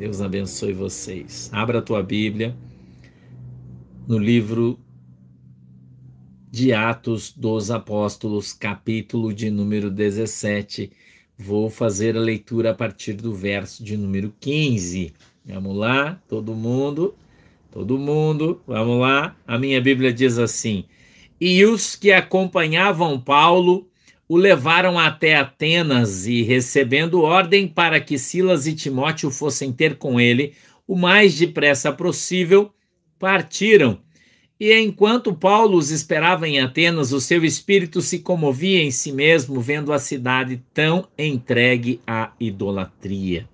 Deus 0.00 0.22
abençoe 0.22 0.72
vocês. 0.72 1.50
Abra 1.52 1.80
a 1.80 1.82
tua 1.82 2.02
Bíblia 2.02 2.56
no 4.08 4.16
livro 4.16 4.80
de 6.50 6.72
Atos 6.72 7.30
dos 7.36 7.70
Apóstolos, 7.70 8.54
capítulo 8.54 9.30
de 9.30 9.50
número 9.50 9.90
17. 9.90 10.90
Vou 11.36 11.68
fazer 11.68 12.16
a 12.16 12.20
leitura 12.20 12.70
a 12.70 12.74
partir 12.74 13.12
do 13.12 13.34
verso 13.34 13.84
de 13.84 13.94
número 13.94 14.32
15. 14.40 15.12
Vamos 15.44 15.76
lá, 15.76 16.18
todo 16.26 16.54
mundo, 16.54 17.14
todo 17.70 17.98
mundo, 17.98 18.62
vamos 18.66 19.02
lá. 19.02 19.36
A 19.46 19.58
minha 19.58 19.82
Bíblia 19.82 20.14
diz 20.14 20.38
assim: 20.38 20.86
E 21.38 21.62
os 21.66 21.94
que 21.94 22.10
acompanhavam 22.10 23.20
Paulo 23.20 23.86
o 24.30 24.36
levaram 24.36 24.96
até 24.96 25.34
Atenas 25.34 26.24
e, 26.24 26.42
recebendo 26.42 27.20
ordem 27.20 27.66
para 27.66 28.00
que 28.00 28.16
Silas 28.16 28.64
e 28.64 28.76
Timóteo 28.76 29.28
fossem 29.28 29.72
ter 29.72 29.96
com 29.96 30.20
ele 30.20 30.52
o 30.86 30.94
mais 30.94 31.36
depressa 31.36 31.90
possível, 31.90 32.70
partiram. 33.18 33.98
E 34.60 34.72
enquanto 34.78 35.34
Paulo 35.34 35.76
os 35.76 35.90
esperava 35.90 36.46
em 36.46 36.60
Atenas, 36.60 37.12
o 37.12 37.20
seu 37.20 37.44
espírito 37.44 38.00
se 38.00 38.20
comovia 38.20 38.80
em 38.80 38.92
si 38.92 39.10
mesmo, 39.10 39.60
vendo 39.60 39.92
a 39.92 39.98
cidade 39.98 40.62
tão 40.72 41.08
entregue 41.18 42.00
à 42.06 42.30
idolatria. 42.38 43.48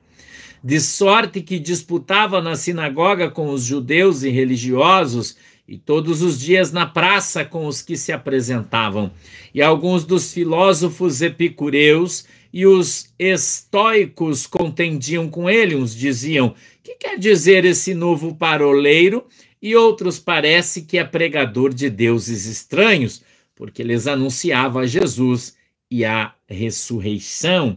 De 0.62 0.78
sorte 0.78 1.40
que 1.40 1.58
disputava 1.58 2.42
na 2.42 2.54
sinagoga 2.54 3.30
com 3.30 3.48
os 3.48 3.64
judeus 3.64 4.24
e 4.24 4.28
religiosos 4.28 5.36
e 5.68 5.76
todos 5.76 6.22
os 6.22 6.38
dias 6.38 6.70
na 6.70 6.86
praça 6.86 7.44
com 7.44 7.66
os 7.66 7.82
que 7.82 7.96
se 7.96 8.12
apresentavam. 8.12 9.10
E 9.52 9.60
alguns 9.60 10.04
dos 10.04 10.32
filósofos 10.32 11.22
epicureus 11.22 12.24
e 12.52 12.66
os 12.66 13.12
estoicos 13.18 14.46
contendiam 14.46 15.28
com 15.28 15.50
ele, 15.50 15.74
uns 15.74 15.94
diziam: 15.94 16.54
"Que 16.82 16.94
quer 16.94 17.18
dizer 17.18 17.64
esse 17.64 17.94
novo 17.94 18.34
paroleiro?" 18.34 19.26
E 19.60 19.74
outros 19.74 20.18
parece 20.18 20.82
que 20.82 20.98
é 20.98 21.04
pregador 21.04 21.74
de 21.74 21.90
deuses 21.90 22.46
estranhos, 22.46 23.22
porque 23.54 23.82
lhes 23.82 24.06
anunciava 24.06 24.86
Jesus 24.86 25.56
e 25.90 26.04
a 26.04 26.34
ressurreição. 26.48 27.76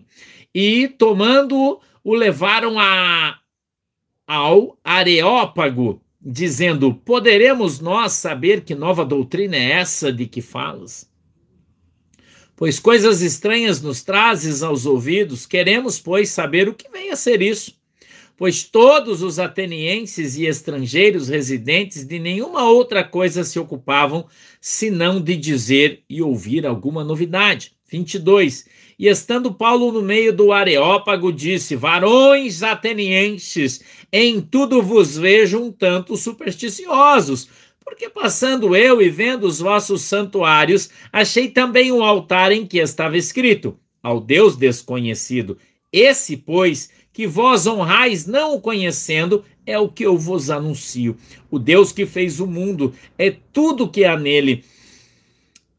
E 0.53 0.87
tomando 0.87 1.79
o 2.03 2.13
levaram 2.13 2.77
a 2.79 3.39
ao 4.27 4.77
Areópago, 4.83 5.99
dizendo: 6.21 6.93
Poderemos 6.93 7.79
nós 7.79 8.13
saber 8.13 8.61
que 8.61 8.75
nova 8.75 9.05
doutrina 9.05 9.55
é 9.55 9.71
essa 9.71 10.11
de 10.11 10.25
que 10.25 10.41
falas? 10.41 11.09
Pois 12.55 12.77
coisas 12.77 13.21
estranhas 13.21 13.81
nos 13.81 14.03
trazes 14.03 14.61
aos 14.61 14.85
ouvidos, 14.85 15.45
queremos, 15.45 15.97
pois, 15.97 16.29
saber 16.29 16.67
o 16.67 16.73
que 16.73 16.89
vem 16.91 17.09
a 17.09 17.15
ser 17.15 17.41
isso. 17.41 17.79
Pois 18.35 18.63
todos 18.63 19.21
os 19.21 19.39
atenienses 19.39 20.37
e 20.37 20.45
estrangeiros 20.45 21.29
residentes 21.29 22.05
de 22.05 22.19
nenhuma 22.19 22.69
outra 22.69 23.03
coisa 23.03 23.43
se 23.43 23.59
ocupavam, 23.59 24.27
senão 24.59 25.21
de 25.21 25.37
dizer 25.37 26.03
e 26.09 26.21
ouvir 26.21 26.65
alguma 26.65 27.03
novidade. 27.03 27.73
22. 27.89 28.65
E 28.99 29.07
estando 29.07 29.53
Paulo 29.53 29.93
no 29.93 30.01
meio 30.01 30.33
do 30.33 30.51
Areópago, 30.51 31.31
disse: 31.31 31.73
Varões 31.73 32.61
atenienses, 32.61 33.79
em 34.11 34.41
tudo 34.41 34.83
vos 34.83 35.17
vejo 35.17 35.57
um 35.57 35.71
tanto 35.71 36.17
supersticiosos. 36.17 37.47
Porque 37.81 38.09
passando 38.09 38.75
eu 38.75 39.01
e 39.01 39.09
vendo 39.09 39.47
os 39.47 39.59
vossos 39.59 40.01
santuários, 40.01 40.89
achei 41.13 41.47
também 41.47 41.93
um 41.93 42.03
altar 42.03 42.51
em 42.51 42.67
que 42.67 42.77
estava 42.77 43.17
escrito: 43.17 43.79
Ao 44.03 44.19
Deus 44.19 44.57
desconhecido. 44.57 45.57
Esse, 45.93 46.35
pois, 46.35 46.89
que 47.13 47.25
vós 47.25 47.65
honrais 47.65 48.27
não 48.27 48.55
o 48.55 48.61
conhecendo, 48.61 49.45
é 49.65 49.79
o 49.79 49.87
que 49.87 50.05
eu 50.05 50.17
vos 50.17 50.49
anuncio. 50.49 51.15
O 51.49 51.57
Deus 51.57 51.93
que 51.93 52.05
fez 52.05 52.41
o 52.41 52.45
mundo 52.45 52.93
é 53.17 53.33
tudo 53.53 53.89
que 53.89 54.03
há 54.03 54.17
nele 54.17 54.65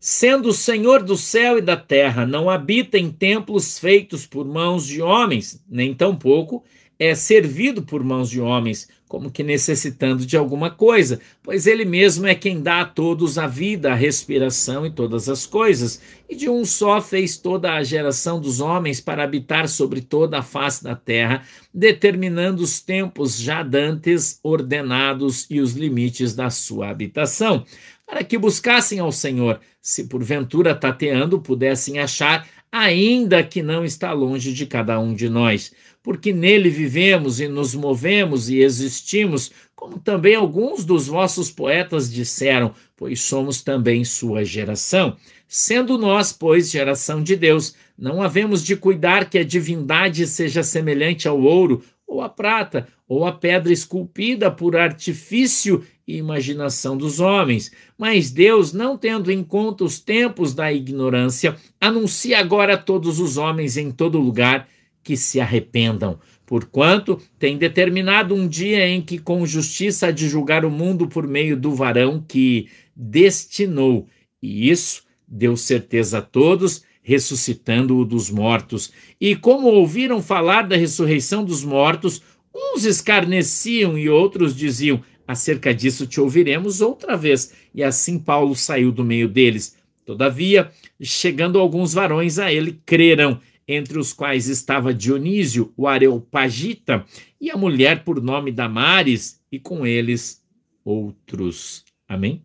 sendo 0.00 0.48
o 0.48 0.54
Senhor 0.54 1.02
do 1.02 1.14
céu 1.14 1.58
e 1.58 1.60
da 1.60 1.76
terra, 1.76 2.26
não 2.26 2.48
habita 2.48 2.98
em 2.98 3.12
templos 3.12 3.78
feitos 3.78 4.26
por 4.26 4.46
mãos 4.46 4.86
de 4.86 5.02
homens, 5.02 5.62
nem 5.68 5.92
tampouco 5.92 6.64
é 7.00 7.14
servido 7.14 7.82
por 7.82 8.04
mãos 8.04 8.28
de 8.28 8.42
homens, 8.42 8.86
como 9.08 9.30
que 9.30 9.42
necessitando 9.42 10.26
de 10.26 10.36
alguma 10.36 10.70
coisa, 10.70 11.18
pois 11.42 11.66
ele 11.66 11.86
mesmo 11.86 12.26
é 12.26 12.34
quem 12.34 12.60
dá 12.60 12.82
a 12.82 12.84
todos 12.84 13.38
a 13.38 13.46
vida, 13.46 13.90
a 13.90 13.94
respiração 13.94 14.84
e 14.84 14.90
todas 14.90 15.26
as 15.26 15.46
coisas, 15.46 16.00
e 16.28 16.36
de 16.36 16.50
um 16.50 16.62
só 16.62 17.00
fez 17.00 17.38
toda 17.38 17.72
a 17.72 17.82
geração 17.82 18.38
dos 18.38 18.60
homens 18.60 19.00
para 19.00 19.24
habitar 19.24 19.66
sobre 19.66 20.02
toda 20.02 20.40
a 20.40 20.42
face 20.42 20.84
da 20.84 20.94
terra, 20.94 21.42
determinando 21.72 22.62
os 22.62 22.82
tempos 22.82 23.38
já 23.38 23.62
dantes 23.62 24.38
ordenados 24.42 25.46
e 25.48 25.58
os 25.58 25.72
limites 25.72 26.34
da 26.34 26.50
sua 26.50 26.90
habitação 26.90 27.64
para 28.10 28.24
que 28.24 28.36
buscassem 28.36 28.98
ao 28.98 29.12
Senhor, 29.12 29.60
se 29.80 30.08
porventura 30.08 30.74
tateando 30.74 31.40
pudessem 31.40 32.00
achar, 32.00 32.44
ainda 32.72 33.40
que 33.40 33.62
não 33.62 33.84
está 33.84 34.12
longe 34.12 34.52
de 34.52 34.66
cada 34.66 34.98
um 34.98 35.14
de 35.14 35.28
nós, 35.28 35.72
porque 36.02 36.32
nele 36.32 36.68
vivemos 36.70 37.40
e 37.40 37.46
nos 37.46 37.72
movemos 37.72 38.50
e 38.50 38.58
existimos, 38.58 39.52
como 39.76 39.96
também 40.00 40.34
alguns 40.34 40.84
dos 40.84 41.06
vossos 41.06 41.52
poetas 41.52 42.12
disseram, 42.12 42.74
pois 42.96 43.20
somos 43.20 43.62
também 43.62 44.04
sua 44.04 44.44
geração. 44.44 45.16
Sendo 45.46 45.96
nós, 45.96 46.32
pois, 46.32 46.68
geração 46.68 47.22
de 47.22 47.36
Deus, 47.36 47.76
não 47.96 48.22
havemos 48.22 48.64
de 48.64 48.74
cuidar 48.74 49.30
que 49.30 49.38
a 49.38 49.44
divindade 49.44 50.26
seja 50.26 50.64
semelhante 50.64 51.28
ao 51.28 51.40
ouro, 51.40 51.80
ou 52.10 52.20
à 52.20 52.28
prata, 52.28 52.88
ou 53.08 53.24
à 53.24 53.30
pedra 53.30 53.72
esculpida 53.72 54.50
por 54.50 54.76
artifício 54.76 55.84
e 56.06 56.16
imaginação 56.16 56.96
dos 56.96 57.20
homens. 57.20 57.70
Mas 57.96 58.32
Deus, 58.32 58.72
não 58.72 58.98
tendo 58.98 59.30
em 59.30 59.44
conta 59.44 59.84
os 59.84 60.00
tempos 60.00 60.52
da 60.52 60.72
ignorância, 60.72 61.56
anuncia 61.80 62.40
agora 62.40 62.74
a 62.74 62.76
todos 62.76 63.20
os 63.20 63.36
homens 63.36 63.76
em 63.76 63.92
todo 63.92 64.18
lugar 64.18 64.68
que 65.04 65.16
se 65.16 65.40
arrependam, 65.40 66.18
porquanto 66.44 67.16
tem 67.38 67.56
determinado 67.56 68.34
um 68.34 68.48
dia 68.48 68.88
em 68.88 69.00
que 69.00 69.16
com 69.16 69.46
justiça 69.46 70.08
há 70.08 70.10
de 70.10 70.28
julgar 70.28 70.64
o 70.64 70.70
mundo 70.70 71.06
por 71.06 71.28
meio 71.28 71.56
do 71.56 71.72
varão 71.72 72.22
que 72.26 72.68
destinou, 72.94 74.08
e 74.42 74.68
isso 74.68 75.04
deu 75.28 75.56
certeza 75.56 76.18
a 76.18 76.22
todos, 76.22 76.82
ressuscitando-o 77.02 78.04
dos 78.04 78.30
mortos. 78.30 78.92
E 79.20 79.34
como 79.34 79.68
ouviram 79.68 80.22
falar 80.22 80.62
da 80.62 80.76
ressurreição 80.76 81.44
dos 81.44 81.64
mortos, 81.64 82.22
uns 82.54 82.84
escarneciam 82.84 83.98
e 83.98 84.08
outros 84.08 84.54
diziam: 84.54 85.02
Acerca 85.26 85.72
disso 85.74 86.06
te 86.06 86.20
ouviremos 86.20 86.80
outra 86.80 87.16
vez. 87.16 87.52
E 87.74 87.82
assim 87.82 88.18
Paulo 88.18 88.54
saiu 88.56 88.90
do 88.90 89.04
meio 89.04 89.28
deles. 89.28 89.76
Todavia, 90.04 90.70
chegando 91.00 91.58
alguns 91.58 91.92
varões 91.92 92.38
a 92.38 92.52
ele, 92.52 92.80
creram, 92.84 93.40
entre 93.68 93.96
os 93.96 94.12
quais 94.12 94.48
estava 94.48 94.92
Dionísio, 94.92 95.72
o 95.76 95.86
Areopagita, 95.86 97.06
e 97.40 97.48
a 97.48 97.56
mulher 97.56 98.02
por 98.02 98.20
nome 98.20 98.50
Damares, 98.50 99.40
e 99.52 99.60
com 99.60 99.86
eles 99.86 100.44
outros. 100.84 101.84
Amém? 102.08 102.44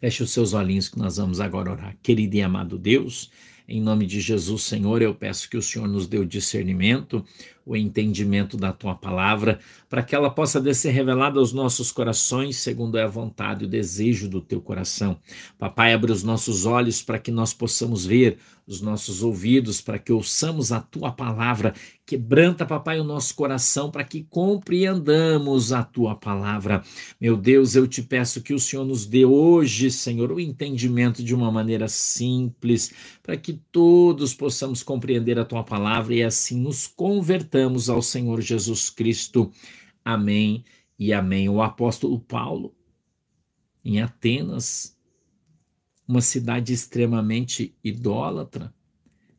Feche 0.00 0.22
os 0.22 0.30
seus 0.30 0.52
olhinhos 0.52 0.88
que 0.88 0.96
nós 0.96 1.16
vamos 1.16 1.40
agora 1.40 1.72
orar. 1.72 1.96
Querido 2.00 2.36
e 2.36 2.40
amado 2.40 2.78
Deus, 2.78 3.32
em 3.66 3.80
nome 3.82 4.06
de 4.06 4.20
Jesus, 4.20 4.62
Senhor, 4.62 5.02
eu 5.02 5.12
peço 5.12 5.50
que 5.50 5.56
o 5.56 5.62
Senhor 5.62 5.88
nos 5.88 6.06
dê 6.06 6.18
o 6.18 6.24
discernimento, 6.24 7.24
o 7.66 7.76
entendimento 7.76 8.56
da 8.56 8.72
tua 8.72 8.94
palavra, 8.94 9.58
para 9.90 10.02
que 10.02 10.14
ela 10.14 10.30
possa 10.30 10.72
ser 10.72 10.90
revelada 10.90 11.40
aos 11.40 11.52
nossos 11.52 11.90
corações, 11.90 12.56
segundo 12.58 12.96
é 12.96 13.02
a 13.02 13.08
vontade 13.08 13.64
e 13.64 13.66
o 13.66 13.70
desejo 13.70 14.28
do 14.28 14.40
teu 14.40 14.60
coração. 14.60 15.18
Papai, 15.58 15.92
abre 15.92 16.12
os 16.12 16.22
nossos 16.22 16.64
olhos 16.64 17.02
para 17.02 17.18
que 17.18 17.32
nós 17.32 17.52
possamos 17.52 18.06
ver, 18.06 18.38
os 18.68 18.82
nossos 18.82 19.22
ouvidos 19.22 19.80
para 19.80 19.98
que 19.98 20.12
ouçamos 20.12 20.70
a 20.70 20.78
tua 20.78 21.10
palavra. 21.10 21.72
Quebranta, 22.04 22.66
papai, 22.66 23.00
o 23.00 23.04
nosso 23.04 23.34
coração 23.34 23.90
para 23.90 24.04
que 24.04 24.24
compreendamos 24.24 25.72
a 25.72 25.82
tua 25.82 26.14
palavra. 26.14 26.82
Meu 27.18 27.34
Deus, 27.34 27.74
eu 27.74 27.88
te 27.88 28.02
peço 28.02 28.42
que 28.42 28.52
o 28.52 28.58
Senhor 28.58 28.84
nos 28.84 29.06
dê 29.06 29.24
hoje, 29.24 29.90
Senhor, 29.90 30.30
o 30.30 30.38
entendimento 30.38 31.24
de 31.24 31.34
uma 31.34 31.50
maneira 31.50 31.88
simples, 31.88 32.92
para 33.22 33.38
que 33.38 33.54
todos 33.72 34.34
possamos 34.34 34.82
compreender 34.82 35.38
a 35.38 35.46
tua 35.46 35.64
palavra 35.64 36.14
e 36.14 36.22
assim 36.22 36.60
nos 36.60 36.86
convertamos 36.86 37.88
ao 37.88 38.02
Senhor 38.02 38.42
Jesus 38.42 38.90
Cristo. 38.90 39.50
Amém 40.04 40.62
e 40.98 41.10
amém. 41.14 41.48
O 41.48 41.62
apóstolo 41.62 42.20
Paulo, 42.20 42.74
em 43.82 44.02
Atenas, 44.02 44.97
uma 46.08 46.22
cidade 46.22 46.72
extremamente 46.72 47.76
idólatra, 47.84 48.72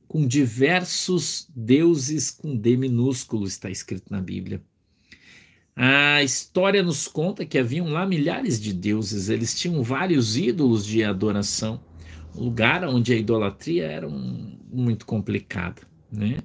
com 0.08 0.26
diversos 0.26 1.50
deuses 1.56 2.30
com 2.30 2.56
D 2.56 2.78
minúsculo, 2.78 3.48
está 3.48 3.70
escrito 3.72 4.12
na 4.12 4.22
Bíblia. 4.22 4.62
A 5.76 6.22
história 6.22 6.84
nos 6.84 7.08
conta 7.08 7.46
que 7.46 7.58
haviam 7.58 7.88
lá 7.88 8.06
milhares 8.06 8.62
de 8.62 8.72
deuses, 8.72 9.30
eles 9.30 9.58
tinham 9.58 9.82
vários 9.82 10.38
ídolos 10.38 10.86
de 10.86 11.04
adoração, 11.04 11.82
um 12.36 12.44
lugar 12.44 12.84
onde 12.84 13.14
a 13.14 13.16
idolatria 13.16 13.86
era 13.88 14.08
um, 14.08 14.60
muito 14.72 15.06
complicada. 15.06 15.89
Né? 16.12 16.40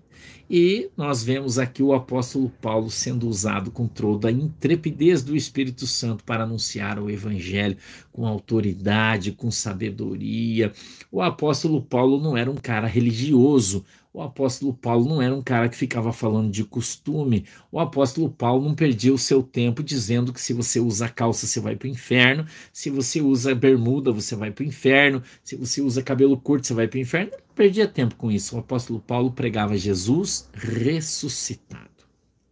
E 0.49 0.91
nós 0.95 1.25
vemos 1.25 1.59
aqui 1.59 1.83
o 1.83 1.95
apóstolo 1.95 2.51
Paulo 2.61 2.91
sendo 2.91 3.27
usado 3.27 3.71
com 3.71 3.89
toda 3.89 4.29
a 4.29 4.33
intrepidez 4.33 5.23
do 5.23 5.35
Espírito 5.35 5.87
Santo 5.87 6.23
para 6.23 6.45
anunciar 6.45 6.99
o 6.99 7.11
evangelho 7.11 7.79
com 8.13 8.27
autoridade, 8.27 9.33
com 9.33 9.51
sabedoria. 9.51 10.73
O 11.11 11.23
apóstolo 11.23 11.81
Paulo 11.81 12.21
não 12.21 12.37
era 12.37 12.51
um 12.51 12.57
cara 12.57 12.87
religioso, 12.87 13.85
o 14.15 14.23
apóstolo 14.23 14.73
Paulo 14.73 15.09
não 15.09 15.21
era 15.21 15.35
um 15.35 15.43
cara 15.43 15.69
que 15.69 15.77
ficava 15.77 16.13
falando 16.13 16.49
de 16.49 16.63
costume. 16.63 17.45
O 17.73 17.81
apóstolo 17.81 18.31
Paulo 18.31 18.65
não 18.65 18.73
perdia 18.73 19.13
o 19.13 19.19
seu 19.19 19.43
tempo 19.43 19.83
dizendo 19.83 20.33
que 20.33 20.41
se 20.41 20.53
você 20.53 20.79
usa 20.79 21.09
calça 21.09 21.49
você 21.49 21.59
vai 21.59 21.75
para 21.75 21.89
o 21.89 21.91
inferno, 21.91 22.47
se 22.73 22.91
você 22.91 23.21
usa 23.21 23.53
bermuda 23.57 24.13
você 24.13 24.37
vai 24.37 24.53
para 24.53 24.63
o 24.63 24.67
inferno, 24.67 25.21
se 25.43 25.57
você 25.57 25.83
usa 25.83 26.01
cabelo 26.01 26.41
curto 26.41 26.65
você 26.65 26.75
vai 26.75 26.87
para 26.87 26.97
o 26.97 27.01
inferno. 27.01 27.33
Não 27.33 27.55
perdia 27.57 27.89
tempo 27.89 28.15
com 28.15 28.31
isso. 28.31 28.55
O 28.55 28.61
apóstolo 28.61 29.01
Paulo 29.01 29.33
pregava 29.33 29.77
Jesus 29.77 30.49
ressuscitado. 30.53 31.91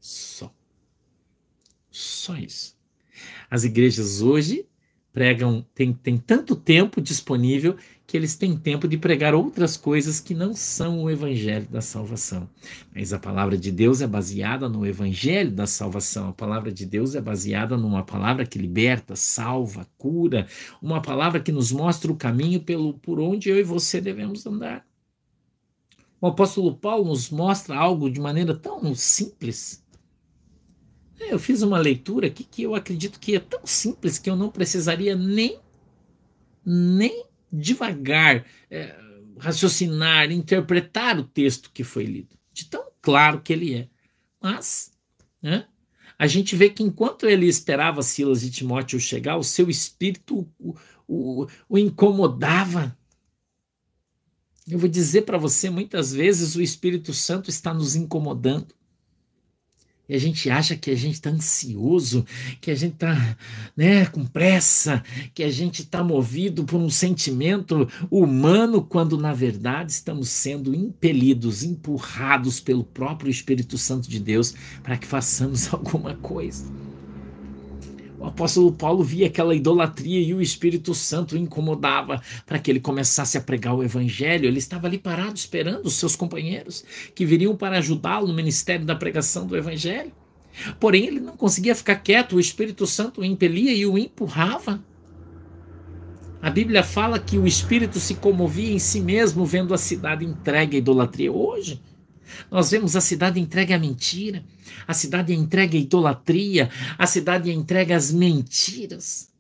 Só. 0.00 0.53
Só 1.88 2.35
isso. 2.35 2.76
As 3.49 3.62
igrejas 3.62 4.20
hoje 4.20 4.67
pregam, 5.12 5.65
tem, 5.75 5.93
tem 5.93 6.17
tanto 6.17 6.56
tempo 6.56 7.00
disponível 7.00 7.76
que 8.12 8.17
eles 8.19 8.37
têm 8.37 8.59
tempo 8.59 8.87
de 8.87 8.99
pregar 8.99 9.35
outras 9.35 9.75
coisas 9.75 10.20
que 10.20 10.35
não 10.35 10.53
são 10.53 11.03
o 11.03 11.11
evangelho 11.11 11.67
da 11.70 11.81
salvação. 11.81 12.47
Mas 12.94 13.11
a 13.11 13.19
palavra 13.19 13.56
de 13.56 13.73
Deus 13.73 14.03
é 14.03 14.06
baseada 14.06 14.69
no 14.69 14.85
evangelho 14.85 15.50
da 15.50 15.67
salvação. 15.67 16.29
A 16.29 16.32
palavra 16.35 16.70
de 16.70 16.85
Deus 16.85 17.14
é 17.14 17.23
baseada 17.23 17.75
numa 17.75 18.05
palavra 18.05 18.44
que 18.44 18.59
liberta, 18.59 19.17
salva, 19.17 19.87
cura, 19.97 20.47
uma 20.82 21.00
palavra 21.00 21.41
que 21.41 21.50
nos 21.50 21.73
mostra 21.73 22.12
o 22.12 22.14
caminho 22.14 22.61
pelo 22.61 22.93
por 22.99 23.19
onde 23.19 23.49
eu 23.49 23.59
e 23.59 23.62
você 23.62 23.99
devemos 23.99 24.44
andar. 24.44 24.85
O 26.20 26.26
apóstolo 26.26 26.76
Paulo 26.76 27.06
nos 27.06 27.31
mostra 27.31 27.79
algo 27.79 28.11
de 28.11 28.20
maneira 28.20 28.55
tão 28.55 28.94
simples. 28.94 29.82
Eu 31.19 31.38
fiz 31.38 31.62
uma 31.62 31.79
leitura 31.79 32.26
aqui 32.26 32.44
que 32.44 32.62
eu 32.62 32.75
acredito 32.75 33.19
que 33.19 33.37
é 33.37 33.41
tão 33.41 33.62
simples 33.65 34.19
que 34.19 34.29
eu 34.29 34.37
não 34.37 34.50
precisaria 34.50 35.17
nem 35.17 35.58
nem 36.65 37.31
devagar 37.52 38.44
é, 38.70 38.96
raciocinar, 39.38 40.31
interpretar 40.31 41.19
o 41.19 41.25
texto 41.25 41.70
que 41.72 41.84
foi 41.84 42.04
lido, 42.04 42.37
de 42.52 42.66
tão 42.66 42.84
claro 43.00 43.40
que 43.40 43.52
ele 43.52 43.75
é. 43.75 43.88
Mas, 44.40 44.93
né, 45.40 45.66
a 46.19 46.26
gente 46.26 46.54
vê 46.54 46.70
que 46.70 46.82
enquanto 46.82 47.26
ele 47.26 47.46
esperava 47.46 48.02
Silas 48.02 48.43
e 48.44 48.50
Timóteo 48.50 49.00
chegar, 49.00 49.37
o 49.37 49.43
seu 49.43 49.69
espírito 49.69 50.49
o, 50.58 50.76
o, 51.06 51.46
o 51.69 51.78
incomodava. 51.78 52.96
Eu 54.69 54.78
vou 54.78 54.88
dizer 54.88 55.22
para 55.22 55.38
você, 55.38 55.69
muitas 55.69 56.12
vezes 56.12 56.55
o 56.55 56.62
Espírito 56.62 57.12
Santo 57.12 57.50
está 57.50 57.75
nos 57.75 57.96
incomodando 57.96 58.72
e 60.12 60.14
a 60.14 60.19
gente 60.19 60.50
acha 60.50 60.76
que 60.76 60.91
a 60.91 60.94
gente 60.94 61.14
está 61.14 61.31
ansioso, 61.31 62.26
que 62.61 62.70
a 62.70 62.75
gente 62.75 62.93
está 62.93 63.35
né, 63.75 64.05
com 64.05 64.26
pressa, 64.26 65.03
que 65.32 65.43
a 65.43 65.50
gente 65.50 65.81
está 65.81 66.05
movido 66.05 66.64
por 66.64 66.79
um 66.79 66.91
sentimento 66.91 67.88
humano, 68.11 68.82
quando 68.82 69.17
na 69.17 69.32
verdade 69.32 69.91
estamos 69.91 70.29
sendo 70.29 70.75
impelidos, 70.75 71.62
empurrados 71.62 72.61
pelo 72.61 72.85
próprio 72.85 73.31
Espírito 73.31 73.79
Santo 73.79 74.06
de 74.06 74.20
Deus 74.20 74.55
para 74.82 74.99
que 74.99 75.06
façamos 75.06 75.69
alguma 75.73 76.15
coisa. 76.17 76.81
O 78.22 78.26
apóstolo 78.28 78.70
Paulo 78.70 79.02
via 79.02 79.26
aquela 79.26 79.52
idolatria 79.52 80.20
e 80.20 80.32
o 80.32 80.40
Espírito 80.40 80.94
Santo 80.94 81.34
o 81.34 81.38
incomodava 81.38 82.22
para 82.46 82.60
que 82.60 82.70
ele 82.70 82.78
começasse 82.78 83.36
a 83.36 83.40
pregar 83.40 83.74
o 83.74 83.82
evangelho. 83.82 84.46
Ele 84.46 84.60
estava 84.60 84.86
ali 84.86 84.96
parado 84.96 85.34
esperando 85.34 85.86
os 85.86 85.94
seus 85.94 86.14
companheiros 86.14 86.84
que 87.16 87.26
viriam 87.26 87.56
para 87.56 87.78
ajudá-lo 87.78 88.28
no 88.28 88.32
ministério 88.32 88.86
da 88.86 88.94
pregação 88.94 89.44
do 89.44 89.56
evangelho. 89.56 90.12
Porém, 90.78 91.04
ele 91.04 91.19
não 91.19 91.36
conseguia 91.36 91.74
ficar 91.74 91.96
quieto, 91.96 92.36
o 92.36 92.40
Espírito 92.40 92.86
Santo 92.86 93.22
o 93.22 93.24
impelia 93.24 93.74
e 93.74 93.84
o 93.84 93.98
empurrava. 93.98 94.80
A 96.40 96.48
Bíblia 96.48 96.84
fala 96.84 97.19
que 97.19 97.36
o 97.36 97.46
Espírito 97.46 97.98
se 97.98 98.14
comovia 98.14 98.72
em 98.72 98.78
si 98.78 99.00
mesmo 99.00 99.44
vendo 99.44 99.74
a 99.74 99.78
cidade 99.78 100.24
entregue 100.24 100.76
à 100.76 100.78
idolatria. 100.78 101.32
Hoje, 101.32 101.82
nós 102.50 102.70
vemos 102.70 102.96
a 102.96 103.00
cidade 103.00 103.40
entregue 103.40 103.72
à 103.72 103.78
mentira, 103.78 104.44
a 104.86 104.94
cidade 104.94 105.32
entregue 105.32 105.76
à 105.76 105.80
idolatria, 105.80 106.70
a 106.98 107.06
cidade 107.06 107.50
entregue 107.50 107.92
às 107.92 108.12
mentiras. 108.12 109.30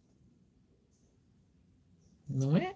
Não 2.28 2.56
é? 2.56 2.74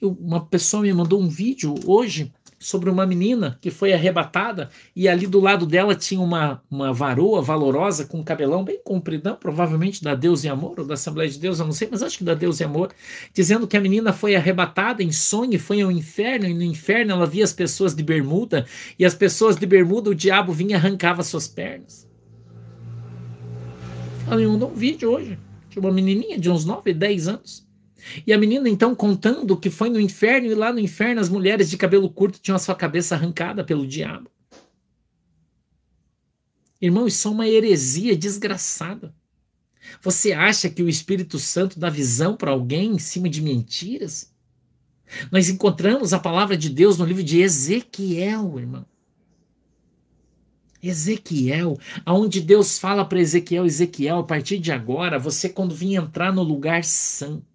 Eu, 0.00 0.12
uma 0.20 0.44
pessoa 0.44 0.82
me 0.82 0.92
mandou 0.92 1.20
um 1.20 1.28
vídeo 1.28 1.74
hoje 1.86 2.32
sobre 2.64 2.88
uma 2.88 3.04
menina 3.04 3.58
que 3.60 3.70
foi 3.70 3.92
arrebatada 3.92 4.70
e 4.96 5.06
ali 5.06 5.26
do 5.26 5.38
lado 5.38 5.66
dela 5.66 5.94
tinha 5.94 6.18
uma, 6.18 6.62
uma 6.70 6.94
varoa 6.94 7.42
valorosa 7.42 8.06
com 8.06 8.20
um 8.20 8.24
cabelão 8.24 8.64
bem 8.64 8.80
compridão, 8.82 9.36
provavelmente 9.36 10.02
da 10.02 10.14
Deus 10.14 10.44
e 10.44 10.48
Amor 10.48 10.80
ou 10.80 10.86
da 10.86 10.94
Assembleia 10.94 11.30
de 11.30 11.38
Deus, 11.38 11.58
eu 11.58 11.66
não 11.66 11.74
sei, 11.74 11.88
mas 11.90 12.02
acho 12.02 12.16
que 12.16 12.24
da 12.24 12.32
Deus 12.32 12.60
e 12.60 12.64
Amor, 12.64 12.90
dizendo 13.34 13.68
que 13.68 13.76
a 13.76 13.80
menina 13.82 14.14
foi 14.14 14.34
arrebatada 14.34 15.02
em 15.02 15.12
sonho 15.12 15.52
e 15.52 15.58
foi 15.58 15.82
ao 15.82 15.92
inferno, 15.92 16.46
e 16.46 16.54
no 16.54 16.62
inferno 16.62 17.12
ela 17.12 17.26
via 17.26 17.44
as 17.44 17.52
pessoas 17.52 17.94
de 17.94 18.02
bermuda 18.02 18.64
e 18.98 19.04
as 19.04 19.14
pessoas 19.14 19.56
de 19.56 19.66
bermuda 19.66 20.08
o 20.08 20.14
diabo 20.14 20.50
vinha 20.50 20.70
e 20.70 20.74
arrancava 20.74 21.22
suas 21.22 21.46
pernas. 21.46 22.08
Ela 24.26 24.36
me 24.36 24.46
mandou 24.46 24.70
um 24.70 24.74
vídeo 24.74 25.10
hoje 25.10 25.38
de 25.68 25.78
uma 25.78 25.92
menininha 25.92 26.38
de 26.38 26.50
uns 26.50 26.64
9, 26.64 26.94
10 26.94 27.28
anos 27.28 27.63
e 28.26 28.32
a 28.32 28.38
menina 28.38 28.68
então 28.68 28.94
contando 28.94 29.56
que 29.56 29.70
foi 29.70 29.88
no 29.88 30.00
inferno 30.00 30.48
e 30.48 30.54
lá 30.54 30.72
no 30.72 30.78
inferno 30.78 31.20
as 31.20 31.28
mulheres 31.28 31.70
de 31.70 31.76
cabelo 31.76 32.10
curto 32.10 32.38
tinham 32.38 32.56
a 32.56 32.58
sua 32.60 32.74
cabeça 32.74 33.14
arrancada 33.14 33.64
pelo 33.64 33.86
diabo. 33.86 34.30
Irmão, 36.80 37.06
isso 37.06 37.26
é 37.28 37.30
uma 37.30 37.48
heresia 37.48 38.16
desgraçada. 38.16 39.14
Você 40.02 40.32
acha 40.32 40.68
que 40.68 40.82
o 40.82 40.88
Espírito 40.88 41.38
Santo 41.38 41.78
dá 41.78 41.88
visão 41.88 42.36
para 42.36 42.50
alguém 42.50 42.92
em 42.92 42.98
cima 42.98 43.28
de 43.28 43.40
mentiras? 43.40 44.32
Nós 45.30 45.48
encontramos 45.48 46.12
a 46.12 46.18
palavra 46.18 46.56
de 46.56 46.68
Deus 46.68 46.98
no 46.98 47.04
livro 47.04 47.22
de 47.22 47.40
Ezequiel, 47.40 48.58
irmão. 48.58 48.86
Ezequiel, 50.82 51.78
aonde 52.04 52.40
Deus 52.42 52.78
fala 52.78 53.04
para 53.04 53.20
Ezequiel, 53.20 53.64
Ezequiel, 53.64 54.18
a 54.18 54.24
partir 54.24 54.58
de 54.58 54.70
agora, 54.70 55.18
você 55.18 55.48
quando 55.48 55.74
vir 55.74 55.94
entrar 55.94 56.32
no 56.32 56.42
lugar 56.42 56.84
santo, 56.84 57.46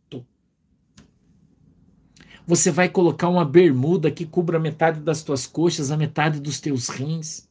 você 2.49 2.71
vai 2.71 2.89
colocar 2.89 3.29
uma 3.29 3.45
bermuda 3.45 4.09
que 4.09 4.25
cubra 4.25 4.59
metade 4.59 5.01
das 5.01 5.21
tuas 5.21 5.45
coxas, 5.45 5.91
a 5.91 5.97
metade 5.97 6.39
dos 6.39 6.59
teus 6.59 6.89
rins. 6.89 7.47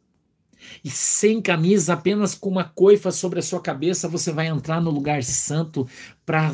E 0.82 0.90
sem 0.90 1.40
camisa, 1.40 1.92
apenas 1.92 2.34
com 2.34 2.48
uma 2.48 2.64
coifa 2.64 3.12
sobre 3.12 3.38
a 3.38 3.42
sua 3.42 3.60
cabeça, 3.60 4.08
você 4.08 4.32
vai 4.32 4.48
entrar 4.48 4.81
no 4.81 4.90
lugar 4.90 5.22
santo 5.22 5.86
para 6.26 6.52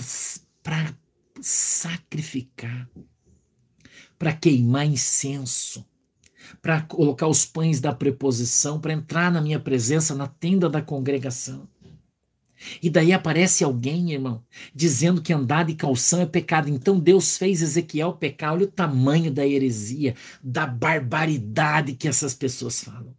sacrificar, 1.40 2.86
para 4.18 4.34
queimar 4.34 4.84
incenso, 4.84 5.82
para 6.60 6.82
colocar 6.82 7.28
os 7.28 7.46
pães 7.46 7.80
da 7.80 7.94
preposição, 7.94 8.78
para 8.78 8.92
entrar 8.92 9.32
na 9.32 9.40
minha 9.40 9.58
presença 9.58 10.14
na 10.14 10.26
tenda 10.26 10.68
da 10.68 10.82
congregação. 10.82 11.66
E 12.82 12.90
daí 12.90 13.12
aparece 13.12 13.64
alguém, 13.64 14.12
irmão, 14.12 14.42
dizendo 14.74 15.22
que 15.22 15.32
andar 15.32 15.64
de 15.64 15.74
calção 15.74 16.20
é 16.20 16.26
pecado. 16.26 16.68
Então 16.68 16.98
Deus 16.98 17.36
fez 17.36 17.62
Ezequiel 17.62 18.12
pecar. 18.12 18.52
Olha 18.52 18.64
o 18.64 18.70
tamanho 18.70 19.30
da 19.30 19.46
heresia, 19.46 20.14
da 20.42 20.66
barbaridade 20.66 21.94
que 21.94 22.08
essas 22.08 22.34
pessoas 22.34 22.82
falam. 22.82 23.14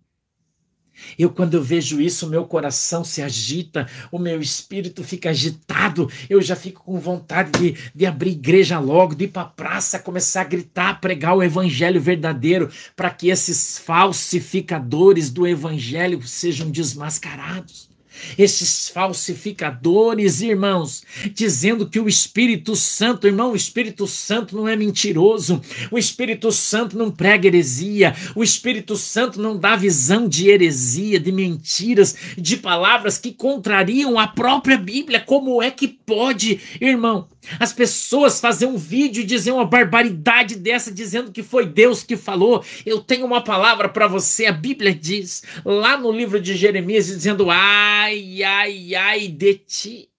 Eu, 1.17 1.29
quando 1.29 1.55
eu 1.55 1.63
vejo 1.63 1.99
isso, 1.99 2.25
o 2.25 2.29
meu 2.29 2.45
coração 2.45 3.03
se 3.03 3.21
agita, 3.21 3.87
o 4.11 4.17
meu 4.17 4.39
espírito 4.39 5.03
fica 5.03 5.29
agitado, 5.29 6.09
eu 6.29 6.41
já 6.41 6.55
fico 6.55 6.83
com 6.83 6.99
vontade 6.99 7.51
de, 7.59 7.77
de 7.93 8.05
abrir 8.05 8.31
igreja 8.31 8.79
logo, 8.79 9.15
de 9.15 9.25
ir 9.25 9.27
para 9.29 9.43
a 9.43 9.45
praça, 9.45 9.99
começar 9.99 10.41
a 10.41 10.45
gritar, 10.45 11.01
pregar 11.01 11.35
o 11.35 11.43
evangelho 11.43 12.01
verdadeiro, 12.01 12.71
para 12.95 13.09
que 13.09 13.29
esses 13.29 13.77
falsificadores 13.77 15.29
do 15.29 15.45
evangelho 15.45 16.21
sejam 16.25 16.69
desmascarados. 16.69 17.94
Esses 18.37 18.89
falsificadores, 18.89 20.41
irmãos, 20.41 21.03
dizendo 21.33 21.87
que 21.87 21.99
o 21.99 22.07
Espírito 22.07 22.75
Santo, 22.75 23.27
irmão, 23.27 23.51
o 23.51 23.55
Espírito 23.55 24.07
Santo 24.07 24.55
não 24.55 24.67
é 24.67 24.75
mentiroso, 24.75 25.61
o 25.91 25.97
Espírito 25.97 26.51
Santo 26.51 26.97
não 26.97 27.11
prega 27.11 27.47
heresia, 27.47 28.15
o 28.35 28.43
Espírito 28.43 28.95
Santo 28.95 29.41
não 29.41 29.57
dá 29.57 29.75
visão 29.75 30.27
de 30.27 30.49
heresia, 30.49 31.19
de 31.19 31.31
mentiras, 31.31 32.15
de 32.37 32.57
palavras 32.57 33.17
que 33.17 33.31
contrariam 33.31 34.19
a 34.19 34.27
própria 34.27 34.77
Bíblia. 34.77 35.19
Como 35.19 35.61
é 35.61 35.71
que 35.71 35.87
pode, 35.87 36.59
irmão? 36.79 37.27
As 37.59 37.71
pessoas 37.71 38.39
fazem 38.39 38.67
um 38.67 38.77
vídeo 38.77 39.21
e 39.21 39.25
dizer 39.25 39.51
uma 39.51 39.65
barbaridade 39.65 40.55
dessa, 40.55 40.91
dizendo 40.91 41.31
que 41.31 41.43
foi 41.43 41.65
Deus 41.65 42.03
que 42.03 42.17
falou. 42.17 42.63
Eu 42.85 42.99
tenho 42.99 43.25
uma 43.25 43.43
palavra 43.43 43.87
para 43.89 44.07
você. 44.07 44.45
A 44.45 44.51
Bíblia 44.51 44.93
diz, 44.93 45.43
lá 45.63 45.97
no 45.97 46.11
livro 46.11 46.39
de 46.39 46.55
Jeremias, 46.55 47.07
dizendo: 47.07 47.49
ai, 47.49 48.43
ai, 48.43 48.95
ai 48.95 49.27
de 49.27 49.55
ti. 49.55 50.09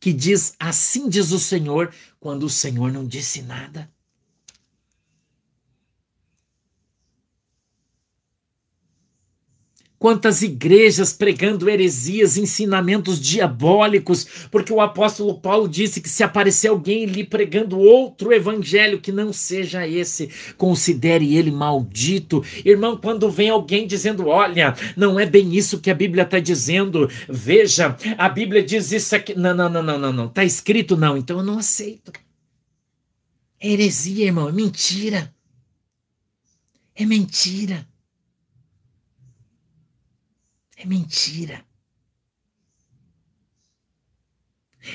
Que 0.00 0.12
diz: 0.12 0.54
Assim 0.58 1.08
diz 1.08 1.30
o 1.30 1.38
Senhor, 1.38 1.92
quando 2.20 2.44
o 2.44 2.50
Senhor 2.50 2.92
não 2.92 3.06
disse 3.06 3.40
nada. 3.42 3.93
Quantas 10.04 10.42
igrejas 10.42 11.14
pregando 11.14 11.66
heresias, 11.66 12.36
ensinamentos 12.36 13.18
diabólicos, 13.18 14.26
porque 14.50 14.70
o 14.70 14.82
apóstolo 14.82 15.40
Paulo 15.40 15.66
disse 15.66 15.98
que 15.98 16.10
se 16.10 16.22
aparecer 16.22 16.68
alguém 16.68 17.06
lhe 17.06 17.24
pregando 17.24 17.78
outro 17.78 18.30
evangelho 18.30 19.00
que 19.00 19.10
não 19.10 19.32
seja 19.32 19.88
esse, 19.88 20.28
considere 20.58 21.34
ele 21.34 21.50
maldito. 21.50 22.44
Irmão, 22.66 22.98
quando 22.98 23.30
vem 23.30 23.48
alguém 23.48 23.86
dizendo, 23.86 24.26
olha, 24.26 24.76
não 24.94 25.18
é 25.18 25.24
bem 25.24 25.56
isso 25.56 25.80
que 25.80 25.90
a 25.90 25.94
Bíblia 25.94 26.24
está 26.24 26.38
dizendo, 26.38 27.08
veja, 27.26 27.96
a 28.18 28.28
Bíblia 28.28 28.62
diz 28.62 28.92
isso 28.92 29.16
aqui. 29.16 29.34
Não, 29.34 29.54
não, 29.54 29.70
não, 29.70 29.82
não, 29.82 29.98
não, 29.98 30.12
não, 30.12 30.26
está 30.26 30.44
escrito 30.44 30.98
não, 30.98 31.16
então 31.16 31.38
eu 31.38 31.42
não 31.42 31.58
aceito. 31.58 32.12
É 33.58 33.70
heresia, 33.70 34.26
irmão, 34.26 34.50
é 34.50 34.52
mentira. 34.52 35.34
É 36.94 37.06
mentira. 37.06 37.86
É 40.84 40.86
mentira. 40.86 41.64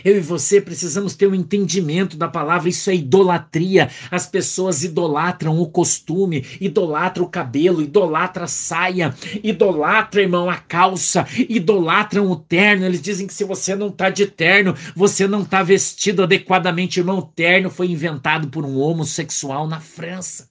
Eu 0.06 0.18
e 0.18 0.20
você 0.20 0.62
precisamos 0.62 1.16
ter 1.16 1.26
um 1.26 1.34
entendimento 1.34 2.16
da 2.16 2.28
palavra, 2.28 2.70
isso 2.70 2.92
é 2.92 2.96
idolatria. 2.96 3.90
As 4.12 4.28
pessoas 4.28 4.84
idolatram 4.84 5.60
o 5.60 5.68
costume, 5.68 6.46
idolatram 6.62 7.26
o 7.26 7.30
cabelo, 7.30 7.82
idolatram 7.82 8.44
a 8.44 8.48
saia, 8.48 9.16
idolatram, 9.44 10.22
irmão, 10.22 10.48
a 10.48 10.58
calça, 10.58 11.26
idolatram 11.50 12.30
o 12.30 12.36
terno. 12.36 12.86
Eles 12.86 13.02
dizem 13.02 13.26
que 13.26 13.34
se 13.34 13.44
você 13.44 13.76
não 13.76 13.90
tá 13.90 14.12
de 14.12 14.28
terno, 14.28 14.76
você 14.96 15.28
não 15.28 15.44
tá 15.44 15.64
vestido 15.64 16.22
adequadamente, 16.22 17.00
irmão. 17.00 17.18
O 17.18 17.24
terno 17.24 17.72
foi 17.72 17.90
inventado 17.90 18.48
por 18.50 18.64
um 18.64 18.78
homossexual 18.78 19.68
na 19.68 19.80
França. 19.80 20.49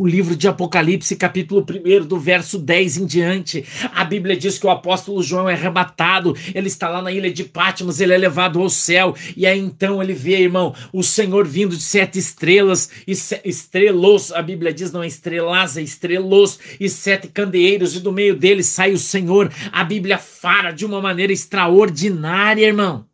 O 0.00 0.06
livro 0.06 0.34
de 0.34 0.48
Apocalipse, 0.48 1.14
capítulo 1.14 1.62
1, 1.62 2.06
do 2.06 2.18
verso 2.18 2.58
10 2.58 2.96
em 2.96 3.04
diante. 3.04 3.66
A 3.92 4.02
Bíblia 4.02 4.34
diz 4.34 4.58
que 4.58 4.66
o 4.66 4.70
apóstolo 4.70 5.22
João 5.22 5.46
é 5.46 5.52
arrebatado, 5.52 6.34
ele 6.54 6.68
está 6.68 6.88
lá 6.88 7.02
na 7.02 7.12
ilha 7.12 7.30
de 7.30 7.44
Patmos, 7.44 8.00
ele 8.00 8.14
é 8.14 8.16
levado 8.16 8.62
ao 8.62 8.70
céu, 8.70 9.14
e 9.36 9.46
aí 9.46 9.60
então 9.60 10.02
ele 10.02 10.14
vê, 10.14 10.40
irmão, 10.40 10.74
o 10.90 11.02
Senhor 11.02 11.46
vindo 11.46 11.76
de 11.76 11.82
sete 11.82 12.18
estrelas, 12.18 12.88
e 13.06 13.12
estrelos, 13.44 14.32
a 14.32 14.40
Bíblia 14.40 14.72
diz, 14.72 14.90
não 14.90 15.02
é 15.02 15.06
estrelas, 15.06 15.76
é 15.76 15.82
estrelos, 15.82 16.58
e 16.80 16.88
sete 16.88 17.28
candeeiros, 17.28 17.94
e 17.94 18.00
do 18.00 18.10
meio 18.10 18.34
deles 18.34 18.68
sai 18.68 18.94
o 18.94 18.98
Senhor. 18.98 19.52
A 19.70 19.84
Bíblia 19.84 20.16
fala 20.16 20.70
de 20.70 20.86
uma 20.86 21.02
maneira 21.02 21.30
extraordinária, 21.30 22.66
irmão, 22.66 23.04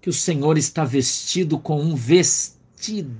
que 0.00 0.08
o 0.08 0.12
Senhor 0.12 0.56
está 0.56 0.84
vestido 0.84 1.58
com 1.58 1.82
um 1.82 1.96
vestido 1.96 3.10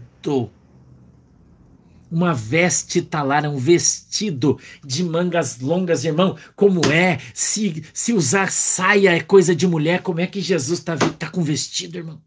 uma 2.14 2.32
veste 2.32 3.02
talar, 3.02 3.44
um 3.44 3.56
vestido 3.56 4.58
de 4.84 5.02
mangas 5.02 5.58
longas, 5.58 6.04
irmão. 6.04 6.36
Como 6.54 6.80
é? 6.92 7.18
Se, 7.34 7.84
se 7.92 8.12
usar 8.12 8.52
saia 8.52 9.10
é 9.16 9.20
coisa 9.20 9.54
de 9.54 9.66
mulher, 9.66 10.00
como 10.00 10.20
é 10.20 10.26
que 10.26 10.40
Jesus 10.40 10.78
está 10.78 10.96
tá 10.96 11.28
com 11.28 11.42
vestido, 11.42 11.98
irmão? 11.98 12.22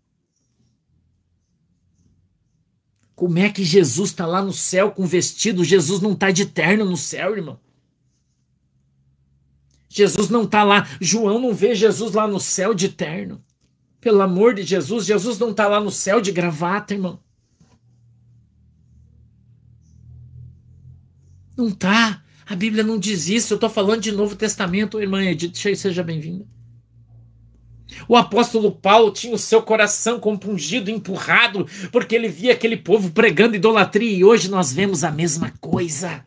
Como 3.16 3.40
é 3.40 3.50
que 3.50 3.64
Jesus 3.64 4.10
está 4.10 4.26
lá 4.28 4.42
no 4.42 4.52
céu 4.52 4.92
com 4.92 5.06
vestido? 5.08 5.64
Jesus 5.64 6.02
não 6.02 6.12
está 6.12 6.32
de 6.32 6.46
terno 6.46 6.84
no 6.84 6.98
céu, 6.98 7.36
irmão. 7.36 7.60
Jesus 9.90 10.30
não 10.30 10.44
está 10.44 10.64
lá. 10.64 10.88
João 11.00 11.40
não 11.40 11.54
vê 11.54 11.74
Jesus 11.74 12.12
lá 12.12 12.28
no 12.28 12.40
céu 12.42 12.74
de 12.74 12.90
terno. 12.90 13.42
Pelo 14.02 14.22
amor 14.22 14.54
de 14.54 14.64
Jesus, 14.64 15.06
Jesus 15.06 15.40
não 15.40 15.52
está 15.52 15.68
lá 15.68 15.80
no 15.80 15.90
céu 15.90 16.20
de 16.20 16.32
gravata, 16.32 16.94
irmão. 16.94 17.20
Não 21.58 21.72
tá. 21.72 22.24
A 22.46 22.56
Bíblia 22.56 22.84
não 22.84 23.00
diz 23.00 23.28
isso. 23.28 23.54
Eu 23.54 23.56
estou 23.56 23.70
falando 23.70 24.02
de 24.02 24.12
Novo 24.12 24.36
Testamento, 24.36 25.02
irmã 25.02 25.24
Edith. 25.24 25.76
Seja 25.76 26.04
bem-vinda. 26.04 26.46
O 28.08 28.16
apóstolo 28.16 28.72
Paulo 28.72 29.12
tinha 29.12 29.34
o 29.34 29.40
seu 29.40 29.62
coração 29.62 30.20
compungido, 30.20 30.92
empurrado, 30.92 31.66
porque 31.92 32.16
ele 32.16 32.28
via 32.28 32.54
aquele 32.54 32.78
povo 32.78 33.12
pregando 33.12 33.56
idolatria 33.56 34.12
e 34.12 34.24
hoje 34.24 34.50
nós 34.50 34.72
vemos 34.72 35.04
a 35.04 35.12
mesma 35.12 35.52
coisa. 35.60 36.26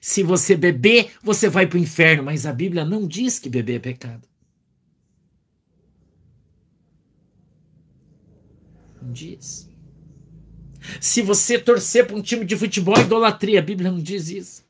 Se 0.00 0.22
você 0.22 0.56
beber, 0.56 1.12
você 1.22 1.48
vai 1.48 1.66
para 1.66 1.76
o 1.76 1.80
inferno, 1.80 2.24
mas 2.24 2.46
a 2.46 2.52
Bíblia 2.52 2.84
não 2.84 3.06
diz 3.06 3.38
que 3.38 3.48
beber 3.48 3.76
é 3.76 3.78
pecado. 3.78 4.28
Não 9.00 9.12
diz. 9.12 9.71
Se 11.00 11.22
você 11.22 11.58
torcer 11.58 12.06
para 12.06 12.16
um 12.16 12.22
time 12.22 12.44
de 12.44 12.56
futebol, 12.56 12.98
idolatria. 12.98 13.60
A 13.60 13.62
Bíblia 13.62 13.90
não 13.90 14.00
diz 14.00 14.28
isso. 14.28 14.62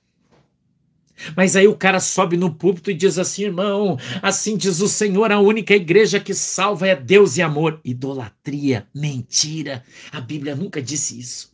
Mas 1.37 1.55
aí 1.55 1.69
o 1.69 1.77
cara 1.77 2.01
sobe 2.01 2.37
no 2.37 2.53
púlpito 2.53 2.91
e 2.91 2.95
diz 2.95 3.19
assim, 3.19 3.45
irmão, 3.45 3.99
assim 4.21 4.57
diz 4.57 4.81
o 4.81 4.89
Senhor, 4.89 5.31
a 5.31 5.39
única 5.39 5.75
igreja 5.75 6.19
que 6.19 6.35
salva 6.35 6.89
é 6.89 6.97
Deus 6.97 7.37
e 7.37 7.43
amor. 7.43 7.81
Idolatria, 7.85 8.87
mentira. 8.95 9.85
A 10.11 10.21
Bíblia 10.21 10.57
nunca 10.57 10.83
disse 10.83 11.19
isso. 11.19 11.53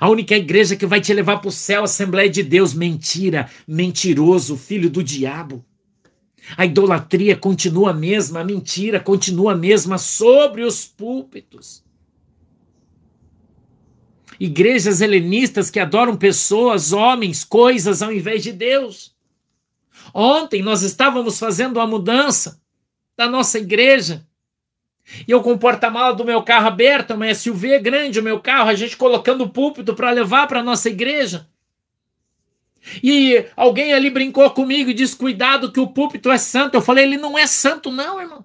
A 0.00 0.08
única 0.08 0.34
igreja 0.34 0.76
que 0.76 0.86
vai 0.86 1.00
te 1.00 1.12
levar 1.12 1.38
para 1.38 1.48
o 1.48 1.52
céu, 1.52 1.84
Assembleia 1.84 2.30
de 2.30 2.42
Deus, 2.42 2.72
mentira, 2.72 3.50
mentiroso, 3.68 4.56
filho 4.56 4.88
do 4.88 5.02
diabo. 5.02 5.62
A 6.56 6.64
idolatria 6.64 7.36
continua 7.36 7.90
a 7.90 7.94
mesma, 7.94 8.40
a 8.40 8.44
mentira 8.44 8.98
continua 8.98 9.52
a 9.52 9.56
mesma 9.56 9.98
sobre 9.98 10.62
os 10.62 10.86
púlpitos 10.86 11.83
igrejas 14.38 15.00
helenistas 15.00 15.70
que 15.70 15.80
adoram 15.80 16.16
pessoas, 16.16 16.92
homens, 16.92 17.44
coisas 17.44 18.02
ao 18.02 18.12
invés 18.12 18.42
de 18.42 18.52
Deus. 18.52 19.14
Ontem 20.12 20.62
nós 20.62 20.82
estávamos 20.82 21.38
fazendo 21.38 21.80
a 21.80 21.86
mudança 21.86 22.60
da 23.16 23.28
nossa 23.28 23.58
igreja. 23.58 24.26
E 25.26 25.30
eu 25.30 25.42
com 25.42 25.52
o 25.52 25.58
porta-mala 25.58 26.14
do 26.14 26.24
meu 26.24 26.42
carro 26.42 26.66
aberto, 26.66 27.14
uma 27.14 27.32
SUV 27.32 27.78
grande, 27.78 28.20
o 28.20 28.22
meu 28.22 28.40
carro, 28.40 28.70
a 28.70 28.74
gente 28.74 28.96
colocando 28.96 29.44
o 29.44 29.50
púlpito 29.50 29.94
para 29.94 30.10
levar 30.10 30.46
para 30.46 30.60
a 30.60 30.62
nossa 30.62 30.88
igreja. 30.88 31.46
E 33.02 33.46
alguém 33.56 33.92
ali 33.92 34.10
brincou 34.10 34.48
comigo 34.50 34.90
e 34.90 34.94
disse: 34.94 35.16
Cuidado, 35.16 35.72
que 35.72 35.80
o 35.80 35.88
púlpito 35.88 36.30
é 36.30 36.38
santo. 36.38 36.74
Eu 36.74 36.82
falei: 36.82 37.04
Ele 37.04 37.16
não 37.16 37.38
é 37.38 37.46
santo, 37.46 37.90
não, 37.90 38.20
irmão. 38.20 38.44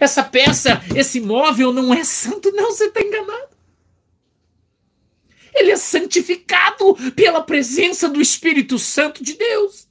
Essa 0.00 0.22
peça, 0.22 0.82
esse 0.94 1.20
móvel 1.20 1.72
não 1.72 1.92
é 1.92 2.04
santo, 2.04 2.50
não. 2.52 2.70
Você 2.70 2.84
está 2.84 3.00
enganado 3.00 3.47
ele 5.58 5.70
é 5.70 5.76
santificado 5.76 6.94
pela 7.14 7.42
presença 7.42 8.08
do 8.08 8.20
Espírito 8.20 8.78
Santo 8.78 9.22
de 9.22 9.34
Deus. 9.34 9.88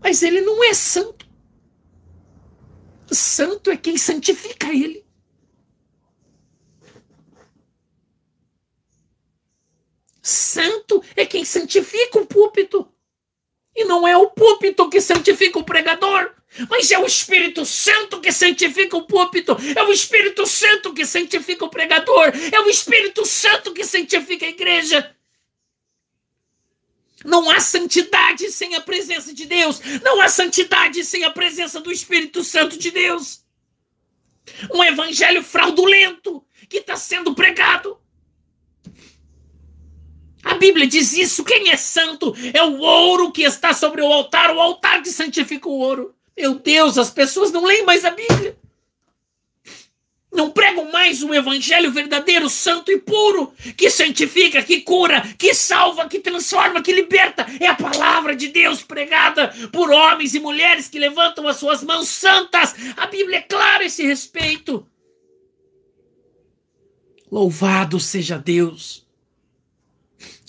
Mas 0.00 0.22
ele 0.22 0.40
não 0.40 0.62
é 0.64 0.72
santo. 0.72 1.26
Santo 3.10 3.70
é 3.70 3.76
quem 3.76 3.96
santifica 3.96 4.68
ele. 4.68 5.06
Santo 10.22 11.02
é 11.14 11.24
quem 11.24 11.44
santifica 11.44 12.18
o 12.18 12.26
púlpito. 12.26 12.92
E 13.74 13.84
não 13.84 14.08
é 14.08 14.16
o 14.16 14.30
púlpito 14.30 14.88
que 14.88 15.00
santifica 15.00 15.58
o 15.58 15.64
pregador. 15.64 16.34
Mas 16.70 16.90
é 16.90 16.98
o 16.98 17.06
Espírito 17.06 17.66
Santo 17.66 18.20
que 18.20 18.32
santifica 18.32 18.96
o 18.96 19.06
púlpito, 19.06 19.56
é 19.76 19.82
o 19.82 19.92
Espírito 19.92 20.46
Santo 20.46 20.92
que 20.94 21.04
santifica 21.04 21.64
o 21.64 21.70
pregador, 21.70 22.32
é 22.52 22.60
o 22.60 22.68
Espírito 22.68 23.26
Santo 23.26 23.72
que 23.72 23.84
santifica 23.84 24.46
a 24.46 24.50
igreja. 24.50 25.14
Não 27.24 27.50
há 27.50 27.60
santidade 27.60 28.50
sem 28.50 28.74
a 28.74 28.80
presença 28.80 29.34
de 29.34 29.46
Deus, 29.46 29.80
não 30.02 30.20
há 30.20 30.28
santidade 30.28 31.04
sem 31.04 31.24
a 31.24 31.30
presença 31.30 31.80
do 31.80 31.92
Espírito 31.92 32.42
Santo 32.44 32.78
de 32.78 32.90
Deus. 32.90 33.44
Um 34.72 34.82
evangelho 34.82 35.42
fraudulento 35.42 36.44
que 36.68 36.78
está 36.78 36.96
sendo 36.96 37.34
pregado. 37.34 37.98
A 40.42 40.54
Bíblia 40.54 40.86
diz 40.86 41.12
isso. 41.12 41.44
Quem 41.44 41.70
é 41.70 41.76
santo 41.76 42.32
é 42.54 42.62
o 42.62 42.78
ouro 42.78 43.32
que 43.32 43.42
está 43.42 43.74
sobre 43.74 44.00
o 44.00 44.06
altar, 44.06 44.54
o 44.54 44.60
altar 44.60 45.02
que 45.02 45.10
santifica 45.10 45.68
o 45.68 45.78
ouro. 45.78 46.15
Meu 46.36 46.56
Deus, 46.56 46.98
as 46.98 47.10
pessoas 47.10 47.50
não 47.50 47.64
leem 47.64 47.84
mais 47.84 48.04
a 48.04 48.10
Bíblia. 48.10 48.56
Não 50.30 50.50
pregam 50.50 50.92
mais 50.92 51.22
o 51.22 51.32
evangelho 51.32 51.90
verdadeiro, 51.90 52.50
santo 52.50 52.92
e 52.92 52.98
puro, 52.98 53.54
que 53.74 53.88
santifica, 53.88 54.62
que 54.62 54.82
cura, 54.82 55.22
que 55.38 55.54
salva, 55.54 56.06
que 56.08 56.20
transforma, 56.20 56.82
que 56.82 56.92
liberta. 56.92 57.46
É 57.58 57.66
a 57.66 57.74
palavra 57.74 58.36
de 58.36 58.48
Deus 58.48 58.82
pregada 58.82 59.48
por 59.72 59.90
homens 59.90 60.34
e 60.34 60.38
mulheres 60.38 60.88
que 60.88 60.98
levantam 60.98 61.48
as 61.48 61.56
suas 61.56 61.82
mãos 61.82 62.10
santas. 62.10 62.74
A 62.98 63.06
Bíblia 63.06 63.38
é 63.38 63.42
clara 63.42 63.82
a 63.82 63.86
esse 63.86 64.06
respeito. 64.06 64.86
Louvado 67.32 67.98
seja 67.98 68.36
Deus. 68.36 69.06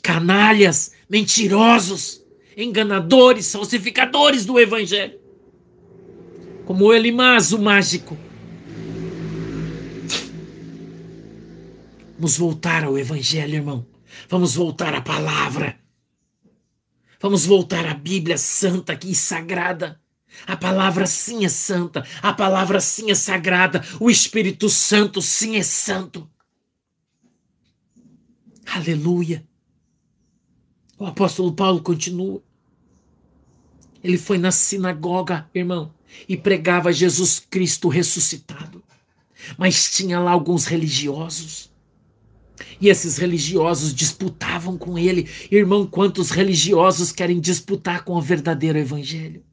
Canalhas, 0.04 0.92
mentirosos, 1.10 2.22
enganadores, 2.58 3.54
falsificadores 3.54 4.46
do 4.46 4.60
evangelho 4.60 5.17
como 6.68 6.94
o 7.54 7.60
mágico. 7.60 8.18
Vamos 12.18 12.38
voltar 12.38 12.84
ao 12.84 13.00
Evangelho, 13.00 13.56
irmão. 13.56 13.86
Vamos 14.28 14.54
voltar 14.54 14.94
à 14.94 15.02
palavra. 15.02 15.80
Vamos 17.22 17.46
voltar 17.46 17.86
à 17.86 17.94
Bíblia 17.94 18.38
santa 18.38 19.00
e 19.02 19.16
sagrada. 19.16 20.02
A 20.46 20.58
palavra 20.58 21.08
sim 21.08 21.46
é 21.46 21.50
santa, 21.50 22.06
a 22.22 22.34
palavra 22.34 22.80
sim 22.80 23.10
é 23.10 23.16
sagrada, 23.16 23.82
o 24.00 24.10
Espírito 24.12 24.70
Santo 24.70 25.22
sim 25.22 25.56
é 25.56 25.64
santo. 25.64 26.30
Aleluia. 28.66 29.48
O 31.00 31.06
apóstolo 31.06 31.54
Paulo 31.54 31.82
continua. 31.82 32.44
Ele 34.04 34.18
foi 34.18 34.38
na 34.38 34.52
sinagoga, 34.52 35.50
irmão, 35.56 35.92
e 36.28 36.36
pregava 36.36 36.92
Jesus 36.92 37.40
Cristo 37.40 37.88
ressuscitado. 37.88 38.84
Mas 39.58 39.92
tinha 39.92 40.20
lá 40.20 40.32
alguns 40.32 40.66
religiosos. 40.66 41.72
E 42.82 42.90
esses 42.90 43.18
religiosos 43.18 43.94
disputavam 43.94 44.78
com 44.78 44.98
ele. 44.98 45.30
Irmão, 45.52 45.86
quantos 45.86 46.32
religiosos 46.32 47.12
querem 47.12 47.40
disputar 47.40 48.04
com 48.04 48.14
o 48.14 48.22
verdadeiro 48.22 48.78
evangelho? 48.78 49.44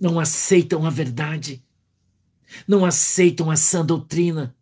Não 0.00 0.18
aceitam 0.18 0.84
a 0.84 0.90
verdade. 0.90 1.64
Não 2.66 2.84
aceitam 2.84 3.50
a 3.50 3.56
sã 3.56 3.84
doutrina 3.84 4.54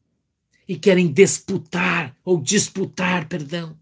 e 0.68 0.76
querem 0.76 1.10
disputar 1.12 2.14
ou 2.24 2.40
disputar, 2.40 3.26
perdão, 3.26 3.76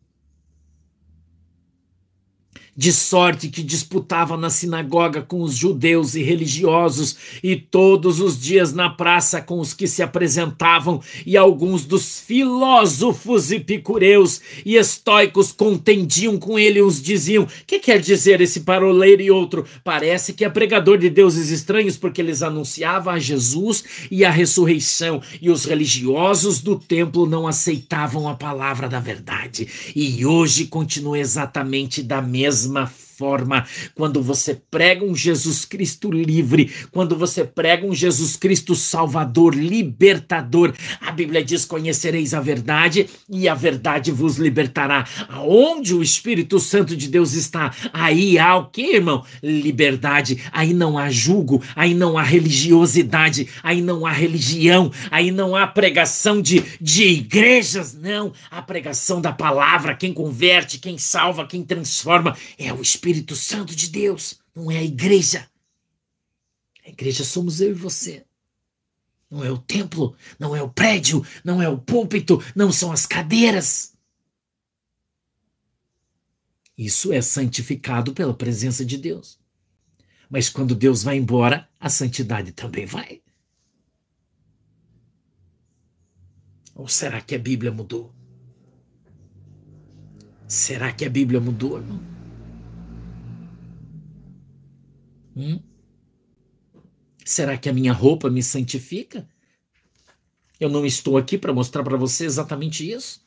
de 2.78 2.92
sorte 2.92 3.48
que 3.48 3.60
disputava 3.60 4.36
na 4.36 4.48
sinagoga 4.48 5.20
com 5.20 5.42
os 5.42 5.56
judeus 5.56 6.14
e 6.14 6.22
religiosos, 6.22 7.16
e 7.42 7.56
todos 7.56 8.20
os 8.20 8.40
dias 8.40 8.72
na 8.72 8.88
praça 8.88 9.42
com 9.42 9.58
os 9.58 9.74
que 9.74 9.88
se 9.88 10.00
apresentavam, 10.00 11.02
e 11.26 11.36
alguns 11.36 11.84
dos 11.84 12.20
filósofos 12.20 13.50
epicureus 13.50 14.40
e 14.64 14.76
estoicos 14.76 15.50
contendiam 15.50 16.38
com 16.38 16.56
ele, 16.56 16.80
uns 16.80 17.02
diziam: 17.02 17.48
Que 17.66 17.80
quer 17.80 17.98
dizer 17.98 18.40
esse 18.40 18.60
paroleiro 18.60 19.22
e 19.22 19.28
outro? 19.28 19.66
Parece 19.82 20.32
que 20.32 20.44
é 20.44 20.48
pregador 20.48 20.98
de 20.98 21.10
deuses 21.10 21.50
estranhos, 21.50 21.96
porque 21.96 22.20
eles 22.20 22.44
anunciavam 22.44 23.12
a 23.12 23.18
Jesus 23.18 23.82
e 24.08 24.24
a 24.24 24.30
ressurreição, 24.30 25.20
e 25.42 25.50
os 25.50 25.64
religiosos 25.64 26.60
do 26.60 26.78
templo 26.78 27.26
não 27.26 27.44
aceitavam 27.44 28.28
a 28.28 28.34
palavra 28.34 28.88
da 28.88 29.00
verdade. 29.00 29.66
E 29.96 30.24
hoje 30.24 30.66
continua 30.66 31.18
exatamente 31.18 32.04
da 32.04 32.22
mesma 32.22 32.67
mesma 32.68 33.07
quando 33.94 34.22
você 34.22 34.54
prega 34.70 35.04
um 35.04 35.14
Jesus 35.14 35.64
Cristo 35.64 36.08
livre, 36.08 36.72
quando 36.92 37.16
você 37.16 37.44
prega 37.44 37.84
um 37.84 37.92
Jesus 37.92 38.36
Cristo 38.36 38.76
salvador, 38.76 39.56
libertador, 39.56 40.72
a 41.00 41.10
Bíblia 41.10 41.42
diz: 41.44 41.64
Conhecereis 41.64 42.32
a 42.32 42.40
verdade 42.40 43.08
e 43.28 43.48
a 43.48 43.54
verdade 43.56 44.12
vos 44.12 44.36
libertará. 44.36 45.04
Aonde 45.28 45.94
o 45.94 46.02
Espírito 46.02 46.60
Santo 46.60 46.96
de 46.96 47.08
Deus 47.08 47.32
está, 47.32 47.74
aí 47.92 48.38
há 48.38 48.56
o 48.56 48.66
que, 48.66 48.94
irmão? 48.94 49.24
Liberdade. 49.42 50.40
Aí 50.52 50.72
não 50.72 50.96
há 50.96 51.10
julgo, 51.10 51.60
aí 51.74 51.94
não 51.94 52.16
há 52.16 52.22
religiosidade, 52.22 53.48
aí 53.64 53.82
não 53.82 54.06
há 54.06 54.12
religião, 54.12 54.92
aí 55.10 55.32
não 55.32 55.56
há 55.56 55.66
pregação 55.66 56.40
de, 56.40 56.62
de 56.80 57.04
igrejas, 57.04 57.94
não. 57.94 58.32
A 58.48 58.62
pregação 58.62 59.20
da 59.20 59.32
palavra, 59.32 59.96
quem 59.96 60.12
converte, 60.12 60.78
quem 60.78 60.96
salva, 60.96 61.46
quem 61.46 61.64
transforma 61.64 62.36
é 62.56 62.72
o 62.72 62.80
Espírito 62.80 63.07
Espírito 63.08 63.34
Santo 63.34 63.74
de 63.74 63.88
Deus, 63.88 64.38
não 64.54 64.70
é 64.70 64.76
a 64.76 64.84
igreja. 64.84 65.48
A 66.84 66.90
igreja 66.90 67.24
somos 67.24 67.58
eu 67.58 67.70
e 67.70 67.74
você. 67.74 68.26
Não 69.30 69.42
é 69.42 69.50
o 69.50 69.56
templo, 69.56 70.14
não 70.38 70.54
é 70.54 70.62
o 70.62 70.68
prédio, 70.68 71.24
não 71.42 71.62
é 71.62 71.68
o 71.70 71.78
púlpito, 71.78 72.38
não 72.54 72.70
são 72.70 72.92
as 72.92 73.06
cadeiras. 73.06 73.94
Isso 76.76 77.10
é 77.10 77.22
santificado 77.22 78.12
pela 78.12 78.34
presença 78.34 78.84
de 78.84 78.98
Deus. 78.98 79.40
Mas 80.28 80.50
quando 80.50 80.74
Deus 80.74 81.02
vai 81.02 81.16
embora, 81.16 81.66
a 81.80 81.88
santidade 81.88 82.52
também 82.52 82.84
vai. 82.84 83.22
Ou 86.74 86.86
será 86.86 87.22
que 87.22 87.34
a 87.34 87.38
Bíblia 87.38 87.72
mudou? 87.72 88.14
Será 90.46 90.92
que 90.92 91.06
a 91.06 91.10
Bíblia 91.10 91.40
mudou, 91.40 91.78
irmão? 91.78 92.17
Hum? 95.38 95.62
Será 97.24 97.56
que 97.56 97.68
a 97.68 97.72
minha 97.72 97.92
roupa 97.92 98.28
me 98.28 98.42
santifica? 98.42 99.28
Eu 100.58 100.68
não 100.68 100.84
estou 100.84 101.16
aqui 101.16 101.38
para 101.38 101.52
mostrar 101.52 101.84
para 101.84 101.96
você 101.96 102.24
exatamente 102.24 102.90
isso. 102.90 103.24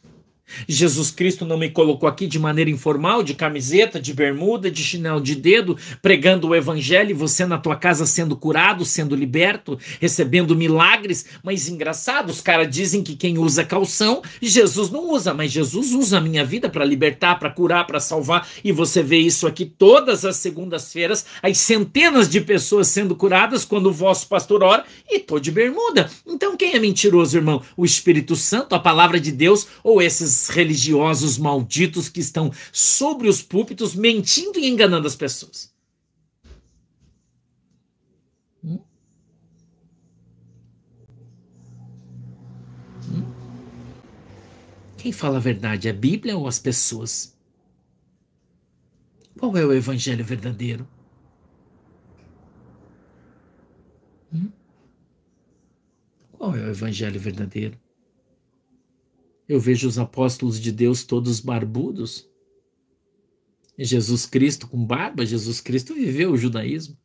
Jesus 0.68 1.12
Cristo 1.12 1.46
não 1.46 1.58
me 1.58 1.70
colocou 1.70 2.08
aqui 2.08 2.28
de 2.28 2.40
maneira 2.40 2.70
informal, 2.70 3.24
de 3.24 3.34
camiseta, 3.34 4.00
de 4.00 4.14
bermuda, 4.14 4.70
de 4.72 4.84
chinelo 4.84 5.22
de 5.22 5.36
dedo, 5.36 5.78
pregando 6.02 6.48
o 6.48 6.56
evangelho 6.56 7.12
e 7.12 7.14
você 7.14 7.46
na 7.46 7.58
tua 7.58 7.76
casa 7.76 8.06
sendo 8.06 8.36
curado, 8.36 8.86
sendo 8.86 9.16
liberto, 9.16 9.78
recebendo 10.00 10.56
milagres. 10.56 11.26
Mas 11.44 11.68
engraçado, 11.68 12.30
os 12.30 12.42
caras 12.42 12.70
dizem 12.70 13.04
que 13.04 13.16
quem 13.16 13.38
usa 13.38 13.64
calção, 13.64 14.22
Jesus 14.42 14.90
não 14.90 15.10
usa, 15.12 15.34
mas 15.34 15.52
Jesus 15.52 15.94
usa 15.94 16.18
a 16.18 16.22
minha 16.22 16.44
vida 16.44 16.70
para 16.70 16.86
libertar, 16.86 17.40
para 17.40 17.50
curar, 17.50 17.86
para 17.88 18.00
salvar. 18.00 18.48
E 18.64 18.72
você 18.72 19.02
vê 19.04 19.18
isso 19.18 19.48
aqui 19.48 19.66
todas 19.66 20.26
as 20.26 20.38
segundas-feiras, 20.38 21.26
as 21.42 21.58
centenas 21.58 22.30
de 22.30 22.42
pessoas 22.42 22.88
sendo 22.88 23.16
curadas 23.16 23.66
quando 23.66 23.88
o 23.88 23.94
vosso 23.94 24.28
pastor 24.28 24.64
ora 24.64 24.84
e 25.10 25.20
tô 25.20 25.40
de 25.40 25.52
bermuda. 25.52 26.10
Então 26.26 26.56
quem 26.56 26.74
é 26.76 26.80
mentiroso, 26.80 27.38
irmão? 27.38 27.62
O 27.76 27.86
Espírito 27.86 28.36
Santo, 28.36 28.76
a 28.76 28.80
palavra 28.80 29.20
de 29.20 29.32
Deus 29.32 29.68
ou 29.84 30.02
esses 30.02 30.32
religiosos 30.50 31.38
malditos 31.38 32.10
que 32.10 32.20
estão 32.20 32.52
sobre 32.72 33.28
os 33.28 33.42
púlpitos 33.42 33.96
mentindo 33.96 34.60
e 34.60 34.68
enganando 34.68 35.08
as 35.08 35.16
pessoas. 35.16 35.72
Quem 45.02 45.12
fala 45.12 45.38
a 45.38 45.42
verdade, 45.42 45.90
a 45.90 45.94
Bíblia 45.94 46.38
ou 46.38 46.48
as 46.48 46.60
pessoas? 46.60 47.36
Qual 49.36 49.58
é 49.58 49.66
o 49.66 49.74
evangelho 49.74 50.24
verdadeiro? 50.24 50.88
Hum? 54.32 54.52
Qual 56.34 56.56
é 56.56 56.60
o 56.60 56.70
evangelho 56.70 57.20
verdadeiro? 57.20 57.80
Eu 59.52 59.60
vejo 59.60 59.86
os 59.86 60.00
apóstolos 60.00 60.58
de 60.58 60.72
Deus 60.72 61.04
todos 61.04 61.42
barbudos. 61.42 62.26
Jesus 63.78 64.26
Cristo 64.26 64.66
com 64.66 64.82
barba, 64.86 65.26
Jesus 65.26 65.60
Cristo 65.60 65.94
viveu 65.94 66.32
o 66.32 66.38
judaísmo. 66.38 66.98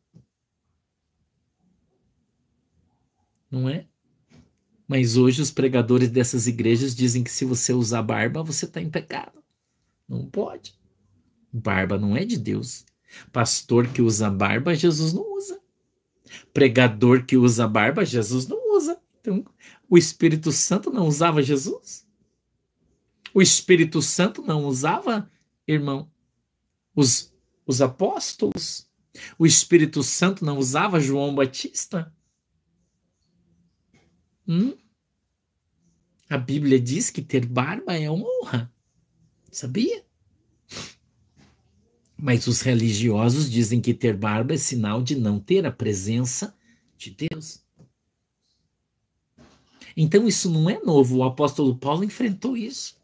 Não 3.51 3.67
é? 3.67 3.85
Mas 4.87 5.17
hoje 5.17 5.41
os 5.41 5.51
pregadores 5.51 6.09
dessas 6.09 6.47
igrejas 6.47 6.95
dizem 6.95 7.21
que 7.21 7.29
se 7.29 7.43
você 7.43 7.73
usar 7.73 8.01
barba, 8.01 8.41
você 8.41 8.63
está 8.63 8.81
em 8.81 8.89
pecado. 8.89 9.43
Não 10.07 10.25
pode. 10.25 10.73
Barba 11.51 11.97
não 11.99 12.15
é 12.15 12.23
de 12.23 12.37
Deus. 12.37 12.85
Pastor 13.29 13.89
que 13.89 14.01
usa 14.01 14.31
barba, 14.31 14.73
Jesus 14.73 15.11
não 15.11 15.35
usa. 15.35 15.59
Pregador 16.53 17.25
que 17.25 17.35
usa 17.35 17.67
barba, 17.67 18.05
Jesus 18.05 18.47
não 18.47 18.77
usa. 18.77 18.97
Então, 19.19 19.43
o 19.89 19.97
Espírito 19.97 20.53
Santo 20.53 20.89
não 20.89 21.09
usava 21.09 21.43
Jesus? 21.43 22.06
O 23.37 23.41
Espírito 23.43 24.01
Santo 24.01 24.41
não 24.41 24.65
usava, 24.65 25.29
irmão, 25.67 26.11
os, 26.95 27.31
os 27.67 27.83
apóstolos? 27.83 28.89
O 29.37 29.45
Espírito 29.45 30.01
Santo 30.01 30.43
não 30.43 30.57
usava 30.57 30.99
João 30.99 31.35
Batista? 31.35 32.11
Hum? 34.47 34.75
A 36.27 36.35
Bíblia 36.35 36.81
diz 36.81 37.11
que 37.11 37.21
ter 37.21 37.45
barba 37.45 37.95
é 37.95 38.09
uma 38.09 38.25
honra. 38.41 38.73
Sabia? 39.51 40.03
Mas 42.17 42.47
os 42.47 42.61
religiosos 42.61 43.51
dizem 43.51 43.79
que 43.79 43.93
ter 43.93 44.17
barba 44.17 44.55
é 44.55 44.57
sinal 44.57 44.99
de 45.03 45.15
não 45.15 45.39
ter 45.39 45.63
a 45.63 45.71
presença 45.71 46.57
de 46.97 47.11
Deus. 47.11 47.63
Então 49.95 50.27
isso 50.27 50.49
não 50.49 50.67
é 50.67 50.79
novo. 50.79 51.17
O 51.17 51.23
apóstolo 51.23 51.77
Paulo 51.77 52.03
enfrentou 52.03 52.57
isso. 52.57 52.96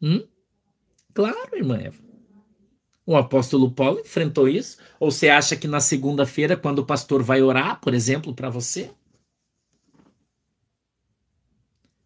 Hum? 0.00 0.26
Claro, 1.14 1.56
irmã 1.56 1.78
Eva. 1.78 2.06
O 3.06 3.16
apóstolo 3.16 3.70
Paulo 3.70 4.00
enfrentou 4.00 4.48
isso? 4.48 4.78
Ou 4.98 5.10
você 5.10 5.28
acha 5.28 5.56
que 5.56 5.68
na 5.68 5.80
segunda-feira, 5.80 6.56
quando 6.56 6.80
o 6.80 6.86
pastor 6.86 7.22
vai 7.22 7.40
orar, 7.40 7.80
por 7.80 7.94
exemplo, 7.94 8.34
para 8.34 8.50
você? 8.50 8.90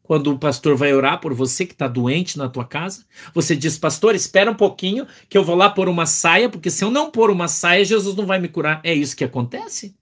Quando 0.02 0.32
o 0.32 0.38
pastor 0.38 0.76
vai 0.76 0.92
orar 0.92 1.20
por 1.20 1.32
você 1.32 1.64
que 1.64 1.72
está 1.72 1.86
doente 1.88 2.36
na 2.36 2.48
tua 2.48 2.66
casa, 2.66 3.06
você 3.32 3.56
diz, 3.56 3.78
pastor, 3.78 4.14
espera 4.14 4.50
um 4.50 4.56
pouquinho 4.56 5.06
que 5.28 5.38
eu 5.38 5.44
vou 5.44 5.54
lá 5.54 5.70
pôr 5.70 5.88
uma 5.88 6.04
saia, 6.04 6.50
porque 6.50 6.70
se 6.70 6.84
eu 6.84 6.90
não 6.90 7.10
pôr 7.10 7.30
uma 7.30 7.48
saia, 7.48 7.84
Jesus 7.84 8.16
não 8.16 8.26
vai 8.26 8.38
me 8.38 8.48
curar. 8.48 8.80
É 8.84 8.92
isso 8.92 9.16
que 9.16 9.24
acontece? 9.24 9.96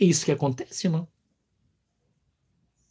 É 0.00 0.04
isso 0.04 0.24
que 0.24 0.32
acontece, 0.32 0.86
irmão. 0.86 1.08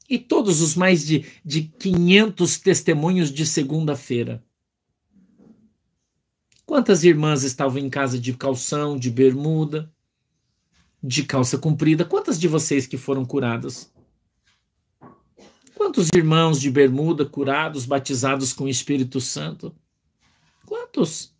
E 0.09 0.17
todos 0.19 0.61
os 0.61 0.75
mais 0.75 1.05
de, 1.05 1.25
de 1.43 1.63
500 1.63 2.59
testemunhos 2.59 3.31
de 3.31 3.45
segunda-feira. 3.45 4.43
Quantas 6.65 7.03
irmãs 7.03 7.43
estavam 7.43 7.77
em 7.77 7.89
casa 7.89 8.17
de 8.17 8.33
calção, 8.33 8.97
de 8.97 9.09
bermuda, 9.09 9.91
de 11.01 11.23
calça 11.23 11.57
comprida? 11.57 12.05
Quantas 12.05 12.39
de 12.39 12.47
vocês 12.47 12.87
que 12.87 12.97
foram 12.97 13.25
curadas? 13.25 13.91
Quantos 15.75 16.07
irmãos 16.15 16.61
de 16.61 16.71
bermuda 16.71 17.25
curados, 17.25 17.85
batizados 17.85 18.53
com 18.53 18.63
o 18.65 18.69
Espírito 18.69 19.19
Santo? 19.19 19.75
Quantos? 20.65 21.33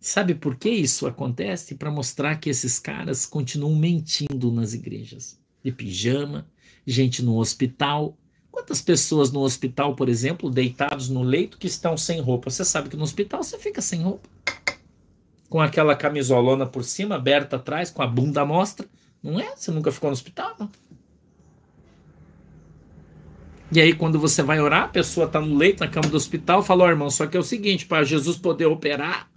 Sabe 0.00 0.34
por 0.34 0.56
que 0.56 0.70
isso 0.70 1.06
acontece? 1.06 1.74
Para 1.74 1.90
mostrar 1.90 2.36
que 2.36 2.50
esses 2.50 2.78
caras 2.78 3.26
continuam 3.26 3.74
mentindo 3.74 4.50
nas 4.52 4.72
igrejas. 4.72 5.38
De 5.62 5.72
pijama, 5.72 6.48
gente 6.86 7.22
no 7.22 7.38
hospital. 7.38 8.16
Quantas 8.50 8.82
pessoas 8.82 9.30
no 9.32 9.40
hospital, 9.40 9.94
por 9.94 10.08
exemplo, 10.08 10.50
deitados 10.50 11.08
no 11.08 11.22
leito 11.22 11.58
que 11.58 11.66
estão 11.66 11.96
sem 11.96 12.20
roupa? 12.20 12.50
Você 12.50 12.64
sabe 12.64 12.88
que 12.88 12.96
no 12.96 13.04
hospital 13.04 13.42
você 13.42 13.58
fica 13.58 13.80
sem 13.80 14.02
roupa. 14.02 14.28
Com 15.48 15.60
aquela 15.60 15.94
camisolona 15.94 16.66
por 16.66 16.84
cima, 16.84 17.14
aberta 17.14 17.56
atrás, 17.56 17.90
com 17.90 18.02
a 18.02 18.06
bunda 18.06 18.44
mostra. 18.44 18.86
Não 19.22 19.38
é? 19.38 19.54
Você 19.56 19.70
nunca 19.70 19.92
ficou 19.92 20.10
no 20.10 20.14
hospital, 20.14 20.54
não? 20.58 20.70
E 23.74 23.80
aí, 23.80 23.94
quando 23.94 24.18
você 24.18 24.42
vai 24.42 24.60
orar, 24.60 24.84
a 24.84 24.88
pessoa 24.88 25.26
está 25.26 25.40
no 25.40 25.56
leito, 25.56 25.82
na 25.82 25.88
cama 25.88 26.08
do 26.08 26.16
hospital, 26.16 26.62
fala: 26.62 26.84
oh, 26.84 26.88
irmão, 26.88 27.08
só 27.08 27.26
que 27.26 27.36
é 27.36 27.40
o 27.40 27.42
seguinte, 27.42 27.86
para 27.86 28.04
Jesus 28.04 28.36
poder 28.36 28.66
operar, 28.66 29.31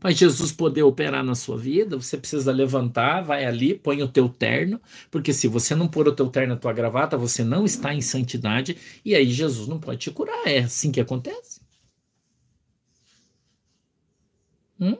para 0.00 0.10
Jesus 0.10 0.50
poder 0.50 0.82
operar 0.82 1.22
na 1.22 1.34
sua 1.34 1.58
vida, 1.58 1.96
você 1.96 2.16
precisa 2.16 2.50
levantar, 2.50 3.20
vai 3.20 3.44
ali, 3.44 3.74
põe 3.74 4.02
o 4.02 4.08
teu 4.08 4.30
terno, 4.30 4.80
porque 5.10 5.32
se 5.32 5.46
você 5.46 5.74
não 5.74 5.86
pôr 5.86 6.08
o 6.08 6.14
teu 6.14 6.28
terno, 6.28 6.54
a 6.54 6.56
tua 6.56 6.72
gravata, 6.72 7.18
você 7.18 7.44
não 7.44 7.66
está 7.66 7.94
em 7.94 8.00
santidade, 8.00 8.78
e 9.04 9.14
aí 9.14 9.30
Jesus 9.30 9.68
não 9.68 9.78
pode 9.78 10.00
te 10.00 10.10
curar. 10.10 10.46
É 10.46 10.60
assim 10.60 10.90
que 10.90 11.00
acontece. 11.00 11.60
Hum? 14.80 14.96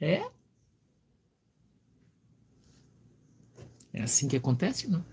É? 0.00 0.24
É 3.92 4.02
assim 4.02 4.26
que 4.26 4.36
acontece, 4.36 4.88
não? 4.88 5.04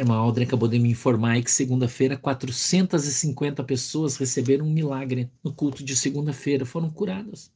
Irmã 0.00 0.16
Aldrin 0.16 0.44
acabou 0.44 0.68
de 0.68 0.78
me 0.78 0.90
informar 0.90 1.42
que 1.42 1.50
segunda-feira 1.50 2.18
450 2.18 3.64
pessoas 3.64 4.16
receberam 4.16 4.66
um 4.66 4.70
milagre 4.70 5.30
no 5.42 5.52
culto 5.52 5.82
de 5.82 5.96
segunda-feira, 5.96 6.66
foram 6.66 6.90
curadas. 6.90 7.50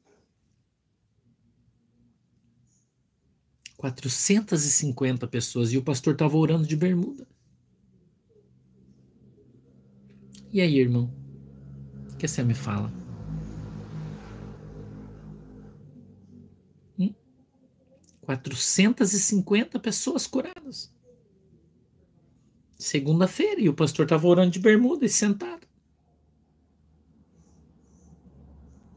450 3.76 5.26
pessoas 5.26 5.72
e 5.72 5.79
o 5.79 5.83
pastor 5.83 6.12
estava 6.14 6.37
orando 6.37 6.66
de 6.66 6.76
bermuda. 6.76 7.26
E 10.53 10.61
aí, 10.61 10.79
irmão? 10.79 11.11
O 12.12 12.16
que 12.16 12.29
você 12.29 12.42
me 12.42 12.55
fala? 12.55 12.92
Hum? 16.98 17.14
450 18.22 19.79
pessoas 19.79 20.26
curadas. 20.26 20.92
Segunda-feira, 22.80 23.60
e 23.60 23.68
o 23.68 23.74
pastor 23.74 24.06
estava 24.06 24.26
orando 24.26 24.52
de 24.52 24.58
bermuda 24.58 25.04
e 25.04 25.08
sentado. 25.08 25.66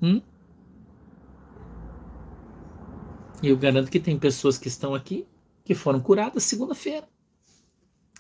Hum? 0.02 0.22
E 3.42 3.50
eu 3.50 3.58
garanto 3.58 3.92
que 3.92 4.00
tem 4.00 4.18
pessoas 4.18 4.58
que 4.58 4.70
estão 4.70 4.96
aqui 4.96 5.28
que 5.66 5.76
foram 5.76 6.00
curadas 6.00 6.44
segunda-feira. 6.44 7.10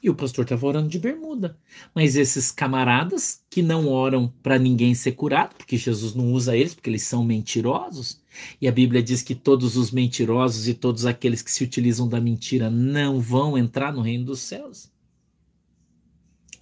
E 0.02 0.10
o 0.10 0.16
pastor 0.16 0.44
estava 0.44 0.68
orando 0.68 0.90
de 0.90 1.00
bermuda. 1.00 1.58
Mas 1.96 2.18
esses 2.18 2.52
camaradas 2.52 3.42
que 3.50 3.62
não 3.62 3.88
oram 3.88 4.28
para 4.44 4.60
ninguém 4.60 4.94
ser 4.94 5.14
curado, 5.14 5.56
porque 5.56 5.78
Jesus 5.78 6.14
não 6.14 6.34
usa 6.34 6.58
eles, 6.58 6.76
porque 6.76 6.90
eles 6.90 7.04
são 7.04 7.24
mentirosos, 7.24 8.22
e 8.60 8.68
a 8.68 8.72
Bíblia 8.72 9.02
diz 9.02 9.22
que 9.22 9.34
todos 9.34 9.78
os 9.78 9.92
mentirosos 9.92 10.68
e 10.68 10.74
todos 10.74 11.06
aqueles 11.06 11.42
que 11.42 11.52
se 11.52 11.64
utilizam 11.64 12.06
da 12.06 12.20
mentira 12.20 12.70
não 12.70 13.22
vão 13.22 13.58
entrar 13.58 13.94
no 13.94 14.02
reino 14.02 14.26
dos 14.26 14.42
céus 14.42 14.93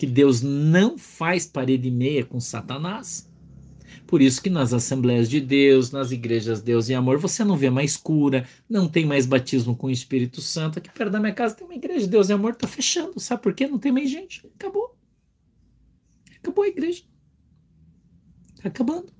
que 0.01 0.07
Deus 0.07 0.41
não 0.41 0.97
faz 0.97 1.45
parede 1.45 1.91
meia 1.91 2.25
com 2.25 2.39
Satanás. 2.39 3.29
Por 4.07 4.19
isso 4.19 4.41
que 4.41 4.49
nas 4.49 4.73
Assembleias 4.73 5.29
de 5.29 5.39
Deus, 5.39 5.91
nas 5.91 6.11
igrejas 6.11 6.59
Deus 6.59 6.89
e 6.89 6.95
Amor, 6.95 7.19
você 7.19 7.43
não 7.43 7.55
vê 7.55 7.69
mais 7.69 7.95
cura, 7.95 8.47
não 8.67 8.87
tem 8.89 9.05
mais 9.05 9.27
batismo 9.27 9.75
com 9.75 9.85
o 9.85 9.91
Espírito 9.91 10.41
Santo. 10.41 10.79
Aqui 10.79 10.89
perto 10.89 11.11
da 11.11 11.19
minha 11.19 11.35
casa 11.35 11.53
tem 11.53 11.67
uma 11.67 11.75
igreja 11.75 11.99
de 11.99 12.07
Deus 12.07 12.29
e 12.29 12.33
Amor, 12.33 12.55
tá 12.55 12.67
fechando. 12.67 13.19
Sabe 13.19 13.43
por 13.43 13.53
quê? 13.53 13.67
Não 13.67 13.77
tem 13.77 13.91
mais 13.91 14.09
gente. 14.09 14.43
Acabou. 14.55 14.97
Acabou 16.37 16.63
a 16.63 16.67
igreja. 16.67 17.03
Tá 18.59 18.69
acabando. 18.69 19.13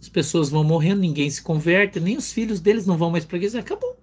As 0.00 0.08
pessoas 0.08 0.50
vão 0.50 0.64
morrendo, 0.64 1.02
ninguém 1.02 1.30
se 1.30 1.40
converte, 1.40 2.00
nem 2.00 2.16
os 2.16 2.32
filhos 2.32 2.58
deles 2.58 2.84
não 2.84 2.98
vão 2.98 3.12
mais 3.12 3.24
para 3.24 3.36
a 3.36 3.38
igreja. 3.38 3.60
Acabou 3.60 3.96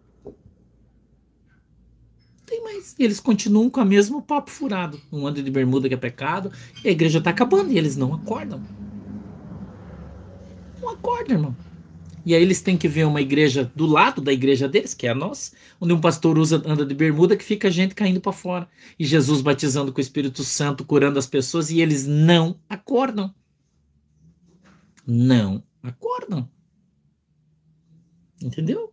tem 2.46 2.64
mais. 2.64 2.96
E 2.98 3.04
eles 3.04 3.20
continuam 3.20 3.70
com 3.70 3.82
o 3.82 3.86
mesmo 3.86 4.22
papo 4.22 4.52
furado. 4.52 5.02
Um 5.12 5.26
anda 5.26 5.42
de 5.42 5.52
bermuda 5.52 5.88
que 5.88 5.94
é 5.94 5.98
pecado, 5.98 6.52
e 6.84 6.88
a 6.88 6.92
igreja 6.92 7.20
está 7.20 7.32
acabando, 7.32 7.72
e 7.72 7.78
eles 7.78 7.96
não 7.98 8.14
acordam. 8.14 8.62
Não 10.82 10.90
acordam, 10.90 11.38
irmão. 11.38 11.56
E 12.26 12.34
aí 12.34 12.42
eles 12.42 12.62
têm 12.62 12.76
que 12.76 12.88
ver 12.88 13.06
uma 13.06 13.22
igreja 13.22 13.72
do 13.76 13.86
lado 13.86 14.20
da 14.20 14.34
igreja 14.34 14.68
deles, 14.68 14.96
que 14.96 15.06
é 15.06 15.12
a 15.12 15.16
nossa, 15.16 15.52
onde 15.80 15.94
um 15.94 16.02
pastor 16.02 16.40
usa, 16.40 16.62
anda 16.66 16.84
de 16.84 16.96
bermuda 16.96 17.38
que 17.38 17.44
fica 17.44 17.68
a 17.68 17.72
gente 17.72 17.94
caindo 17.94 18.20
para 18.20 18.32
fora. 18.32 18.68
E 18.98 19.06
Jesus 19.06 19.42
batizando 19.42 19.92
com 19.92 20.00
o 20.00 20.02
Espírito 20.02 20.44
Santo, 20.44 20.84
curando 20.84 21.20
as 21.20 21.28
pessoas, 21.28 21.70
e 21.70 21.82
eles 21.82 22.08
não 22.08 22.60
acordam. 22.68 23.34
Não 25.06 25.64
acordam. 25.84 26.50
Entendeu? 28.42 28.92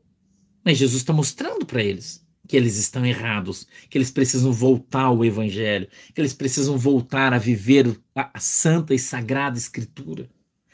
Mas 0.63 0.77
Jesus 0.77 1.01
está 1.01 1.13
mostrando 1.13 1.65
para 1.65 1.83
eles 1.83 2.22
que 2.47 2.57
eles 2.57 2.77
estão 2.77 3.07
errados, 3.07 3.67
que 3.89 3.97
eles 3.97 4.11
precisam 4.11 4.53
voltar 4.53 5.05
ao 5.05 5.25
Evangelho, 5.25 5.89
que 6.15 6.21
eles 6.21 6.35
precisam 6.35 6.77
voltar 6.77 7.33
a 7.33 7.39
viver 7.39 7.99
a, 8.15 8.39
santa 8.41 8.95
e 8.95 8.99
sagrada 8.99 9.57
Escritura, 9.57 10.29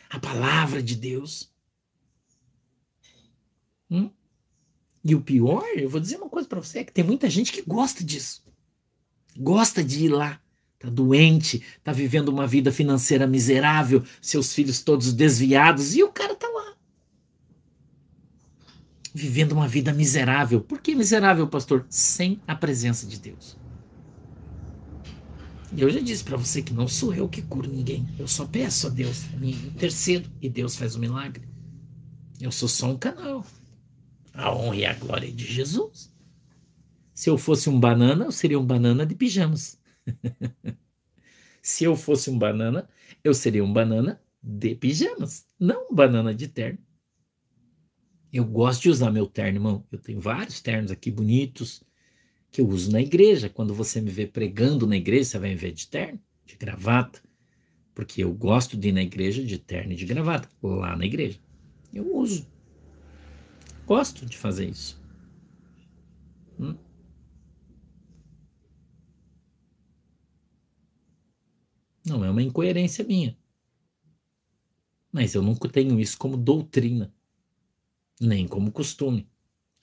a 0.08 0.18
palavra 0.18 0.82
de 0.82 0.96
Deus. 0.96 1.52
Hum? 3.90 4.10
E 5.04 5.14
o 5.14 5.20
pior, 5.20 5.64
eu 5.76 5.88
vou 5.88 6.00
dizer 6.00 6.16
uma 6.16 6.28
coisa 6.28 6.48
para 6.48 6.60
você, 6.60 6.80
é 6.80 6.84
que 6.84 6.92
tem 6.92 7.04
muita 7.04 7.28
gente 7.28 7.52
que 7.52 7.62
gosta 7.62 8.02
disso. 8.02 8.44
Gosta 9.36 9.84
de 9.84 10.06
ir 10.06 10.08
lá. 10.08 10.40
Tá 10.78 10.88
doente, 10.88 11.62
tá 11.82 11.92
vivendo 11.92 12.28
uma 12.28 12.46
vida 12.46 12.70
financeira 12.70 13.26
miserável, 13.26 14.04
seus 14.22 14.54
filhos 14.54 14.80
todos 14.80 15.12
desviados, 15.12 15.96
e 15.96 16.04
o 16.04 16.12
cara 16.12 16.36
tá 16.36 16.46
lá 16.46 16.77
vivendo 19.18 19.52
uma 19.52 19.66
vida 19.66 19.92
miserável. 19.92 20.60
Por 20.60 20.80
que 20.80 20.94
miserável, 20.94 21.48
pastor? 21.48 21.84
Sem 21.90 22.40
a 22.46 22.54
presença 22.54 23.06
de 23.06 23.18
Deus. 23.18 23.58
E 25.74 25.82
eu 25.82 25.90
já 25.90 26.00
disse 26.00 26.22
para 26.24 26.36
você 26.36 26.62
que 26.62 26.72
não 26.72 26.86
sou 26.86 27.12
eu 27.12 27.28
que 27.28 27.42
curo 27.42 27.68
ninguém. 27.68 28.08
Eu 28.18 28.28
só 28.28 28.46
peço 28.46 28.86
a 28.86 28.90
Deus, 28.90 29.24
me 29.34 29.52
intercedo 29.52 30.30
e 30.40 30.48
Deus 30.48 30.76
faz 30.76 30.94
o 30.94 31.00
milagre. 31.00 31.46
Eu 32.40 32.52
sou 32.52 32.68
só 32.68 32.90
um 32.90 32.96
canal. 32.96 33.44
A 34.32 34.54
honra 34.54 34.76
e 34.76 34.86
a 34.86 34.94
glória 34.94 35.30
de 35.30 35.44
Jesus. 35.44 36.14
Se 37.12 37.28
eu 37.28 37.36
fosse 37.36 37.68
um 37.68 37.78
banana, 37.78 38.26
eu 38.26 38.32
seria 38.32 38.58
um 38.58 38.64
banana 38.64 39.04
de 39.04 39.16
pijamas. 39.16 39.78
Se 41.60 41.84
eu 41.84 41.96
fosse 41.96 42.30
um 42.30 42.38
banana, 42.38 42.88
eu 43.24 43.34
seria 43.34 43.64
um 43.64 43.72
banana 43.72 44.22
de 44.40 44.76
pijamas, 44.76 45.44
não 45.58 45.90
um 45.90 45.94
banana 45.94 46.32
de 46.32 46.46
terno. 46.46 46.78
Eu 48.32 48.44
gosto 48.44 48.82
de 48.82 48.90
usar 48.90 49.10
meu 49.10 49.26
terno, 49.26 49.58
irmão. 49.58 49.86
Eu 49.90 49.98
tenho 49.98 50.20
vários 50.20 50.60
ternos 50.60 50.90
aqui 50.90 51.10
bonitos 51.10 51.82
que 52.50 52.60
eu 52.60 52.68
uso 52.68 52.92
na 52.92 53.00
igreja. 53.00 53.48
Quando 53.48 53.74
você 53.74 54.00
me 54.00 54.10
vê 54.10 54.26
pregando 54.26 54.86
na 54.86 54.96
igreja, 54.96 55.30
você 55.30 55.38
vai 55.38 55.50
me 55.50 55.56
ver 55.56 55.72
de 55.72 55.88
terno, 55.88 56.20
de 56.44 56.56
gravata. 56.56 57.22
Porque 57.94 58.22
eu 58.22 58.32
gosto 58.32 58.76
de 58.76 58.88
ir 58.88 58.92
na 58.92 59.02
igreja 59.02 59.42
de 59.42 59.58
terno 59.58 59.92
e 59.92 59.96
de 59.96 60.04
gravata, 60.04 60.48
lá 60.62 60.94
na 60.94 61.06
igreja. 61.06 61.40
Eu 61.92 62.14
uso. 62.16 62.46
Gosto 63.86 64.26
de 64.26 64.36
fazer 64.36 64.68
isso. 64.68 65.02
Hum? 66.60 66.76
Não 72.06 72.24
é 72.24 72.30
uma 72.30 72.42
incoerência 72.42 73.04
minha. 73.04 73.36
Mas 75.10 75.34
eu 75.34 75.42
nunca 75.42 75.68
tenho 75.68 75.98
isso 75.98 76.18
como 76.18 76.36
doutrina 76.36 77.12
nem 78.20 78.46
como 78.46 78.72
costume. 78.72 79.28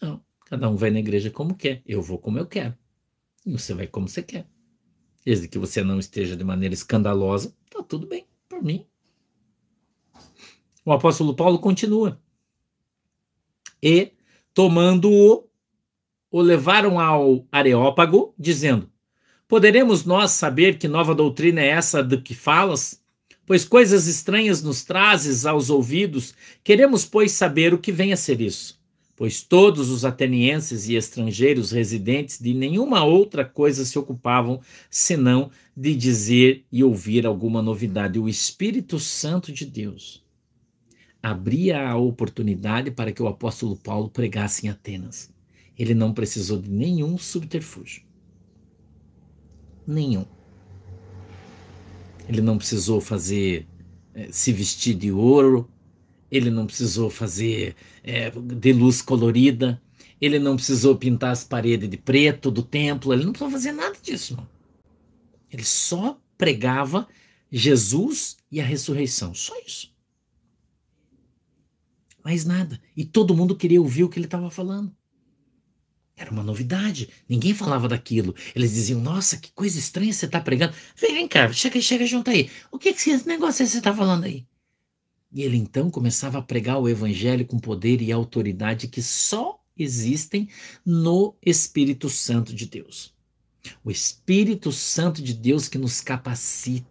Não, 0.02 0.24
cada 0.46 0.70
um 0.70 0.76
vai 0.76 0.90
na 0.90 1.00
igreja 1.00 1.30
como 1.30 1.56
quer. 1.56 1.82
Eu 1.86 2.02
vou 2.02 2.18
como 2.18 2.38
eu 2.38 2.46
quero. 2.46 2.76
E 3.46 3.52
você 3.52 3.74
vai 3.74 3.88
como 3.88 4.08
você 4.08 4.24
quer. 4.24 4.48
Desde 5.26 5.48
que 5.48 5.58
você 5.58 5.84
não 5.84 6.00
esteja 6.00 6.36
de 6.36 6.44
maneira 6.44 6.74
escandalosa, 6.74 7.56
tá 7.70 7.82
tudo 7.82 8.08
bem 8.08 8.28
por 8.48 8.62
mim. 8.64 8.86
O 10.86 10.92
apóstolo 10.92 11.36
Paulo 11.36 11.58
continua. 11.60 12.22
E, 13.82 14.14
tomando-o, 14.54 15.50
o 16.30 16.42
levaram 16.42 17.00
ao 17.00 17.48
Areópago, 17.52 18.34
dizendo: 18.38 18.92
Poderemos 19.48 20.06
nós 20.06 20.32
saber 20.32 20.78
que 20.78 20.88
nova 20.88 21.16
doutrina 21.16 21.62
é 21.62 21.68
essa 21.68 22.04
de 22.04 22.22
que 22.22 22.36
falas? 22.36 23.04
Pois 23.46 23.64
coisas 23.64 24.08
estranhas 24.08 24.64
nos 24.64 24.84
trazes 24.84 25.46
aos 25.46 25.70
ouvidos, 25.70 26.34
queremos, 26.64 27.06
pois, 27.06 27.32
saber 27.32 27.74
o 27.74 27.78
que 27.78 27.92
vem 27.92 28.12
a 28.12 28.18
ser 28.18 28.42
isso. 28.42 28.80
Pois 29.16 29.42
todos 29.42 29.90
os 29.90 30.04
atenienses 30.04 30.90
e 30.90 30.96
estrangeiros 30.96 31.72
residentes 31.72 32.40
de 32.40 32.54
nenhuma 32.54 33.06
outra 33.06 33.46
coisa 33.46 33.86
se 33.86 33.98
ocupavam, 33.98 34.60
senão 34.90 35.50
de 35.78 35.96
dizer 35.96 36.66
e 36.72 36.84
ouvir 36.84 37.26
alguma 37.26 37.62
novidade. 37.62 38.20
O 38.20 38.28
Espírito 38.28 39.00
Santo 39.00 39.54
de 39.54 39.66
Deus 39.66 40.26
abria 41.24 41.88
a 41.88 41.96
oportunidade 41.96 42.92
para 42.92 43.12
que 43.12 43.24
o 43.24 43.28
apóstolo 43.28 43.78
Paulo 43.78 44.10
pregasse 44.10 44.66
em 44.66 44.70
Atenas. 44.70 45.34
Ele 45.78 45.94
não 45.94 46.14
precisou 46.14 46.60
de 46.60 46.70
nenhum 46.70 47.18
subterfúgio. 47.18 48.04
Nenhum. 49.88 50.35
Ele 52.28 52.42
não 52.42 52.58
precisou 52.58 53.00
fazer 53.00 53.68
é, 54.14 54.32
se 54.32 54.52
vestir 54.52 54.96
de 54.96 55.12
ouro, 55.12 55.70
ele 56.32 56.50
não 56.50 56.66
precisou 56.66 57.10
fazer 57.10 57.76
é, 58.04 58.30
de 58.32 58.74
luz 58.74 59.02
colorida, 59.02 59.82
ele 60.20 60.40
não 60.40 60.56
precisou 60.56 60.96
pintar 60.98 61.32
as 61.32 61.44
paredes 61.44 61.90
de 61.90 61.98
preto 61.98 62.50
do 62.50 62.64
templo, 62.64 63.14
ele 63.14 63.26
não 63.26 63.32
precisou 63.32 63.52
fazer 63.52 63.72
nada 63.72 63.98
disso. 64.02 64.36
Não. 64.36 64.48
Ele 65.52 65.64
só 65.64 66.20
pregava 66.38 67.08
Jesus 67.52 68.38
e 68.52 68.60
a 68.60 68.66
ressurreição, 68.66 69.34
só 69.34 69.54
isso. 69.66 69.94
Mais 72.24 72.44
nada. 72.44 72.82
E 72.98 73.06
todo 73.06 73.36
mundo 73.36 73.56
queria 73.56 73.80
ouvir 73.80 74.04
o 74.04 74.10
que 74.10 74.18
ele 74.18 74.26
estava 74.26 74.50
falando. 74.50 74.96
Era 76.18 76.32
uma 76.32 76.44
novidade. 76.44 77.10
Ninguém 77.28 77.54
falava 77.54 77.88
daquilo. 77.88 78.34
Eles 78.56 78.74
diziam: 78.74 79.02
Nossa, 79.02 79.38
que 79.38 79.52
coisa 79.52 79.78
estranha 79.78 80.14
você 80.14 80.26
está 80.26 80.40
pregando. 80.40 80.74
Vem, 80.96 81.14
vem 81.14 81.28
cá, 81.28 81.52
chega, 81.52 81.82
chega 81.82 82.06
junto 82.06 82.30
aí. 82.30 82.50
O 82.72 82.80
que, 82.80 82.94
que 82.94 83.10
esse 83.10 83.28
negócio 83.28 83.66
que 83.66 83.72
você 83.72 83.78
está 83.78 83.94
falando 83.94 84.24
aí? 84.24 84.46
E 85.32 85.44
ele 85.44 85.58
então 85.58 85.92
começava 85.92 86.38
a 86.38 86.42
pregar 86.42 86.80
o 86.80 86.88
evangelho 86.88 87.46
com 87.46 87.60
poder 87.60 88.02
e 88.02 88.12
autoridade 88.12 88.88
que 88.88 89.02
só 89.02 89.62
existem 89.78 90.48
no 90.86 91.36
Espírito 91.46 92.10
Santo 92.10 92.54
de 92.56 92.66
Deus. 92.66 93.14
O 93.84 93.92
Espírito 93.92 94.72
Santo 94.72 95.22
de 95.22 95.34
Deus 95.34 95.68
que 95.68 95.78
nos 95.78 96.00
capacita, 96.00 96.86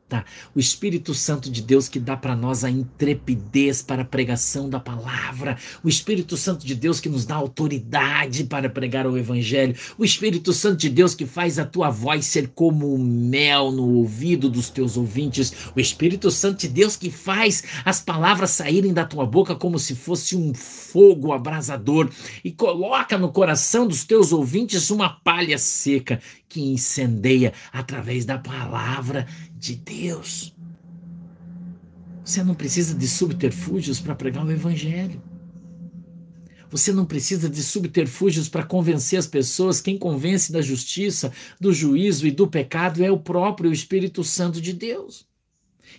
o 0.54 0.60
Espírito 0.60 1.14
Santo 1.14 1.50
de 1.50 1.62
Deus 1.62 1.88
que 1.88 1.98
dá 1.98 2.16
para 2.16 2.36
nós 2.36 2.62
a 2.62 2.70
intrepidez 2.70 3.80
para 3.80 4.02
a 4.02 4.04
pregação 4.04 4.68
da 4.68 4.78
palavra, 4.78 5.56
o 5.82 5.88
Espírito 5.88 6.36
Santo 6.36 6.66
de 6.66 6.74
Deus 6.74 7.00
que 7.00 7.08
nos 7.08 7.24
dá 7.24 7.34
autoridade 7.34 8.44
para 8.44 8.68
pregar 8.68 9.06
o 9.06 9.16
Evangelho, 9.16 9.74
o 9.98 10.04
Espírito 10.04 10.52
Santo 10.52 10.78
de 10.78 10.90
Deus 10.90 11.14
que 11.14 11.24
faz 11.24 11.58
a 11.58 11.64
tua 11.64 11.88
voz 11.88 12.26
ser 12.26 12.48
como 12.48 12.98
mel 12.98 13.72
no 13.72 13.94
ouvido 13.94 14.50
dos 14.50 14.68
teus 14.68 14.96
ouvintes, 14.96 15.52
o 15.74 15.80
Espírito 15.80 16.30
Santo 16.30 16.60
de 16.60 16.68
Deus 16.68 16.96
que 16.96 17.10
faz 17.10 17.64
as 17.84 18.00
palavras 18.00 18.50
saírem 18.50 18.92
da 18.92 19.04
tua 19.04 19.24
boca 19.24 19.54
como 19.54 19.78
se 19.78 19.94
fosse 19.94 20.36
um 20.36 20.52
fogo 20.54 21.32
abrasador. 21.32 22.10
E 22.44 22.52
coloca 22.52 23.16
no 23.16 23.32
coração 23.32 23.86
dos 23.86 24.04
teus 24.04 24.32
ouvintes 24.32 24.90
uma 24.90 25.08
palha 25.08 25.58
seca 25.58 26.20
que 26.48 26.60
incendeia 26.60 27.52
através 27.72 28.24
da 28.24 28.38
palavra 28.38 29.26
de 29.64 29.76
Deus. 29.76 30.54
Você 32.22 32.44
não 32.44 32.54
precisa 32.54 32.94
de 32.94 33.08
subterfúgios 33.08 33.98
para 33.98 34.14
pregar 34.14 34.44
o 34.44 34.52
Evangelho. 34.52 35.22
Você 36.70 36.92
não 36.92 37.06
precisa 37.06 37.48
de 37.48 37.62
subterfúgios 37.62 38.48
para 38.48 38.64
convencer 38.64 39.18
as 39.18 39.26
pessoas. 39.26 39.80
Quem 39.80 39.96
convence 39.96 40.52
da 40.52 40.60
justiça, 40.60 41.32
do 41.58 41.72
juízo 41.72 42.26
e 42.26 42.30
do 42.30 42.46
pecado 42.46 43.02
é 43.02 43.10
o 43.10 43.18
próprio 43.18 43.72
Espírito 43.72 44.22
Santo 44.22 44.60
de 44.60 44.72
Deus. 44.74 45.26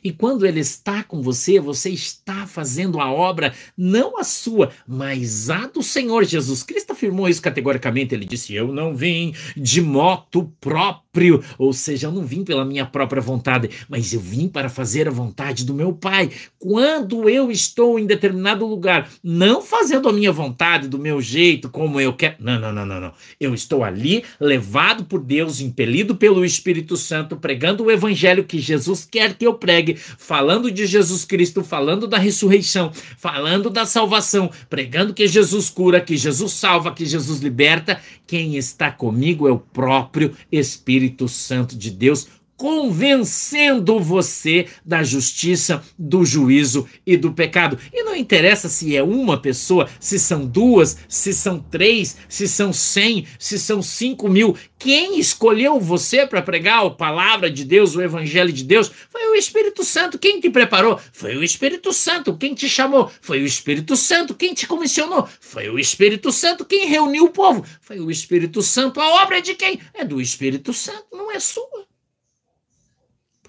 E 0.03 0.11
quando 0.11 0.45
ele 0.45 0.59
está 0.59 1.03
com 1.03 1.21
você, 1.21 1.59
você 1.59 1.89
está 1.89 2.47
fazendo 2.47 2.99
a 2.99 3.11
obra, 3.11 3.53
não 3.77 4.17
a 4.17 4.23
sua, 4.23 4.71
mas 4.87 5.49
a 5.49 5.67
do 5.67 5.83
Senhor 5.83 6.23
Jesus 6.23 6.63
Cristo 6.63 6.91
afirmou 6.91 7.27
isso 7.27 7.41
categoricamente. 7.41 8.15
Ele 8.15 8.25
disse: 8.25 8.53
Eu 8.55 8.71
não 8.71 8.95
vim 8.95 9.33
de 9.55 9.81
moto 9.81 10.51
próprio, 10.59 11.43
ou 11.57 11.73
seja, 11.73 12.07
eu 12.07 12.11
não 12.11 12.23
vim 12.23 12.43
pela 12.43 12.65
minha 12.65 12.85
própria 12.85 13.21
vontade, 13.21 13.69
mas 13.89 14.13
eu 14.13 14.19
vim 14.19 14.47
para 14.47 14.69
fazer 14.69 15.07
a 15.07 15.11
vontade 15.11 15.65
do 15.65 15.73
meu 15.73 15.93
Pai. 15.93 16.29
Quando 16.57 17.29
eu 17.29 17.51
estou 17.51 17.99
em 17.99 18.05
determinado 18.05 18.65
lugar, 18.65 19.09
não 19.23 19.61
fazendo 19.61 20.09
a 20.09 20.13
minha 20.13 20.31
vontade, 20.31 20.87
do 20.87 20.99
meu 20.99 21.21
jeito, 21.21 21.69
como 21.69 21.99
eu 21.99 22.13
quero. 22.13 22.35
Não, 22.39 22.59
não, 22.59 22.73
não, 22.73 22.85
não, 22.85 22.99
não. 22.99 23.13
Eu 23.39 23.53
estou 23.53 23.83
ali, 23.83 24.23
levado 24.39 25.05
por 25.05 25.19
Deus, 25.19 25.59
impelido 25.59 26.15
pelo 26.15 26.45
Espírito 26.45 26.97
Santo, 26.97 27.35
pregando 27.35 27.83
o 27.83 27.91
evangelho 27.91 28.43
que 28.43 28.59
Jesus 28.59 29.07
quer 29.09 29.33
que 29.33 29.45
eu 29.45 29.53
pregue 29.53 29.74
falando 30.17 30.71
de 30.71 30.85
Jesus 30.85 31.25
Cristo, 31.25 31.63
falando 31.63 32.07
da 32.07 32.17
ressurreição, 32.17 32.91
falando 33.17 33.69
da 33.69 33.85
salvação, 33.85 34.49
pregando 34.69 35.13
que 35.13 35.27
Jesus 35.27 35.69
cura, 35.69 36.01
que 36.01 36.17
Jesus 36.17 36.53
salva, 36.53 36.93
que 36.93 37.05
Jesus 37.05 37.39
liberta, 37.39 37.99
quem 38.27 38.55
está 38.55 38.91
comigo 38.91 39.47
é 39.47 39.51
o 39.51 39.59
próprio 39.59 40.35
Espírito 40.51 41.27
Santo 41.27 41.75
de 41.75 41.91
Deus, 41.91 42.27
convencendo 42.57 43.99
você 43.99 44.67
da 44.85 45.03
justiça, 45.03 45.83
do 45.97 46.25
juízo 46.25 46.87
e 47.05 47.17
do 47.17 47.31
pecado. 47.31 47.77
E 47.93 48.03
não 48.03 48.15
interessa 48.15 48.69
se 48.69 48.95
é 48.95 49.03
uma 49.03 49.39
pessoa, 49.39 49.89
se 49.99 50.17
são 50.17 50.45
duas, 50.45 50.97
se 51.07 51.33
são 51.33 51.59
três, 51.59 52.17
se 52.29 52.47
são 52.47 52.71
cem, 52.71 53.25
se 53.37 53.59
são 53.59 53.81
cinco 53.81 54.29
mil. 54.29 54.55
Quem 54.77 55.19
escolheu 55.19 55.79
você 55.79 56.25
para 56.25 56.41
pregar 56.41 56.85
a 56.85 56.89
palavra 56.89 57.49
de 57.49 57.63
Deus, 57.63 57.95
o 57.95 58.01
evangelho 58.01 58.51
de 58.51 58.63
Deus, 58.63 58.91
foi 59.09 59.27
o 59.29 59.35
Espírito 59.35 59.83
Santo. 59.83 60.19
Quem 60.19 60.39
te 60.39 60.49
preparou? 60.49 60.99
Foi 61.11 61.35
o 61.35 61.43
Espírito 61.43 61.91
Santo. 61.91 62.37
Quem 62.37 62.53
te 62.53 62.69
chamou? 62.69 63.11
Foi 63.21 63.41
o 63.41 63.45
Espírito 63.45 63.95
Santo. 63.97 64.35
Quem 64.35 64.53
te 64.53 64.67
comissionou? 64.67 65.27
Foi 65.39 65.69
o 65.69 65.79
Espírito 65.79 66.31
Santo. 66.31 66.65
Quem 66.65 66.87
reuniu 66.87 67.25
o 67.25 67.31
povo? 67.31 67.65
Foi 67.81 67.99
o 67.99 68.11
Espírito 68.11 68.61
Santo. 68.61 68.99
A 68.99 69.23
obra 69.23 69.39
é 69.39 69.41
de 69.41 69.55
quem? 69.55 69.79
É 69.93 70.05
do 70.05 70.21
Espírito 70.21 70.73
Santo, 70.73 71.07
não 71.11 71.31
é 71.31 71.39
sua. 71.39 71.85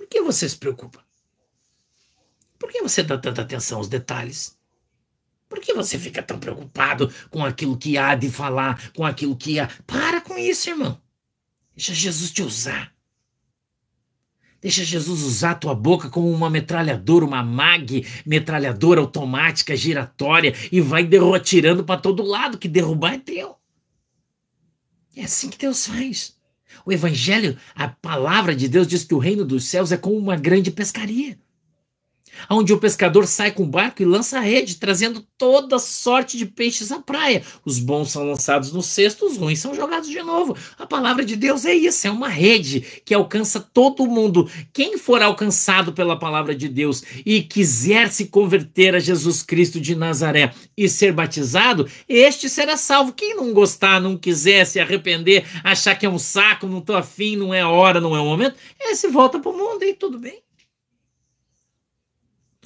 Por 0.07 0.11
que 0.11 0.23
você 0.23 0.49
se 0.49 0.57
preocupa? 0.57 1.05
Por 2.61 2.71
que 2.71 2.81
você 2.81 3.03
dá 3.03 3.19
tanta 3.19 3.42
atenção 3.42 3.79
aos 3.79 3.88
detalhes? 3.88 4.57
Por 5.49 5.61
que 5.61 5.75
você 5.75 5.99
fica 5.99 6.23
tão 6.23 6.38
preocupado 6.38 7.12
com 7.29 7.45
aquilo 7.45 7.77
que 7.77 7.99
há 7.99 8.14
de 8.14 8.31
falar, 8.31 8.92
com 8.92 9.05
aquilo 9.05 9.37
que 9.37 9.59
há? 9.59 9.69
Para 9.85 10.21
com 10.21 10.38
isso, 10.38 10.71
irmão. 10.71 11.01
Deixa 11.75 11.92
Jesus 11.92 12.31
te 12.31 12.42
usar. 12.42 12.95
Deixa 14.61 14.85
Jesus 14.85 15.23
usar 15.23 15.51
a 15.51 15.57
tua 15.57 15.75
boca 15.75 16.09
como 16.09 16.31
uma 16.31 16.49
metralhadora, 16.49 17.25
uma 17.25 17.42
mag, 17.42 18.07
metralhadora 18.25 19.01
automática, 19.01 19.77
giratória, 19.77 20.55
e 20.71 20.81
vai 20.81 21.05
derrotirando 21.05 21.85
para 21.85 22.01
todo 22.01 22.23
lado, 22.23 22.59
que 22.59 22.69
derrubar 22.69 23.14
é 23.14 23.19
teu. 23.19 23.57
É 25.16 25.25
assim 25.25 25.51
que 25.51 25.59
Deus 25.59 25.87
faz. 25.87 26.36
O 26.87 26.92
Evangelho, 26.92 27.59
a 27.75 27.88
palavra 27.88 28.55
de 28.55 28.68
Deus 28.68 28.87
diz 28.87 29.03
que 29.03 29.14
o 29.14 29.18
reino 29.18 29.44
dos 29.44 29.64
céus 29.64 29.90
é 29.90 29.96
como 29.96 30.16
uma 30.16 30.37
grande 30.37 30.70
pescaria 30.70 31.37
onde 32.51 32.72
o 32.72 32.79
pescador 32.79 33.27
sai 33.27 33.51
com 33.51 33.62
o 33.62 33.66
barco 33.66 34.03
e 34.03 34.05
lança 34.05 34.38
a 34.38 34.40
rede, 34.40 34.77
trazendo 34.77 35.25
toda 35.38 35.79
sorte 35.79 36.37
de 36.37 36.46
peixes 36.46 36.90
à 36.92 37.01
praia. 37.01 37.42
Os 37.64 37.79
bons 37.79 38.11
são 38.11 38.25
lançados 38.25 38.72
no 38.72 38.83
cesto, 38.83 39.27
os 39.27 39.37
ruins 39.37 39.59
são 39.59 39.75
jogados 39.75 40.09
de 40.09 40.22
novo. 40.22 40.57
A 40.79 40.87
palavra 40.87 41.25
de 41.25 41.37
Deus 41.37 41.64
é 41.64 41.75
isso, 41.75 42.07
é 42.07 42.11
uma 42.11 42.29
rede 42.29 42.81
que 43.05 43.14
alcança 43.14 43.61
todo 43.61 44.07
mundo. 44.07 44.49
Quem 44.72 44.99
for 44.99 45.22
alcançado 45.22 45.92
pela 45.92 46.18
palavra 46.18 46.55
de 46.55 46.68
Deus 46.68 47.03
e 47.25 47.42
quiser 47.42 48.11
se 48.11 48.27
converter 48.27 48.94
a 48.94 48.99
Jesus 48.99 49.42
Cristo 49.42 49.81
de 49.81 49.94
Nazaré 49.94 50.53
e 50.77 50.88
ser 50.88 51.12
batizado, 51.12 51.88
este 52.09 52.49
será 52.49 52.77
salvo. 52.77 53.12
Quem 53.12 53.37
não 53.37 53.53
gostar, 53.53 54.01
não 54.01 54.16
quiser 54.16 54.64
se 54.64 54.81
arrepender, 54.81 55.46
achar 55.62 55.94
que 55.94 56.07
é 56.07 56.09
um 56.09 56.18
saco, 56.18 56.66
não 56.66 56.79
estou 56.79 56.96
afim, 56.96 57.37
não 57.37 57.53
é 57.53 57.64
hora, 57.64 58.01
não 58.01 58.16
é 58.16 58.20
o 58.20 58.25
momento, 58.25 58.57
esse 58.81 59.09
volta 59.09 59.38
para 59.38 59.51
o 59.51 59.57
mundo 59.57 59.83
e 59.83 59.94
tudo 59.94 60.18
bem. 60.18 60.42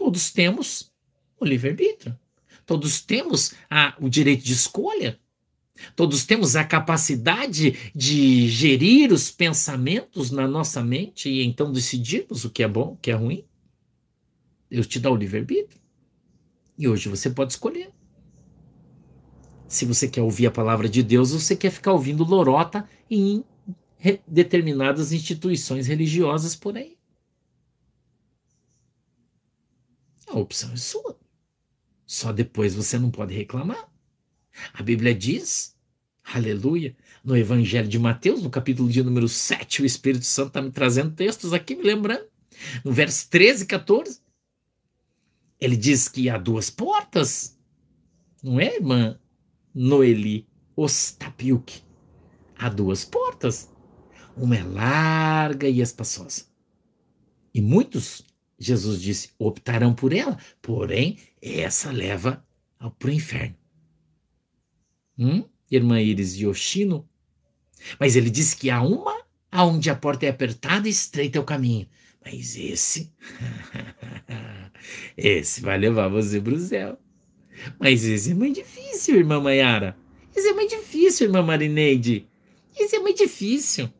Todos 0.01 0.33
temos 0.33 0.91
o 1.39 1.45
livre-arbítrio. 1.45 2.19
Todos 2.65 3.03
temos 3.03 3.53
a, 3.69 3.95
o 4.01 4.09
direito 4.09 4.43
de 4.43 4.55
escolha. 4.55 5.21
Todos 5.95 6.25
temos 6.25 6.57
a 6.57 6.65
capacidade 6.65 7.93
de 7.95 8.49
gerir 8.49 9.13
os 9.13 9.31
pensamentos 9.31 10.31
na 10.31 10.49
nossa 10.49 10.83
mente 10.83 11.29
e 11.29 11.45
então 11.45 11.71
decidirmos 11.71 12.47
o 12.47 12.51
que 12.51 12.63
é 12.63 12.67
bom, 12.67 12.95
o 12.95 12.97
que 12.97 13.11
é 13.11 13.15
ruim. 13.15 13.45
Deus 14.71 14.87
te 14.87 14.99
dá 14.99 15.11
o 15.11 15.17
livre-arbítrio. 15.17 15.79
E 16.79 16.89
hoje 16.89 17.11
você 17.11 17.29
pode 17.29 17.53
escolher. 17.53 17.91
Se 19.69 19.85
você 19.85 20.09
quer 20.09 20.23
ouvir 20.23 20.47
a 20.47 20.51
palavra 20.51 20.89
de 20.89 21.03
Deus, 21.03 21.33
você 21.33 21.55
quer 21.55 21.71
ficar 21.71 21.93
ouvindo 21.93 22.25
lorota 22.25 22.89
em 23.11 23.45
determinadas 24.27 25.13
instituições 25.13 25.87
religiosas 25.87 26.57
por 26.57 26.75
aí. 26.79 27.00
A 30.31 30.38
opção 30.38 30.73
é 30.73 30.77
sua. 30.77 31.19
Só 32.07 32.33
depois 32.33 32.75
você 32.75 32.99
não 32.99 33.11
pode 33.11 33.35
reclamar. 33.35 33.88
A 34.73 34.83
Bíblia 34.83 35.14
diz, 35.14 35.77
aleluia, 36.25 36.97
no 37.25 37.37
Evangelho 37.37 37.88
de 37.88 37.99
Mateus, 37.99 38.43
no 38.43 38.51
capítulo 38.51 38.88
de 38.88 39.03
número 39.03 39.29
7, 39.29 39.83
o 39.83 39.87
Espírito 39.87 40.25
Santo 40.25 40.49
está 40.49 40.62
me 40.62 40.71
trazendo 40.71 41.14
textos 41.14 41.53
aqui, 41.53 41.75
me 41.75 41.83
lembrando, 41.83 42.27
no 42.85 42.93
verso 42.93 43.29
13 43.31 43.64
e 43.64 43.66
14, 43.66 44.21
ele 45.61 45.77
diz 45.77 46.09
que 46.09 46.29
há 46.31 46.38
duas 46.38 46.71
portas, 46.71 47.59
não 48.43 48.59
é, 48.59 48.77
irmã 48.77 49.19
Noeli 49.75 50.49
Ostapiuk? 50.75 51.83
Há 52.57 52.69
duas 52.69 53.05
portas. 53.05 53.71
Uma 54.37 54.57
é 54.57 54.62
larga 54.62 55.69
e 55.69 55.81
espaçosa. 55.81 56.45
E 57.53 57.61
muitos, 57.61 58.25
Jesus 58.61 59.01
disse, 59.01 59.31
optarão 59.38 59.94
por 59.94 60.12
ela, 60.12 60.38
porém, 60.61 61.18
essa 61.40 61.90
leva 61.90 62.44
para 62.99 63.09
o 63.09 63.12
inferno. 63.12 63.57
Hum? 65.18 65.44
Irmã 65.70 66.01
Iris 66.01 66.37
Yoshino. 66.37 67.09
Mas 67.99 68.16
ele 68.16 68.29
disse 68.29 68.55
que 68.55 68.68
há 68.68 68.83
uma 68.83 69.25
aonde 69.51 69.88
a 69.88 69.96
porta 69.96 70.27
é 70.27 70.29
apertada 70.29 70.87
e 70.87 70.90
estreita 70.90 71.38
é 71.38 71.40
o 71.40 71.44
caminho. 71.44 71.88
Mas 72.23 72.55
esse, 72.55 73.11
esse 75.16 75.62
vai 75.62 75.79
levar 75.79 76.09
você 76.09 76.38
para 76.38 76.53
o 76.53 76.59
céu. 76.59 76.99
Mas 77.79 78.05
esse 78.05 78.33
é 78.33 78.35
muito 78.35 78.57
difícil, 78.57 79.16
irmã 79.16 79.40
Mayara. 79.40 79.96
Esse 80.37 80.49
é 80.49 80.53
muito 80.53 80.77
difícil, 80.77 81.27
irmã 81.27 81.42
Marineide. 81.42 82.27
Esse 82.79 82.96
é 82.96 82.99
muito 82.99 83.18
difícil. 83.18 83.90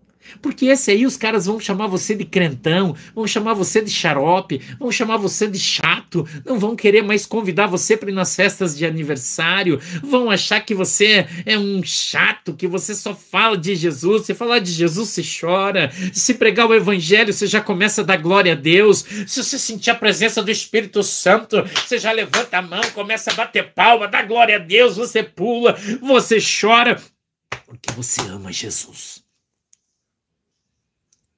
Porque 0.41 0.67
esse 0.67 0.91
aí 0.91 1.07
os 1.07 1.17
caras 1.17 1.47
vão 1.47 1.61
chamar 1.61 1.87
você 1.87 2.15
de 2.15 2.25
crentão, 2.25 2.95
vão 3.15 3.27
chamar 3.27 3.55
você 3.55 3.81
de 3.81 3.91
xarope, 3.91 4.61
vão 4.79 4.91
chamar 4.91 5.17
você 5.17 5.47
de 5.47 5.59
chato, 5.59 6.27
não 6.45 6.59
vão 6.59 6.77
querer 6.77 7.03
mais 7.03 7.27
convidar 7.27 7.67
você 7.67 7.97
para 7.97 8.11
ir 8.11 8.15
nas 8.15 8.35
festas 8.35 8.77
de 8.77 8.87
aniversário, 8.87 9.81
vão 10.03 10.31
achar 10.31 10.61
que 10.61 10.75
você 10.75 11.27
é 11.47 11.59
um 11.59 11.83
chato, 11.83 12.55
que 12.55 12.67
você 12.67 12.95
só 12.95 13.15
fala 13.15 13.57
de 13.57 13.75
Jesus. 13.75 14.27
Se 14.27 14.35
falar 14.35 14.59
de 14.59 14.71
Jesus, 14.71 15.09
você 15.09 15.23
chora. 15.23 15.91
Se 16.13 16.35
pregar 16.35 16.67
o 16.69 16.75
evangelho, 16.75 17.33
você 17.33 17.47
já 17.47 17.61
começa 17.61 18.03
a 18.03 18.05
dar 18.05 18.17
glória 18.17 18.53
a 18.53 18.57
Deus. 18.57 19.05
Se 19.27 19.43
você 19.43 19.59
sentir 19.59 19.91
a 19.91 19.95
presença 19.95 20.43
do 20.43 20.51
Espírito 20.51 21.03
Santo, 21.03 21.63
você 21.75 21.99
já 21.99 22.13
levanta 22.13 22.59
a 22.59 22.63
mão, 22.63 22.83
começa 22.95 23.31
a 23.31 23.35
bater 23.35 23.73
palma, 23.73 24.09
dá 24.09 24.23
glória 24.23 24.57
a 24.57 24.59
Deus, 24.59 24.97
você 24.97 25.23
pula, 25.23 25.77
você 26.01 26.39
chora, 26.41 27.01
porque 27.67 27.93
você 27.93 28.21
ama 28.23 28.53
Jesus 28.53 29.23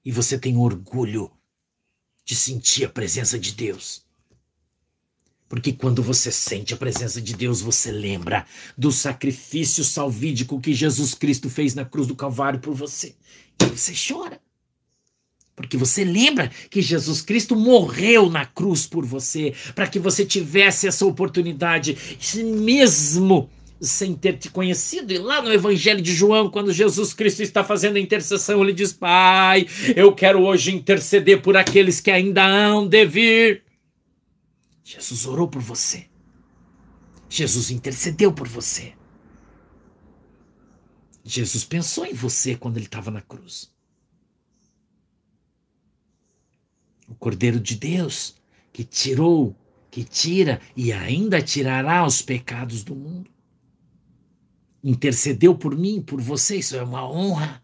e 0.05 0.11
você 0.11 0.39
tem 0.39 0.57
orgulho 0.57 1.31
de 2.25 2.35
sentir 2.35 2.85
a 2.85 2.89
presença 2.89 3.39
de 3.39 3.53
Deus. 3.53 4.05
Porque 5.49 5.73
quando 5.73 6.03
você 6.03 6.33
sente 6.33 6.73
a 6.73 6.79
presença 6.79 7.21
de 7.21 7.35
Deus, 7.35 7.61
você 7.61 7.93
lembra 7.93 8.47
do 8.77 8.91
sacrifício 8.91 9.85
salvídico 9.85 10.61
que 10.61 10.73
Jesus 10.73 11.13
Cristo 11.13 11.51
fez 11.51 11.75
na 11.75 11.85
cruz 11.85 12.07
do 12.07 12.17
Calvário 12.17 12.59
por 12.59 12.75
você. 12.75 13.15
E 13.61 13.67
você 13.67 13.93
chora. 13.93 14.41
Porque 15.55 15.77
você 15.77 16.05
lembra 16.05 16.51
que 16.71 16.81
Jesus 16.81 17.21
Cristo 17.21 17.55
morreu 17.55 18.31
na 18.31 18.47
cruz 18.47 18.87
por 18.87 19.05
você, 19.05 19.55
para 19.75 19.87
que 19.87 19.99
você 19.99 20.25
tivesse 20.25 20.89
essa 20.89 21.05
oportunidade, 21.05 21.99
mesmo 22.35 23.51
sem 23.83 24.15
ter 24.15 24.39
te 24.39 24.49
conhecido. 24.49 25.13
E 25.13 25.19
lá 25.19 25.43
no 25.43 25.53
Evangelho 25.53 26.01
de 26.01 26.15
João, 26.15 26.49
quando 26.49 26.73
Jesus 26.73 27.13
Cristo 27.13 27.43
está 27.43 27.65
fazendo 27.65 27.97
a 27.97 28.01
intercessão, 28.01 28.63
ele 28.63 28.73
diz: 28.73 28.93
Pai, 28.93 29.67
eu 29.97 30.15
quero 30.15 30.43
hoje 30.43 30.75
interceder 30.75 31.43
por 31.43 31.57
aqueles 31.57 32.01
que 32.01 32.11
ainda 32.11 32.47
hão 32.47 32.87
de 32.87 33.05
vir. 33.05 33.65
Jesus 34.85 35.27
orou 35.27 35.49
por 35.49 35.61
você. 35.61 36.07
Jesus 37.29 37.71
intercedeu 37.71 38.33
por 38.33 38.47
você. 38.47 38.93
Jesus 41.25 41.65
pensou 41.65 42.05
em 42.05 42.15
você 42.15 42.55
quando 42.55 42.77
ele 42.77 42.87
estava 42.87 43.11
na 43.11 43.21
cruz. 43.21 43.73
O 47.09 47.15
Cordeiro 47.15 47.59
de 47.59 47.77
Deus 47.77 48.37
que 48.73 48.85
tirou, 48.85 49.57
que 49.91 50.03
tira 50.03 50.61
e 50.77 50.93
ainda 50.93 51.43
tirará 51.43 52.07
os 52.07 52.23
pecados 52.23 52.83
do 52.83 52.95
mundo 52.95 53.32
intercedeu 54.83 55.55
por 55.55 55.77
mim, 55.77 56.03
por 56.03 56.21
você, 56.21 56.57
isso 56.57 56.77
é 56.77 56.83
uma 56.83 57.09
honra. 57.09 57.63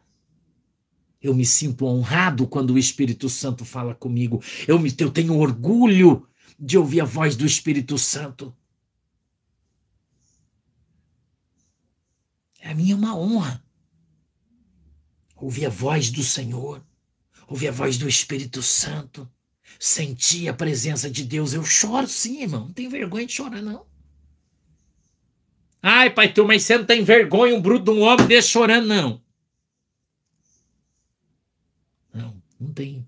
Eu 1.21 1.35
me 1.35 1.45
sinto 1.45 1.85
honrado 1.85 2.47
quando 2.47 2.71
o 2.71 2.79
Espírito 2.79 3.29
Santo 3.29 3.65
fala 3.65 3.95
comigo. 3.95 4.41
Eu, 4.69 4.79
me, 4.79 4.95
eu 4.99 5.11
tenho 5.11 5.37
orgulho 5.37 6.29
de 6.59 6.79
ouvir 6.79 7.01
a 7.01 7.05
voz 7.05 7.35
do 7.35 7.45
Espírito 7.45 7.99
Santo. 7.99 8.55
É 12.61 12.71
a 12.71 12.75
minha 12.75 12.95
uma 12.95 13.17
honra. 13.17 13.63
Ouvir 15.37 15.67
a 15.67 15.71
voz 15.71 16.11
do 16.11 16.23
Senhor, 16.23 16.85
ouvir 17.47 17.69
a 17.69 17.73
voz 17.73 17.97
do 17.97 18.09
Espírito 18.09 18.61
Santo, 18.61 19.29
sentir 19.79 20.49
a 20.49 20.53
presença 20.53 21.09
de 21.09 21.25
Deus. 21.25 21.53
Eu 21.53 21.65
choro 21.65 22.09
sim, 22.09 22.43
irmão. 22.43 22.67
Não 22.67 22.73
tem 22.73 22.89
vergonha 22.89 23.27
de 23.27 23.33
chorar, 23.33 23.63
não. 23.63 23.88
Ai, 25.83 26.11
pai, 26.11 26.33
tu, 26.33 26.45
mas 26.45 26.65
você 26.65 26.77
não 26.77 26.85
tem 26.85 27.03
vergonha, 27.03 27.55
um 27.55 27.61
bruto 27.61 27.85
de 27.85 27.99
um 27.99 28.03
homem 28.03 28.27
desse 28.27 28.51
chorando, 28.51 28.87
não. 28.87 29.23
Não, 32.13 32.43
não 32.61 32.73
tem. 32.73 33.08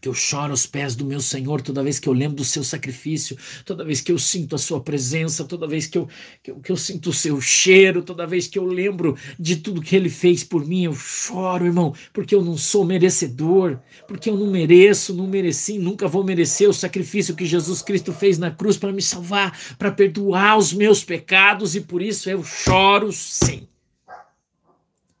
Porque 0.00 0.08
eu 0.08 0.14
choro 0.14 0.52
aos 0.52 0.66
pés 0.66 0.96
do 0.96 1.04
meu 1.04 1.20
Senhor 1.20 1.60
toda 1.60 1.82
vez 1.82 1.98
que 1.98 2.08
eu 2.08 2.14
lembro 2.14 2.38
do 2.38 2.44
seu 2.44 2.64
sacrifício, 2.64 3.36
toda 3.66 3.84
vez 3.84 4.00
que 4.00 4.10
eu 4.10 4.18
sinto 4.18 4.54
a 4.54 4.58
sua 4.58 4.80
presença, 4.80 5.44
toda 5.44 5.68
vez 5.68 5.86
que 5.86 5.98
eu, 5.98 6.08
que 6.42 6.50
eu, 6.50 6.56
que 6.58 6.72
eu 6.72 6.76
sinto 6.76 7.10
o 7.10 7.12
seu 7.12 7.38
cheiro, 7.38 8.02
toda 8.02 8.26
vez 8.26 8.46
que 8.46 8.58
eu 8.58 8.64
lembro 8.64 9.14
de 9.38 9.56
tudo 9.56 9.82
que 9.82 9.94
ele 9.94 10.08
fez 10.08 10.42
por 10.42 10.66
mim, 10.66 10.84
eu 10.84 10.94
choro, 10.94 11.66
irmão, 11.66 11.94
porque 12.14 12.34
eu 12.34 12.42
não 12.42 12.56
sou 12.56 12.82
merecedor, 12.82 13.78
porque 14.08 14.30
eu 14.30 14.38
não 14.38 14.46
mereço, 14.46 15.14
não 15.14 15.26
mereci, 15.26 15.78
nunca 15.78 16.08
vou 16.08 16.24
merecer 16.24 16.66
o 16.66 16.72
sacrifício 16.72 17.36
que 17.36 17.44
Jesus 17.44 17.82
Cristo 17.82 18.10
fez 18.10 18.38
na 18.38 18.50
cruz 18.50 18.78
para 18.78 18.92
me 18.92 19.02
salvar, 19.02 19.54
para 19.76 19.92
perdoar 19.92 20.56
os 20.56 20.72
meus 20.72 21.04
pecados 21.04 21.76
e 21.76 21.80
por 21.82 22.00
isso 22.00 22.30
eu 22.30 22.42
choro 22.42 23.12
sim. 23.12 23.68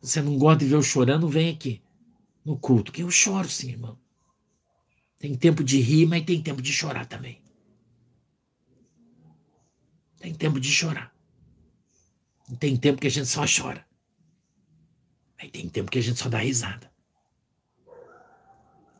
Você 0.00 0.22
não 0.22 0.38
gosta 0.38 0.60
de 0.60 0.70
ver 0.70 0.76
eu 0.76 0.82
chorando? 0.82 1.28
Vem 1.28 1.50
aqui 1.50 1.82
no 2.42 2.56
culto, 2.56 2.90
que 2.90 3.02
eu 3.02 3.10
choro 3.10 3.46
sim, 3.46 3.72
irmão. 3.72 3.99
Tem 5.20 5.34
tempo 5.34 5.62
de 5.62 5.78
rir, 5.78 6.06
mas 6.06 6.24
tem 6.24 6.40
tempo 6.42 6.62
de 6.62 6.72
chorar 6.72 7.04
também. 7.04 7.42
Tem 10.18 10.34
tempo 10.34 10.58
de 10.58 10.70
chorar. 10.72 11.14
Tem 12.58 12.74
tempo 12.74 12.98
que 12.98 13.06
a 13.06 13.10
gente 13.10 13.28
só 13.28 13.44
chora. 13.44 13.86
Aí 15.38 15.50
tem 15.50 15.68
tempo 15.68 15.90
que 15.90 15.98
a 15.98 16.02
gente 16.02 16.18
só 16.18 16.30
dá 16.30 16.38
risada. 16.38 16.90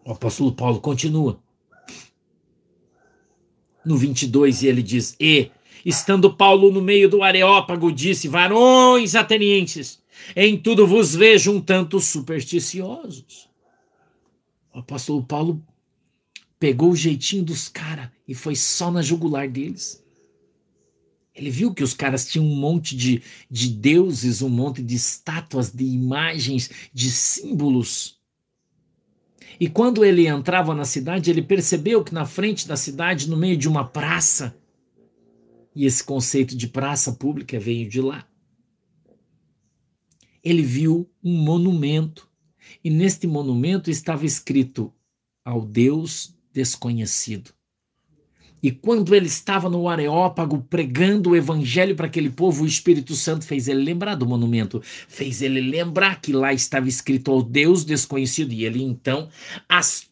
O 0.05 0.13
apóstolo 0.13 0.53
Paulo 0.53 0.79
continua. 0.79 1.43
No 3.83 3.97
22, 3.97 4.63
ele 4.63 4.83
diz: 4.83 5.17
E, 5.19 5.51
estando 5.87 6.37
Paulo 6.37 6.71
no 6.71 6.83
meio 6.83 7.09
do 7.09 7.23
Areópago, 7.23 7.91
disse: 7.91 8.29
Varões 8.29 9.15
atenienses, 9.15 10.03
em 10.37 10.59
tudo 10.59 10.87
vos 10.87 11.15
vejo 11.15 11.51
um 11.51 11.63
tanto 11.63 11.99
supersticiosos. 11.99 13.49
O 14.75 14.81
apóstolo 14.81 15.25
Paulo 15.25 15.63
pegou 16.61 16.91
o 16.91 16.97
jeitinho 16.97 17.43
dos 17.43 17.69
caras 17.69 18.11
e 18.29 18.35
foi 18.35 18.55
só 18.55 18.91
na 18.91 19.01
jugular 19.01 19.49
deles. 19.49 20.05
Ele 21.35 21.51
viu 21.51 21.73
que 21.73 21.83
os 21.83 21.95
caras 21.95 22.29
tinham 22.29 22.45
um 22.45 22.55
monte 22.55 22.95
de, 22.95 23.23
de 23.51 23.69
deuses, 23.71 24.43
um 24.43 24.51
monte 24.51 24.83
de 24.83 24.95
estátuas, 24.95 25.73
de 25.73 25.85
imagens, 25.85 26.71
de 26.93 27.11
símbolos. 27.11 28.21
E 29.59 29.69
quando 29.69 30.05
ele 30.05 30.27
entrava 30.27 30.75
na 30.75 30.85
cidade, 30.85 31.31
ele 31.31 31.43
percebeu 31.43 32.05
que 32.05 32.13
na 32.13 32.27
frente 32.27 32.69
da 32.69 32.77
cidade, 32.77 33.29
no 33.29 33.39
meio 33.39 33.57
de 33.57 33.69
uma 33.69 33.87
praça, 33.87 34.55
e 35.75 35.87
esse 35.87 36.05
conceito 36.05 36.55
de 36.55 36.69
praça 36.69 37.13
pública 37.13 37.59
veio 37.59 37.89
de 37.89 38.03
lá, 38.03 38.29
ele 40.45 40.63
viu 40.63 41.11
um 41.23 41.37
monumento. 41.43 42.29
E 42.85 42.91
neste 42.91 43.27
monumento 43.27 43.91
estava 43.91 44.27
escrito 44.27 44.93
ao 45.45 45.65
Deus 45.65 46.39
desconhecido. 46.53 47.53
E 48.63 48.71
quando 48.71 49.15
ele 49.15 49.27
estava 49.27 49.71
no 49.71 49.89
Areópago 49.89 50.65
pregando 50.69 51.31
o 51.31 51.37
evangelho 51.37 51.97
para 51.97 52.07
aquele 52.07 52.29
povo, 52.29 52.65
o 52.65 52.67
Espírito 52.67 53.15
Santo 53.15 53.45
fez 53.45 53.69
ele 53.69 53.83
lembrar 53.83 54.15
do 54.15 54.27
monumento, 54.27 54.83
fez 55.09 55.41
ele 55.41 55.61
lembrar 55.61 56.21
que 56.21 56.33
lá 56.33 56.53
estava 56.53 56.89
escrito 56.89 57.31
ao 57.31 57.43
Deus 57.43 57.85
desconhecido. 57.85 58.53
E 58.53 58.65
ele 58.65 58.83
então, 58.83 59.29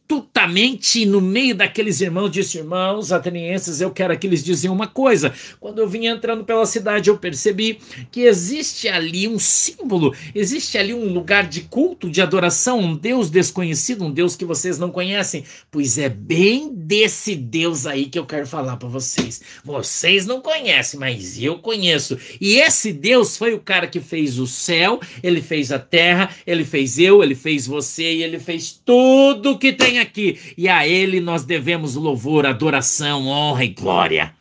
astutamente 0.09 1.05
no 1.05 1.21
meio 1.21 1.55
daqueles 1.55 2.01
irmãos, 2.01 2.31
disse: 2.31 2.57
Irmãos 2.57 3.13
atenienses, 3.13 3.81
eu 3.81 3.91
quero 3.91 4.19
que 4.19 4.27
eles 4.27 4.43
diziam 4.43 4.75
uma 4.75 4.87
coisa. 4.87 5.35
Quando 5.61 5.81
eu 5.81 5.89
vim 5.89 6.07
entrando 6.07 6.45
pela 6.45 6.65
cidade, 6.65 7.11
eu 7.11 7.19
percebi 7.19 7.79
que 8.11 8.23
existe 8.23 8.89
ali 8.89 9.29
um 9.29 9.39
símbolo, 9.39 10.15
existe 10.35 10.79
ali 10.79 10.95
um 10.95 11.13
lugar 11.13 11.47
de 11.47 11.61
culto, 11.63 12.09
de 12.09 12.23
adoração, 12.23 12.81
um 12.81 12.97
Deus 12.97 13.29
desconhecido, 13.31 14.05
um 14.05 14.11
Deus 14.11 14.35
que 14.35 14.47
vocês 14.47 14.79
não 14.79 14.91
conhecem. 14.91 15.45
Pois 15.71 15.99
é 15.99 16.09
bem 16.09 16.73
desse 16.73 17.35
Deus 17.35 17.87
aí 17.87 18.07
que 18.07 18.19
eu 18.19 18.25
quero 18.25 18.47
falar 18.47 18.79
para 18.79 18.89
vocês. 18.89 19.43
Vocês 19.63 20.25
não 20.25 20.41
conhecem, 20.41 20.99
mas 20.99 21.39
eu 21.39 21.59
conheço. 21.59 22.19
E 22.41 22.57
esse 22.57 22.95
Deus 22.95 23.37
foi 23.37 23.53
o 23.53 23.61
cara 23.61 23.87
que 23.87 24.01
fez 24.01 24.39
o 24.39 24.47
céu, 24.47 25.01
ele 25.23 25.43
fez 25.43 25.71
a 25.71 25.79
terra, 25.79 26.31
ele 26.47 26.65
fez 26.65 26.99
eu, 26.99 27.23
ele 27.23 27.35
fez 27.35 27.67
você 27.67 28.15
e 28.15 28.23
ele 28.23 28.39
fez 28.39 28.81
tudo 28.85 29.59
que 29.59 29.73
tem 29.73 29.98
aqui. 29.99 30.55
E 30.57 30.69
a 30.69 30.87
ele 30.87 31.21
nós 31.21 31.45
devemos 31.45 31.95
louvor, 31.95 32.47
adoração, 32.47 33.27
honra 33.27 33.65
e 33.65 33.69
glória. 33.69 34.35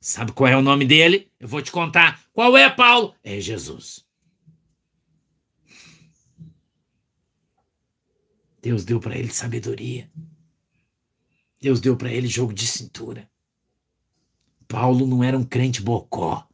Sabe 0.00 0.32
qual 0.32 0.48
é 0.48 0.56
o 0.56 0.62
nome 0.62 0.84
dele? 0.84 1.30
Eu 1.38 1.46
vou 1.46 1.62
te 1.62 1.70
contar. 1.70 2.22
Qual 2.32 2.56
é, 2.56 2.68
Paulo? 2.68 3.14
É 3.22 3.40
Jesus. 3.40 4.04
Deus 8.60 8.84
deu 8.84 9.00
para 9.00 9.16
ele 9.16 9.30
sabedoria. 9.30 10.10
Deus 11.60 11.80
deu 11.80 11.96
para 11.96 12.12
ele 12.12 12.26
jogo 12.26 12.52
de 12.52 12.66
cintura. 12.66 13.30
Paulo 14.66 15.06
não 15.06 15.22
era 15.22 15.38
um 15.38 15.44
crente 15.44 15.82
bocó. 15.82 16.48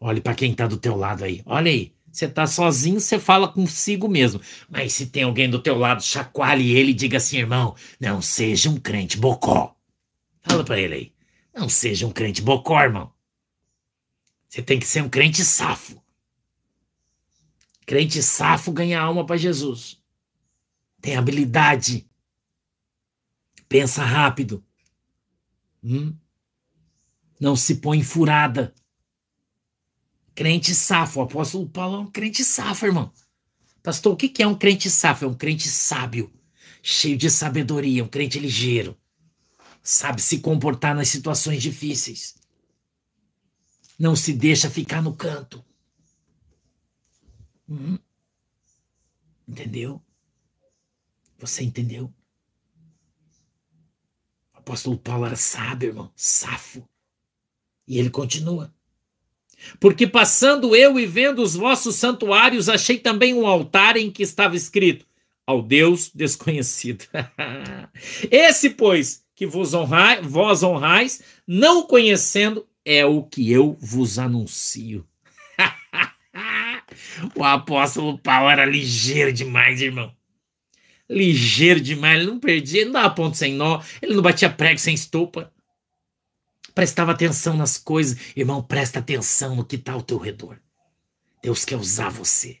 Olhe 0.00 0.20
para 0.20 0.34
quem 0.34 0.50
está 0.50 0.66
do 0.66 0.76
teu 0.76 0.96
lado 0.96 1.22
aí. 1.22 1.42
Olha 1.46 1.70
aí. 1.70 1.91
Você 2.12 2.26
está 2.26 2.46
sozinho, 2.46 3.00
você 3.00 3.18
fala 3.18 3.48
consigo 3.48 4.06
mesmo. 4.06 4.38
Mas 4.68 4.92
se 4.92 5.06
tem 5.06 5.22
alguém 5.22 5.48
do 5.48 5.58
teu 5.58 5.78
lado, 5.78 6.02
chacoalhe 6.02 6.76
ele 6.76 6.90
e 6.90 6.94
diga 6.94 7.16
assim, 7.16 7.38
irmão, 7.38 7.74
não 7.98 8.20
seja 8.20 8.68
um 8.68 8.76
crente 8.76 9.16
bocó. 9.16 9.74
Fala 10.42 10.62
para 10.62 10.78
ele 10.78 10.94
aí. 10.94 11.12
Não 11.54 11.70
seja 11.70 12.06
um 12.06 12.12
crente 12.12 12.42
bocó, 12.42 12.78
irmão. 12.82 13.10
Você 14.46 14.60
tem 14.60 14.78
que 14.78 14.86
ser 14.86 15.02
um 15.02 15.08
crente 15.08 15.42
safo. 15.42 16.02
Crente 17.86 18.22
safo 18.22 18.70
ganha 18.70 19.00
alma 19.00 19.24
para 19.24 19.38
Jesus. 19.38 19.98
Tem 21.00 21.16
habilidade. 21.16 22.06
Pensa 23.68 24.04
rápido. 24.04 24.62
Hum? 25.82 26.14
Não 27.40 27.56
se 27.56 27.76
põe 27.76 28.02
furada. 28.02 28.74
Crente 30.34 30.74
safo. 30.74 31.20
O 31.20 31.22
apóstolo 31.22 31.68
Paulo 31.68 31.96
é 31.96 31.98
um 32.00 32.10
crente 32.10 32.44
safo, 32.44 32.86
irmão. 32.86 33.12
Pastor, 33.82 34.12
o 34.12 34.16
que 34.16 34.42
é 34.42 34.46
um 34.46 34.56
crente 34.56 34.88
safo? 34.90 35.24
É 35.24 35.28
um 35.28 35.34
crente 35.34 35.68
sábio, 35.68 36.32
cheio 36.82 37.16
de 37.16 37.30
sabedoria, 37.30 38.04
um 38.04 38.08
crente 38.08 38.38
ligeiro. 38.38 38.96
Sabe 39.82 40.22
se 40.22 40.38
comportar 40.38 40.94
nas 40.94 41.08
situações 41.08 41.60
difíceis. 41.60 42.36
Não 43.98 44.14
se 44.14 44.32
deixa 44.32 44.70
ficar 44.70 45.02
no 45.02 45.14
canto. 45.14 45.64
Hum? 47.68 47.98
Entendeu? 49.46 50.00
Você 51.38 51.64
entendeu? 51.64 52.12
O 54.54 54.58
apóstolo 54.58 54.96
Paulo 54.96 55.26
era 55.26 55.36
sábio, 55.36 55.88
irmão, 55.88 56.12
safo. 56.14 56.88
E 57.86 57.98
ele 57.98 58.10
continua. 58.10 58.72
Porque 59.78 60.06
passando 60.06 60.74
eu 60.74 60.98
e 60.98 61.06
vendo 61.06 61.42
os 61.42 61.54
vossos 61.54 61.96
santuários, 61.96 62.68
achei 62.68 62.98
também 62.98 63.34
um 63.34 63.46
altar 63.46 63.96
em 63.96 64.10
que 64.10 64.22
estava 64.22 64.56
escrito: 64.56 65.06
Ao 65.46 65.62
Deus 65.62 66.10
desconhecido. 66.14 67.04
Esse, 68.30 68.70
pois, 68.70 69.24
que 69.34 69.46
vos 69.46 69.74
honrai, 69.74 70.20
vós 70.22 70.62
honrais, 70.62 71.22
não 71.46 71.86
conhecendo, 71.86 72.66
é 72.84 73.04
o 73.04 73.22
que 73.22 73.50
eu 73.50 73.76
vos 73.80 74.18
anuncio. 74.18 75.06
o 77.36 77.44
apóstolo 77.44 78.18
Paulo 78.18 78.50
era 78.50 78.64
ligeiro 78.64 79.32
demais, 79.32 79.80
irmão. 79.80 80.12
Ligeiro 81.08 81.80
demais, 81.80 82.20
ele 82.20 82.30
não 82.30 82.38
perdia, 82.38 82.80
ele 82.80 82.90
não 82.90 83.00
dava 83.00 83.14
ponto 83.14 83.36
sem 83.36 83.52
nó, 83.52 83.82
ele 84.00 84.14
não 84.14 84.22
batia 84.22 84.48
prego 84.48 84.78
sem 84.78 84.94
estopa 84.94 85.52
prestava 86.74 87.12
atenção 87.12 87.56
nas 87.56 87.78
coisas. 87.78 88.18
Irmão, 88.36 88.62
presta 88.62 88.98
atenção 88.98 89.56
no 89.56 89.64
que 89.64 89.76
está 89.76 89.92
ao 89.92 90.02
teu 90.02 90.18
redor. 90.18 90.58
Deus 91.42 91.64
quer 91.64 91.76
usar 91.76 92.08
você. 92.08 92.58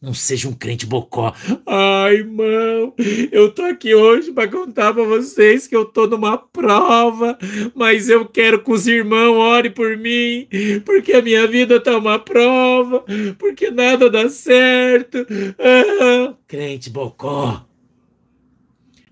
Não 0.00 0.14
seja 0.14 0.48
um 0.48 0.52
crente 0.52 0.86
bocó. 0.86 1.34
Ai, 1.66 2.18
irmão, 2.18 2.94
eu 3.32 3.50
tô 3.50 3.62
aqui 3.62 3.92
hoje 3.92 4.30
para 4.30 4.48
contar 4.48 4.94
para 4.94 5.02
vocês 5.02 5.66
que 5.66 5.74
eu 5.74 5.84
tô 5.84 6.06
numa 6.06 6.38
prova, 6.38 7.36
mas 7.74 8.08
eu 8.08 8.24
quero 8.24 8.62
que 8.62 8.70
os 8.70 8.86
irmãos 8.86 9.36
orem 9.36 9.72
por 9.72 9.96
mim, 9.96 10.46
porque 10.84 11.14
a 11.14 11.22
minha 11.22 11.48
vida 11.48 11.80
tá 11.80 11.98
uma 11.98 12.16
prova, 12.16 13.04
porque 13.38 13.72
nada 13.72 14.08
dá 14.08 14.28
certo. 14.28 15.26
Ah, 15.58 16.34
crente 16.46 16.90
bocó. 16.90 17.67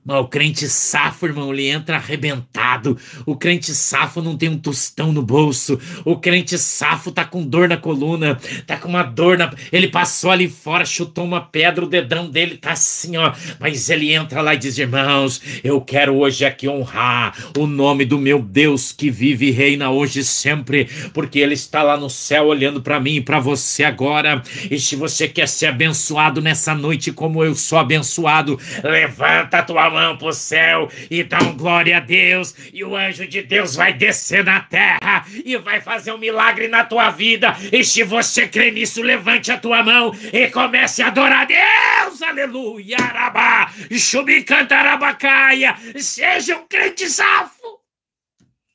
Mas 0.06 0.20
o 0.20 0.28
crente 0.28 0.68
safo, 0.68 1.26
irmão, 1.26 1.52
ele 1.52 1.66
entra 1.66 1.96
arrebentado. 1.96 2.96
O 3.26 3.34
crente 3.34 3.74
safo 3.74 4.22
não 4.22 4.36
tem 4.36 4.48
um 4.48 4.56
tostão 4.56 5.10
no 5.10 5.20
bolso. 5.20 5.80
O 6.04 6.16
crente 6.16 6.56
safo 6.56 7.10
tá 7.10 7.24
com 7.24 7.42
dor 7.42 7.68
na 7.68 7.76
coluna, 7.76 8.38
tá 8.64 8.76
com 8.76 8.86
uma 8.86 9.02
dor 9.02 9.36
na. 9.36 9.52
Ele 9.72 9.88
passou 9.88 10.30
ali 10.30 10.48
fora, 10.48 10.84
chutou 10.84 11.24
uma 11.24 11.40
pedra, 11.40 11.84
o 11.84 11.88
dedão 11.88 12.30
dele 12.30 12.56
tá 12.56 12.70
assim, 12.70 13.16
ó. 13.16 13.32
Mas 13.58 13.90
ele 13.90 14.14
entra 14.14 14.40
lá 14.40 14.54
e 14.54 14.58
diz: 14.58 14.78
Irmãos, 14.78 15.42
eu 15.64 15.80
quero 15.80 16.14
hoje 16.14 16.44
aqui 16.44 16.68
honrar 16.68 17.34
o 17.58 17.66
nome 17.66 18.04
do 18.04 18.16
meu 18.16 18.40
Deus 18.40 18.92
que 18.92 19.10
vive 19.10 19.48
e 19.48 19.50
reina 19.50 19.90
hoje 19.90 20.20
e 20.20 20.24
sempre, 20.24 20.88
porque 21.12 21.40
ele 21.40 21.54
está 21.54 21.82
lá 21.82 21.96
no 21.96 22.08
céu 22.08 22.46
olhando 22.46 22.80
para 22.80 23.00
mim 23.00 23.16
e 23.16 23.20
para 23.20 23.40
você 23.40 23.82
agora. 23.82 24.40
E 24.70 24.78
se 24.78 24.94
você 24.94 25.26
quer 25.26 25.48
ser 25.48 25.66
abençoado 25.66 26.40
nessa 26.40 26.76
noite 26.76 27.10
como 27.10 27.42
eu 27.42 27.56
sou 27.56 27.76
abençoado, 27.76 28.56
levanta 28.84 29.58
a 29.58 29.62
tua 29.62 29.90
mão 29.90 29.95
mão 29.96 30.18
pro 30.18 30.30
céu 30.30 30.90
e 31.10 31.26
um 31.42 31.56
glória 31.56 31.96
a 31.96 32.00
Deus, 32.00 32.54
e 32.70 32.84
o 32.84 32.94
anjo 32.94 33.26
de 33.26 33.40
Deus 33.40 33.74
vai 33.74 33.94
descer 33.94 34.44
na 34.44 34.60
terra 34.60 35.24
e 35.42 35.56
vai 35.56 35.80
fazer 35.80 36.12
um 36.12 36.18
milagre 36.18 36.68
na 36.68 36.84
tua 36.84 37.10
vida. 37.10 37.56
E 37.72 37.82
se 37.82 38.02
você 38.02 38.46
crê 38.46 38.70
nisso, 38.70 39.00
levante 39.00 39.50
a 39.50 39.58
tua 39.58 39.82
mão 39.82 40.12
e 40.32 40.50
comece 40.50 41.02
a 41.02 41.06
adorar 41.06 41.42
a 41.42 41.44
Deus. 41.46 42.20
Aleluia, 42.20 42.98
arabá, 42.98 43.72
chubicantarabacaia. 43.90 45.74
Seja 45.98 46.58
um 46.58 46.66
crente 46.66 47.08
safo. 47.08 47.80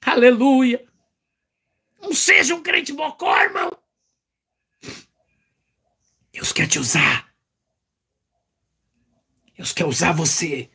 Aleluia. 0.04 0.84
Não 2.02 2.14
seja 2.14 2.56
um 2.56 2.64
crente 2.64 2.92
bocó, 2.94 3.40
irmão. 3.40 3.72
Deus 6.34 6.52
quer 6.52 6.68
te 6.68 6.80
usar. 6.80 7.32
Deus 9.56 9.72
quer 9.72 9.86
usar 9.86 10.14
você. 10.14 10.72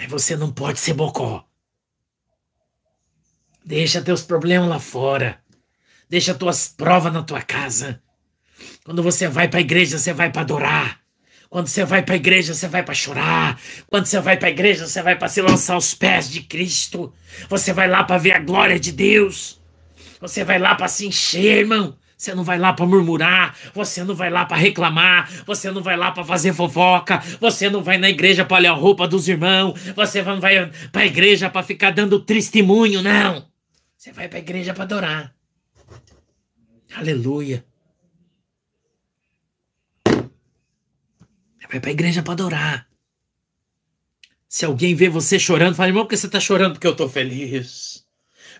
Aí 0.00 0.06
você 0.06 0.34
não 0.34 0.50
pode 0.50 0.80
ser 0.80 0.94
bocó. 0.94 1.44
Deixa 3.62 4.00
teus 4.00 4.22
problemas 4.22 4.66
lá 4.66 4.80
fora. 4.80 5.38
Deixa 6.08 6.34
tuas 6.34 6.66
provas 6.68 7.12
na 7.12 7.22
tua 7.22 7.42
casa. 7.42 8.02
Quando 8.82 9.02
você 9.02 9.28
vai 9.28 9.46
para 9.46 9.58
a 9.58 9.60
igreja, 9.60 9.98
você 9.98 10.14
vai 10.14 10.32
para 10.32 10.40
adorar. 10.40 11.00
Quando 11.50 11.66
você 11.66 11.84
vai 11.84 12.02
para 12.02 12.14
a 12.14 12.16
igreja, 12.16 12.54
você 12.54 12.66
vai 12.66 12.82
para 12.82 12.94
chorar. 12.94 13.60
Quando 13.88 14.06
você 14.06 14.18
vai 14.20 14.38
para 14.38 14.48
a 14.48 14.50
igreja, 14.50 14.86
você 14.86 15.02
vai 15.02 15.16
para 15.16 15.28
se 15.28 15.42
lançar 15.42 15.74
aos 15.74 15.92
pés 15.92 16.30
de 16.30 16.44
Cristo. 16.44 17.12
Você 17.50 17.70
vai 17.70 17.86
lá 17.86 18.02
para 18.02 18.16
ver 18.16 18.32
a 18.32 18.38
glória 18.38 18.80
de 18.80 18.92
Deus. 18.92 19.60
Você 20.18 20.44
vai 20.44 20.58
lá 20.58 20.74
para 20.74 20.88
se 20.88 21.06
encher, 21.06 21.58
irmão. 21.58 21.94
Você 22.20 22.34
não 22.34 22.44
vai 22.44 22.58
lá 22.58 22.74
para 22.74 22.84
murmurar, 22.84 23.56
você 23.72 24.04
não 24.04 24.14
vai 24.14 24.28
lá 24.28 24.44
para 24.44 24.58
reclamar, 24.58 25.42
você 25.46 25.70
não 25.70 25.82
vai 25.82 25.96
lá 25.96 26.12
para 26.12 26.22
fazer 26.22 26.52
fofoca, 26.52 27.18
você 27.40 27.70
não 27.70 27.82
vai 27.82 27.96
na 27.96 28.10
igreja 28.10 28.44
para 28.44 28.58
olhar 28.58 28.72
a 28.72 28.74
roupa 28.74 29.08
dos 29.08 29.26
irmãos, 29.26 29.80
você 29.96 30.22
não 30.22 30.38
vai 30.38 30.70
para 30.92 31.00
a 31.00 31.06
igreja 31.06 31.48
para 31.48 31.62
ficar 31.62 31.92
dando 31.92 32.20
testemunho, 32.20 33.00
não. 33.00 33.48
Você 33.96 34.12
vai 34.12 34.28
para 34.28 34.36
a 34.36 34.40
igreja 34.42 34.74
para 34.74 34.82
adorar. 34.84 35.34
Aleluia. 36.94 37.64
Você 40.04 41.66
vai 41.70 41.80
para 41.80 41.88
a 41.88 41.92
igreja 41.92 42.22
para 42.22 42.34
adorar. 42.34 42.86
Se 44.46 44.66
alguém 44.66 44.94
vê 44.94 45.08
você 45.08 45.38
chorando, 45.38 45.74
fala, 45.74 45.88
irmão, 45.88 46.02
por 46.04 46.10
que 46.10 46.18
você 46.18 46.26
está 46.26 46.38
chorando? 46.38 46.74
Porque 46.74 46.86
eu 46.86 46.92
estou 46.92 47.08
feliz. 47.08 47.89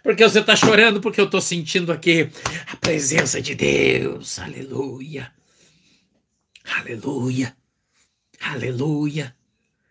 Porque 0.02 0.24
você 0.24 0.40
está 0.40 0.56
chorando, 0.56 1.00
porque 1.00 1.20
eu 1.20 1.26
estou 1.26 1.40
sentindo 1.40 1.92
aqui 1.92 2.30
a 2.66 2.76
presença 2.76 3.40
de 3.40 3.54
Deus. 3.54 4.38
Aleluia. 4.38 5.32
Aleluia. 6.64 7.56
Aleluia. 8.40 9.36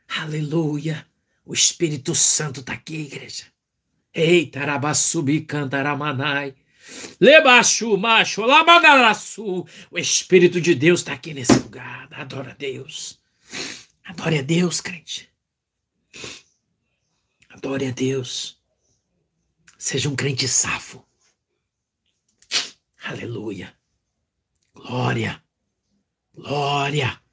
Aleluia. 0.07 1.05
O 1.45 1.53
Espírito 1.53 2.15
Santo 2.15 2.61
está 2.61 2.73
aqui, 2.73 3.01
igreja. 3.01 3.45
Eita, 4.13 4.61
arabassubi 4.61 5.41
cantaramanai. 5.41 6.55
Lebaixu, 7.19 7.95
macho, 7.97 8.41
lamanaraçu. 8.41 9.65
O 9.91 9.97
Espírito 9.99 10.59
de 10.59 10.73
Deus 10.73 11.01
está 11.01 11.13
aqui 11.13 11.33
nesse 11.33 11.53
lugar. 11.53 12.07
Adora 12.11 12.51
a 12.51 12.55
Deus. 12.55 13.19
Adore 14.03 14.39
a 14.39 14.41
Deus, 14.41 14.81
crente. 14.81 15.29
Adore 17.49 17.87
a 17.87 17.91
Deus. 17.91 18.58
Seja 19.79 20.09
um 20.09 20.15
crente 20.15 20.45
safo. 20.45 21.07
Aleluia. 23.01 23.73
Glória. 24.73 25.41
Glória. 26.35 27.23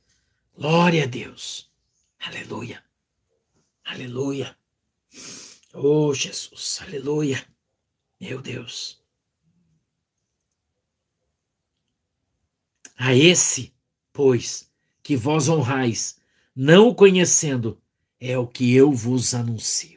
Glória 0.57 1.03
a 1.03 1.07
Deus. 1.07 1.69
Aleluia. 2.21 2.85
Aleluia. 3.85 4.57
Oh, 5.75 6.15
Jesus. 6.15 6.81
Aleluia. 6.83 7.45
Meu 8.21 8.41
Deus. 8.41 9.05
A 12.97 13.13
esse, 13.13 13.75
pois, 14.13 14.71
que 15.03 15.17
vós 15.17 15.49
honrais, 15.49 16.21
não 16.55 16.91
o 16.91 16.95
conhecendo, 16.95 17.83
é 18.21 18.39
o 18.39 18.47
que 18.47 18.73
eu 18.73 18.93
vos 18.93 19.35
anuncio. 19.35 19.96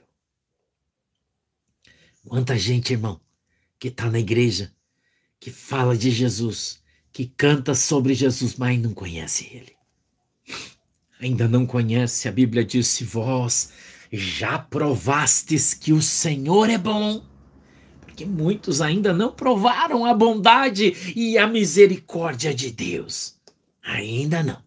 Quanta 2.30 2.56
gente, 2.56 2.94
irmão, 2.94 3.20
que 3.80 3.88
está 3.88 4.08
na 4.08 4.20
igreja, 4.20 4.72
que 5.40 5.50
fala 5.50 5.98
de 5.98 6.12
Jesus, 6.12 6.80
que 7.12 7.26
canta 7.26 7.74
sobre 7.74 8.14
Jesus, 8.14 8.56
mas 8.56 8.80
não 8.80 8.94
conhece 8.94 9.50
ele. 9.52 9.76
Ainda 11.20 11.48
não 11.48 11.66
conhece, 11.66 12.30
a 12.30 12.32
Bíblia 12.32 12.64
diz: 12.64 12.88
se 12.88 13.04
vós 13.04 13.74
já 14.12 14.60
provastes 14.60 15.74
que 15.74 15.92
o 15.92 16.04
Senhor 16.04 16.70
é 16.70 16.78
bom, 16.78 17.26
porque 18.02 18.28
muitos 18.28 18.80
ainda 18.80 19.12
não 19.12 19.32
provaram 19.32 20.06
a 20.06 20.14
bondade 20.14 20.96
e 21.16 21.36
a 21.36 21.48
misericórdia 21.48 22.54
de 22.54 22.70
Deus. 22.70 23.40
Ainda 23.82 24.44
não. 24.44 24.62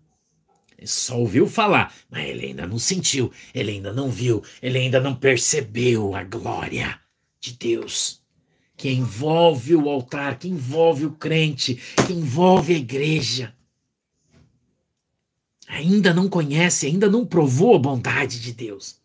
Ele 0.77 0.89
só 0.89 1.17
ouviu 1.17 1.47
falar, 1.47 1.95
mas 2.11 2.29
ele 2.29 2.47
ainda 2.47 2.67
não 2.67 2.81
sentiu, 2.81 3.31
ele 3.55 3.71
ainda 3.71 3.93
não 3.93 4.11
viu, 4.11 4.43
ele 4.61 4.79
ainda 4.79 4.99
não 4.99 5.15
percebeu 5.15 6.17
a 6.17 6.25
glória 6.25 7.01
de 7.43 7.53
Deus 7.55 8.23
que 8.77 8.91
envolve 8.91 9.77
o 9.77 9.89
altar, 9.89 10.39
que 10.39 10.49
envolve 10.49 11.07
o 11.07 11.13
crente, 11.13 11.77
que 12.07 12.13
envolve 12.13 12.75
a 12.75 12.79
igreja. 12.79 13.55
Ainda 15.69 16.13
não 16.13 16.29
conhece, 16.29 16.87
ainda 16.87 17.09
não 17.09 17.25
provou 17.25 17.77
a 17.77 17.79
bondade 17.79 18.41
de 18.41 18.53
Deus. 18.53 19.01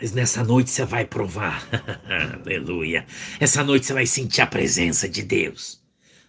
Mas 0.00 0.12
nessa 0.12 0.42
noite 0.42 0.70
você 0.70 0.84
vai 0.84 1.04
provar. 1.04 1.68
Aleluia. 2.42 3.06
Essa 3.38 3.62
noite 3.62 3.86
você 3.86 3.92
vai 3.92 4.06
sentir 4.06 4.40
a 4.40 4.46
presença 4.46 5.08
de 5.08 5.22
Deus, 5.22 5.80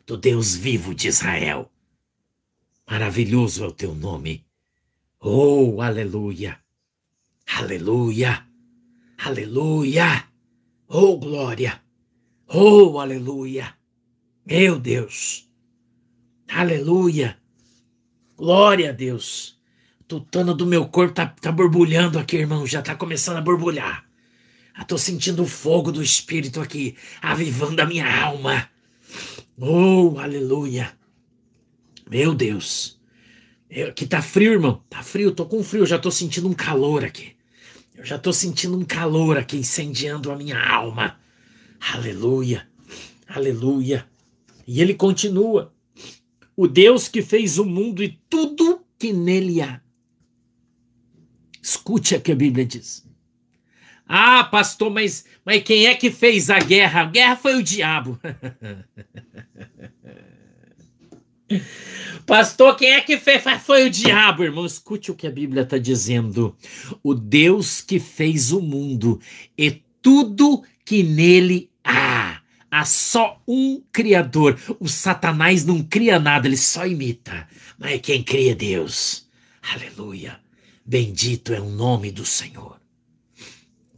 do 0.06 0.18
Deus 0.18 0.56
vivo 0.56 0.94
de 0.94 1.08
Israel. 1.08 1.72
Maravilhoso 2.90 3.64
é 3.64 3.68
o 3.68 3.72
teu 3.72 3.94
nome. 3.94 4.46
Oh, 5.20 5.82
aleluia. 5.82 6.60
Aleluia. 7.48 8.49
Aleluia. 9.22 10.24
Oh, 10.88 11.18
glória. 11.18 11.82
Oh, 12.48 13.00
aleluia. 13.00 13.76
Meu 14.46 14.80
Deus. 14.80 15.46
Aleluia. 16.48 17.38
Glória 18.38 18.90
a 18.90 18.94
Deus. 18.94 19.60
Tutano 20.08 20.54
do 20.54 20.66
meu 20.66 20.88
corpo 20.88 21.14
tá, 21.14 21.28
tá 21.28 21.52
borbulhando 21.52 22.18
aqui, 22.18 22.38
irmão. 22.38 22.66
Já 22.66 22.82
tá 22.82 22.96
começando 22.96 23.38
a 23.38 23.42
borbulhar. 23.42 24.06
Eu 24.78 24.86
tô 24.86 24.98
sentindo 24.98 25.44
o 25.44 25.48
fogo 25.48 25.92
do 25.92 26.02
Espírito 26.02 26.62
aqui, 26.62 26.96
avivando 27.22 27.82
a 27.82 27.86
minha 27.86 28.24
alma. 28.24 28.70
Oh, 29.58 30.18
aleluia. 30.18 30.98
Meu 32.10 32.34
Deus. 32.34 32.98
Eu, 33.70 33.90
aqui 33.90 34.08
tá 34.08 34.22
frio, 34.22 34.54
irmão. 34.54 34.82
Tá 34.90 35.04
frio, 35.04 35.34
tô 35.34 35.46
com 35.46 35.62
frio. 35.62 35.86
Já 35.86 36.00
tô 36.00 36.10
sentindo 36.10 36.48
um 36.48 36.54
calor 36.54 37.04
aqui. 37.04 37.38
Eu 38.00 38.06
já 38.06 38.18
tô 38.18 38.32
sentindo 38.32 38.78
um 38.78 38.86
calor 38.86 39.38
aqui 39.38 39.58
incendiando 39.58 40.32
a 40.32 40.38
minha 40.38 40.58
alma. 40.58 41.20
Aleluia. 41.94 42.66
Aleluia. 43.28 44.08
E 44.66 44.82
ele 44.82 44.94
continua. 44.94 45.74
O 46.56 46.66
Deus 46.66 47.10
que 47.10 47.22
fez 47.22 47.58
o 47.58 47.66
mundo 47.66 48.02
e 48.02 48.18
tudo 48.30 48.86
que 48.98 49.12
nele 49.12 49.62
há. 49.62 49.82
Escute 51.62 52.16
o 52.16 52.22
que 52.22 52.32
a 52.32 52.36
Bíblia 52.36 52.66
diz. 52.66 53.06
Ah, 54.08 54.46
pastor, 54.46 54.90
mas, 54.90 55.26
mas 55.44 55.62
quem 55.62 55.88
é 55.88 55.94
que 55.94 56.10
fez 56.10 56.50
a 56.50 56.60
guerra? 56.60 57.02
A 57.02 57.06
guerra 57.06 57.36
foi 57.36 57.56
o 57.56 57.64
diabo. 57.64 58.18
Pastor, 62.26 62.76
quem 62.76 62.92
é 62.92 63.02
que 63.02 63.18
fez? 63.18 63.44
Foi 63.66 63.88
o 63.88 63.90
diabo, 63.90 64.44
irmão. 64.44 64.66
Escute 64.66 65.12
o 65.12 65.16
que 65.16 65.26
a 65.26 65.32
Bíblia 65.32 65.64
está 65.64 65.78
dizendo. 65.78 66.56
O 67.02 67.14
Deus 67.14 67.82
que 67.82 68.00
fez 68.00 68.52
o 68.52 68.62
mundo 68.62 69.20
e 69.58 69.72
tudo 70.02 70.64
que 70.86 71.04
nele 71.04 71.70
há. 71.84 72.42
Há 72.72 72.86
só 72.86 73.42
um 73.48 73.82
Criador. 73.92 74.60
O 74.80 74.88
Satanás 74.88 75.66
não 75.66 75.82
cria 75.82 76.20
nada, 76.20 76.48
ele 76.48 76.56
só 76.56 76.86
imita. 76.86 77.48
Mas 77.80 78.00
quem 78.02 78.22
cria 78.22 78.52
é 78.52 78.56
Deus. 78.56 79.28
Aleluia. 79.74 80.40
Bendito 80.86 81.54
é 81.54 81.60
o 81.60 81.70
nome 81.70 82.12
do 82.12 82.26
Senhor. 82.26 82.80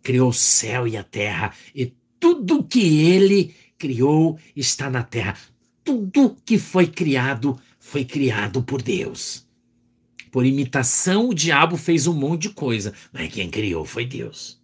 Criou 0.02 0.30
o 0.30 0.34
céu 0.34 0.88
e 0.88 0.98
a 0.98 1.04
terra, 1.04 1.54
e 1.76 1.94
tudo 2.20 2.64
que 2.64 3.02
ele 3.06 3.54
criou 3.78 4.40
está 4.56 4.90
na 4.90 5.04
terra. 5.04 5.38
Tudo 5.84 6.38
que 6.46 6.58
foi 6.58 6.88
criado 6.88 7.60
foi 7.80 8.06
criado 8.06 8.62
por 8.62 8.82
Deus. 8.82 9.46
Por 10.32 10.46
imitação, 10.46 11.30
o 11.30 11.34
diabo 11.34 11.76
fez 11.76 12.08
um 12.08 12.14
monte 12.14 12.44
de 12.44 12.50
coisa, 12.52 12.94
mas 13.12 13.34
quem 13.34 13.50
criou 13.50 13.84
foi 13.84 14.06
Deus. 14.06 14.62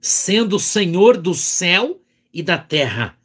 Sendo 0.00 0.56
o 0.56 0.60
Senhor 0.60 1.16
do 1.16 1.34
céu 1.34 2.00
e 2.32 2.42
da 2.42 2.58
terra, 2.58 3.16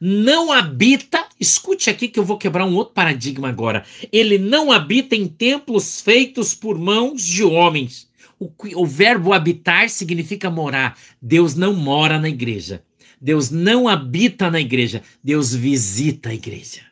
não 0.00 0.50
habita, 0.50 1.26
escute 1.38 1.90
aqui 1.90 2.08
que 2.08 2.18
eu 2.18 2.24
vou 2.24 2.38
quebrar 2.38 2.64
um 2.64 2.74
outro 2.74 2.94
paradigma 2.94 3.48
agora. 3.48 3.84
Ele 4.10 4.38
não 4.38 4.72
habita 4.72 5.14
em 5.14 5.26
templos 5.28 6.00
feitos 6.00 6.54
por 6.54 6.78
mãos 6.78 7.22
de 7.22 7.44
homens. 7.44 8.08
O, 8.38 8.50
o 8.76 8.86
verbo 8.86 9.34
habitar 9.34 9.90
significa 9.90 10.48
morar. 10.48 10.98
Deus 11.20 11.54
não 11.54 11.74
mora 11.74 12.18
na 12.18 12.30
igreja. 12.30 12.82
Deus 13.20 13.50
não 13.50 13.86
habita 13.86 14.50
na 14.50 14.60
igreja. 14.60 15.02
Deus 15.22 15.54
visita 15.54 16.30
a 16.30 16.34
igreja. 16.34 16.82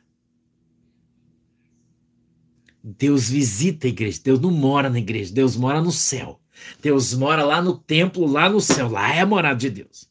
Deus 2.85 3.31
visita 3.31 3.87
a 3.87 3.91
igreja. 3.91 4.21
Deus 4.23 4.41
não 4.41 4.51
mora 4.51 4.91
na 4.91 4.99
igreja. 4.99 5.33
Deus 5.33 5.57
mora 5.57 5.81
no 5.81 5.91
céu. 5.91 6.41
Deus 6.83 7.15
mora 7.15 7.45
lá 7.45 7.63
no 7.63 7.79
templo, 7.79 8.27
lá 8.27 8.49
no 8.49 8.61
céu. 8.61 8.89
Lá 8.91 9.15
é 9.15 9.21
a 9.21 9.27
morada 9.27 9.59
de 9.59 9.71
Deus. 9.71 10.11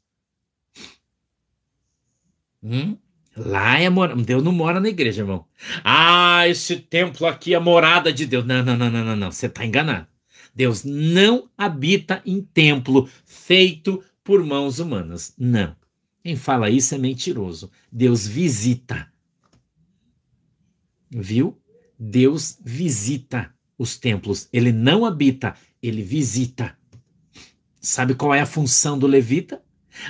Hum? 2.63 2.97
Lá 3.36 3.80
é 3.80 3.86
a 3.86 3.91
morada. 3.91 4.22
Deus 4.24 4.43
não 4.43 4.51
mora 4.51 4.80
na 4.80 4.89
igreja, 4.89 5.22
irmão. 5.22 5.45
Ah, 5.84 6.47
esse 6.47 6.78
templo 6.78 7.28
aqui 7.28 7.53
é 7.53 7.57
a 7.57 7.61
morada 7.61 8.11
de 8.11 8.26
Deus. 8.26 8.45
Não, 8.45 8.63
não, 8.63 8.76
não, 8.76 8.89
não, 8.89 9.05
não, 9.05 9.15
não. 9.15 9.32
Você 9.32 9.45
está 9.45 9.63
enganado. 9.63 10.07
Deus 10.55 10.84
não 10.84 11.47
habita 11.55 12.24
em 12.26 12.41
templo 12.41 13.07
feito 13.24 14.03
por 14.24 14.43
mãos 14.43 14.80
humanas. 14.80 15.36
Não. 15.38 15.76
Quem 16.24 16.36
fala 16.36 16.70
isso 16.70 16.93
é 16.95 16.97
mentiroso. 16.97 17.72
Deus 17.91 18.28
visita. 18.28 19.11
Viu? 21.09 21.57
Deus 21.97 22.57
visita 22.63 23.53
os 23.78 23.97
templos. 23.97 24.47
Ele 24.51 24.72
não 24.72 25.05
habita, 25.05 25.55
ele 25.82 26.01
visita. 26.01 26.78
Sabe 27.80 28.15
qual 28.15 28.34
é 28.34 28.41
a 28.41 28.45
função 28.45 28.97
do 28.97 29.07
levita? 29.07 29.61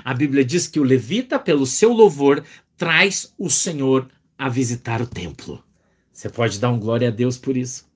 A 0.03 0.13
Bíblia 0.13 0.43
diz 0.43 0.67
que 0.67 0.79
o 0.79 0.83
levita, 0.83 1.39
pelo 1.39 1.65
seu 1.65 1.93
louvor, 1.93 2.43
traz 2.75 3.33
o 3.37 3.49
Senhor 3.49 4.09
a 4.37 4.49
visitar 4.49 5.01
o 5.01 5.07
templo. 5.07 5.63
Você 6.11 6.29
pode 6.29 6.59
dar 6.59 6.71
um 6.71 6.79
glória 6.79 7.09
a 7.09 7.11
Deus 7.11 7.37
por 7.37 7.55
isso? 7.55 7.87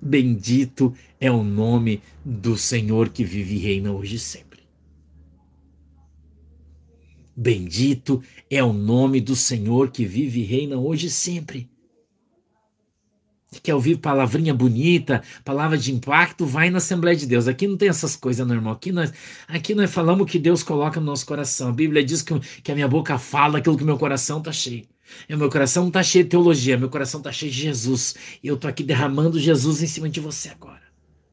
Bendito 0.00 0.94
é 1.20 1.30
o 1.30 1.42
nome 1.42 2.02
do 2.24 2.56
Senhor 2.56 3.08
que 3.08 3.24
vive 3.24 3.56
e 3.56 3.58
reina 3.58 3.92
hoje 3.92 4.16
e 4.16 4.18
sempre. 4.18 4.53
Bendito 7.36 8.22
é 8.50 8.62
o 8.62 8.72
nome 8.72 9.20
do 9.20 9.34
Senhor 9.34 9.90
que 9.90 10.04
vive 10.04 10.40
e 10.40 10.44
reina 10.44 10.76
hoje 10.76 11.08
e 11.08 11.10
sempre 11.10 11.68
quer 13.60 13.74
ouvir 13.74 13.98
palavrinha 13.98 14.54
bonita, 14.54 15.22
palavra 15.44 15.76
de 15.76 15.92
impacto, 15.92 16.46
vai 16.46 16.70
na 16.70 16.78
Assembleia 16.78 17.16
de 17.16 17.26
Deus. 17.26 17.48
Aqui 17.48 17.66
não 17.66 17.76
tem 17.76 17.88
essas 17.88 18.16
coisas, 18.16 18.46
normal. 18.46 18.74
Aqui 18.74 18.92
nós, 18.92 19.12
aqui 19.46 19.74
nós 19.74 19.90
falamos 19.90 20.22
o 20.22 20.26
que 20.26 20.38
Deus 20.38 20.62
coloca 20.62 21.00
no 21.00 21.06
nosso 21.06 21.26
coração. 21.26 21.68
A 21.68 21.72
Bíblia 21.72 22.04
diz 22.04 22.22
que, 22.22 22.38
que 22.62 22.72
a 22.72 22.74
minha 22.74 22.88
boca 22.88 23.18
fala 23.18 23.58
aquilo 23.58 23.76
que 23.76 23.84
meu 23.84 23.98
coração 23.98 24.38
está 24.38 24.52
cheio. 24.52 24.86
E 25.28 25.36
meu 25.36 25.50
coração 25.50 25.84
não 25.84 25.88
está 25.88 26.02
cheio 26.02 26.24
de 26.24 26.30
teologia, 26.30 26.78
meu 26.78 26.88
coração 26.88 27.20
está 27.20 27.30
cheio 27.30 27.52
de 27.52 27.60
Jesus. 27.60 28.14
E 28.42 28.48
eu 28.48 28.54
estou 28.54 28.68
aqui 28.68 28.82
derramando 28.82 29.38
Jesus 29.38 29.82
em 29.82 29.86
cima 29.86 30.08
de 30.08 30.20
você 30.20 30.48
agora. 30.48 30.82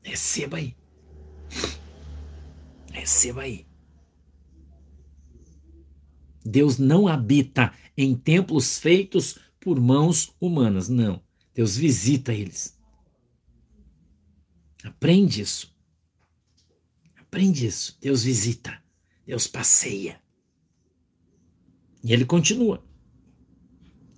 Receba 0.03 0.57
aí. 0.57 0.75
Receba 2.91 3.41
aí. 3.41 3.70
Deus 6.43 6.77
não 6.77 7.07
habita 7.07 7.73
em 7.95 8.15
templos 8.15 8.79
feitos 8.79 9.37
por 9.59 9.79
mãos 9.79 10.33
humanas, 10.39 10.89
não. 10.89 11.21
Deus 11.53 11.75
visita 11.75 12.33
eles. 12.33 12.77
Aprende 14.83 15.41
isso. 15.41 15.71
Aprende 17.19 17.67
isso. 17.67 17.97
Deus 18.01 18.23
visita. 18.23 18.81
Deus 19.25 19.47
passeia. 19.47 20.19
E 22.03 22.11
ele 22.11 22.25
continua. 22.25 22.83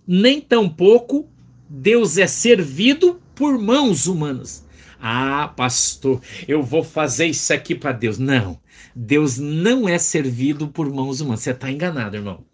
Nem 0.08 0.40
tampouco 0.40 1.30
Deus 1.70 2.18
é 2.18 2.28
servido 2.28 3.22
por 3.36 3.58
mãos 3.58 4.06
humanas. 4.08 4.63
Ah, 5.06 5.50
pastor, 5.50 6.22
eu 6.48 6.64
vou 6.64 6.82
fazer 6.82 7.26
isso 7.26 7.52
aqui 7.52 7.76
para 7.76 7.92
Deus. 7.92 8.18
Não. 8.18 8.58
Deus 8.96 9.38
não 9.38 9.90
é 9.90 9.98
servido 9.98 10.70
por 10.70 10.90
mãos 10.90 11.20
humanas. 11.20 11.42
Você 11.42 11.52
está 11.52 11.70
enganado, 11.70 12.16
irmão. 12.16 12.46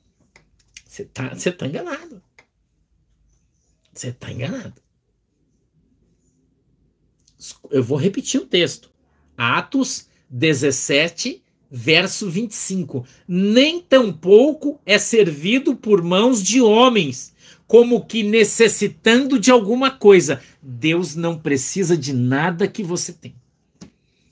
Você 0.83 1.03
está 1.03 1.29
você 1.29 1.51
tá 1.51 1.67
enganado. 1.67 2.19
Você 3.93 4.07
está 4.07 4.31
enganado. 4.31 4.73
Eu 7.69 7.83
vou 7.83 7.99
repetir 7.99 8.41
o 8.41 8.47
texto. 8.47 8.89
Atos 9.37 10.07
17, 10.27 11.43
verso 11.69 12.31
25. 12.31 13.05
Nem 13.27 13.79
tampouco 13.79 14.81
é 14.87 14.97
servido 14.97 15.75
por 15.75 16.01
mãos 16.01 16.41
de 16.41 16.59
homens, 16.59 17.31
como 17.69 18.03
que 18.03 18.23
necessitando 18.23 19.37
de 19.37 19.51
alguma 19.51 19.91
coisa. 19.91 20.41
Deus 20.59 21.15
não 21.15 21.37
precisa 21.37 21.95
de 21.95 22.11
nada 22.11 22.67
que 22.67 22.81
você 22.81 23.13
tem. 23.13 23.35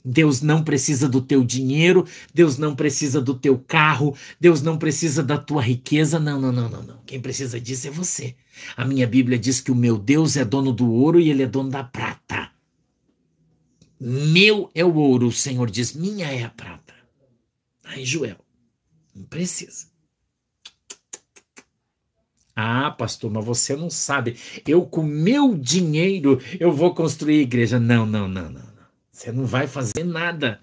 Deus 0.03 0.41
não 0.41 0.63
precisa 0.63 1.07
do 1.07 1.21
teu 1.21 1.43
dinheiro, 1.43 2.03
Deus 2.33 2.57
não 2.57 2.75
precisa 2.75 3.21
do 3.21 3.35
teu 3.35 3.59
carro, 3.59 4.17
Deus 4.39 4.63
não 4.63 4.75
precisa 4.75 5.21
da 5.21 5.37
tua 5.37 5.61
riqueza. 5.61 6.19
Não, 6.19 6.41
não, 6.41 6.51
não, 6.51 6.67
não, 6.67 6.81
não. 6.81 6.97
Quem 7.05 7.21
precisa 7.21 7.61
disso 7.61 7.87
é 7.87 7.91
você. 7.91 8.35
A 8.75 8.83
minha 8.83 9.05
Bíblia 9.05 9.37
diz 9.37 9.61
que 9.61 9.71
o 9.71 9.75
meu 9.75 9.99
Deus 9.99 10.35
é 10.35 10.43
dono 10.43 10.73
do 10.73 10.91
ouro 10.91 11.19
e 11.19 11.29
ele 11.29 11.43
é 11.43 11.47
dono 11.47 11.69
da 11.69 11.83
prata. 11.83 12.49
Meu 13.99 14.71
é 14.73 14.83
o 14.83 14.95
ouro, 14.95 15.27
o 15.27 15.31
Senhor 15.31 15.69
diz, 15.69 15.93
minha 15.93 16.25
é 16.25 16.43
a 16.43 16.49
prata. 16.49 16.95
Aí, 17.83 18.03
Joel, 18.03 18.37
não 19.13 19.25
precisa. 19.25 19.95
Ah, 22.59 22.89
pastor, 22.89 23.29
mas 23.29 23.45
você 23.45 23.75
não 23.75 23.87
sabe. 23.87 24.35
Eu, 24.67 24.83
com 24.83 25.03
meu 25.03 25.55
dinheiro, 25.55 26.41
eu 26.59 26.71
vou 26.71 26.91
construir 26.95 27.41
igreja. 27.41 27.79
Não, 27.79 28.03
não, 28.03 28.27
não, 28.27 28.49
não. 28.49 28.63
Você 29.11 29.31
não 29.31 29.45
vai 29.45 29.67
fazer 29.67 30.03
nada 30.03 30.59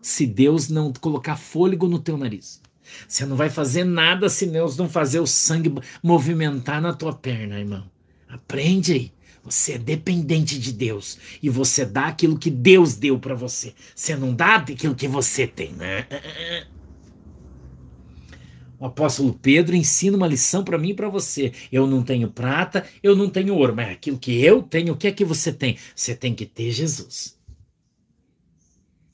se 0.00 0.26
Deus 0.26 0.70
não 0.70 0.90
colocar 0.94 1.36
fôlego 1.36 1.86
no 1.88 1.98
teu 1.98 2.16
nariz. 2.16 2.62
Você 3.06 3.26
não 3.26 3.36
vai 3.36 3.50
fazer 3.50 3.84
nada 3.84 4.30
se 4.30 4.46
Deus 4.46 4.78
não 4.78 4.88
fazer 4.88 5.20
o 5.20 5.26
sangue 5.26 5.74
movimentar 6.02 6.80
na 6.80 6.94
tua 6.94 7.12
perna, 7.12 7.58
irmão. 7.58 7.84
Aprende 8.26 8.94
aí. 8.94 9.12
Você 9.44 9.72
é 9.72 9.78
dependente 9.78 10.58
de 10.58 10.72
Deus 10.72 11.18
e 11.42 11.50
você 11.50 11.84
dá 11.84 12.06
aquilo 12.06 12.38
que 12.38 12.50
Deus 12.50 12.96
deu 12.96 13.18
para 13.18 13.34
você. 13.34 13.74
Você 13.94 14.16
não 14.16 14.34
dá 14.34 14.54
aquilo 14.54 14.94
que 14.94 15.06
você 15.06 15.46
tem, 15.46 15.72
né? 15.72 16.06
O 18.78 18.86
apóstolo 18.86 19.32
Pedro 19.32 19.74
ensina 19.74 20.16
uma 20.16 20.26
lição 20.26 20.62
para 20.62 20.76
mim 20.78 20.90
e 20.90 20.94
para 20.94 21.08
você. 21.08 21.52
Eu 21.72 21.86
não 21.86 22.02
tenho 22.02 22.30
prata, 22.30 22.86
eu 23.02 23.16
não 23.16 23.30
tenho 23.30 23.54
ouro, 23.54 23.74
mas 23.74 23.90
aquilo 23.90 24.18
que 24.18 24.42
eu 24.42 24.62
tenho, 24.62 24.92
o 24.92 24.96
que 24.96 25.06
é 25.06 25.12
que 25.12 25.24
você 25.24 25.52
tem? 25.52 25.78
Você 25.94 26.14
tem 26.14 26.34
que 26.34 26.44
ter 26.44 26.70
Jesus. 26.70 27.38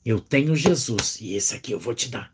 Eu 0.05 0.19
tenho 0.19 0.55
Jesus 0.55 1.19
e 1.21 1.33
esse 1.33 1.55
aqui 1.55 1.71
eu 1.71 1.79
vou 1.79 1.95
te 1.95 2.09
dar. 2.09 2.33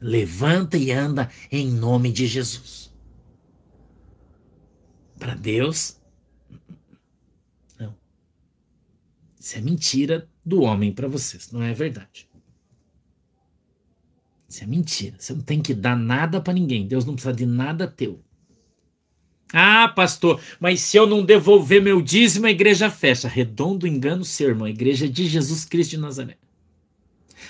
Levanta 0.00 0.78
e 0.78 0.90
anda 0.90 1.30
em 1.50 1.70
nome 1.70 2.10
de 2.10 2.26
Jesus. 2.26 2.94
Para 5.18 5.34
Deus, 5.34 6.00
não. 7.78 7.94
Isso 9.38 9.58
é 9.58 9.60
mentira 9.60 10.28
do 10.44 10.62
homem 10.62 10.92
para 10.92 11.08
vocês, 11.08 11.50
não 11.50 11.62
é 11.62 11.72
verdade. 11.74 12.25
Isso 14.56 14.64
é 14.64 14.66
mentira. 14.66 15.16
Você 15.18 15.34
não 15.34 15.42
tem 15.42 15.60
que 15.60 15.74
dar 15.74 15.94
nada 15.94 16.40
para 16.40 16.54
ninguém. 16.54 16.86
Deus 16.86 17.04
não 17.04 17.12
precisa 17.12 17.34
de 17.34 17.44
nada 17.44 17.86
teu. 17.86 18.18
Ah, 19.52 19.88
pastor, 19.94 20.40
mas 20.58 20.80
se 20.80 20.96
eu 20.96 21.06
não 21.06 21.22
devolver 21.22 21.82
meu 21.82 22.00
dízimo, 22.00 22.46
a 22.46 22.50
igreja 22.50 22.90
fecha. 22.90 23.28
Redondo 23.28 23.86
engano 23.86 24.24
seu, 24.24 24.48
irmão. 24.48 24.66
A 24.66 24.70
igreja 24.70 25.06
de 25.06 25.26
Jesus 25.26 25.66
Cristo 25.66 25.90
de 25.90 25.98
Nazaré. 25.98 26.38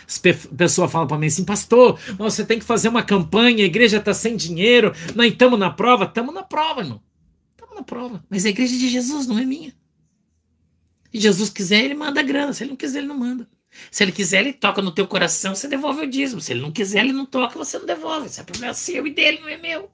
As 0.04 0.18
pe 0.18 0.34
pessoas 0.34 0.90
falam 0.90 1.06
para 1.06 1.16
mim 1.16 1.28
assim, 1.28 1.44
pastor, 1.44 1.96
você 2.18 2.44
tem 2.44 2.58
que 2.58 2.64
fazer 2.64 2.88
uma 2.88 3.04
campanha, 3.04 3.62
a 3.62 3.66
igreja 3.66 3.98
está 3.98 4.12
sem 4.12 4.36
dinheiro, 4.36 4.92
nós 5.14 5.30
estamos 5.30 5.58
na 5.58 5.70
prova. 5.70 6.06
Estamos 6.06 6.34
na 6.34 6.42
prova, 6.42 6.80
irmão. 6.80 7.00
Estamos 7.52 7.76
na 7.76 7.82
prova. 7.84 8.24
Mas 8.28 8.44
a 8.44 8.48
igreja 8.48 8.76
de 8.76 8.88
Jesus, 8.88 9.28
não 9.28 9.38
é 9.38 9.44
minha. 9.44 9.72
Se 11.12 11.20
Jesus 11.20 11.50
quiser, 11.50 11.84
ele 11.84 11.94
manda 11.94 12.20
grana. 12.20 12.52
Se 12.52 12.64
ele 12.64 12.70
não 12.70 12.76
quiser, 12.76 12.98
ele 12.98 13.06
não 13.06 13.16
manda. 13.16 13.48
Se 13.90 14.02
ele 14.02 14.12
quiser, 14.12 14.40
ele 14.40 14.52
toca 14.52 14.82
no 14.82 14.90
teu 14.90 15.06
coração, 15.06 15.54
você 15.54 15.68
devolve 15.68 16.02
o 16.02 16.10
dízimo. 16.10 16.40
Se 16.40 16.52
ele 16.52 16.60
não 16.60 16.72
quiser, 16.72 17.00
ele 17.00 17.12
não 17.12 17.26
toca, 17.26 17.58
você 17.58 17.78
não 17.78 17.86
devolve. 17.86 18.26
Isso 18.26 18.40
é 18.40 18.44
problema 18.44 18.74
seu 18.74 19.06
e 19.06 19.10
dele, 19.10 19.40
não 19.40 19.48
é 19.48 19.56
meu. 19.56 19.90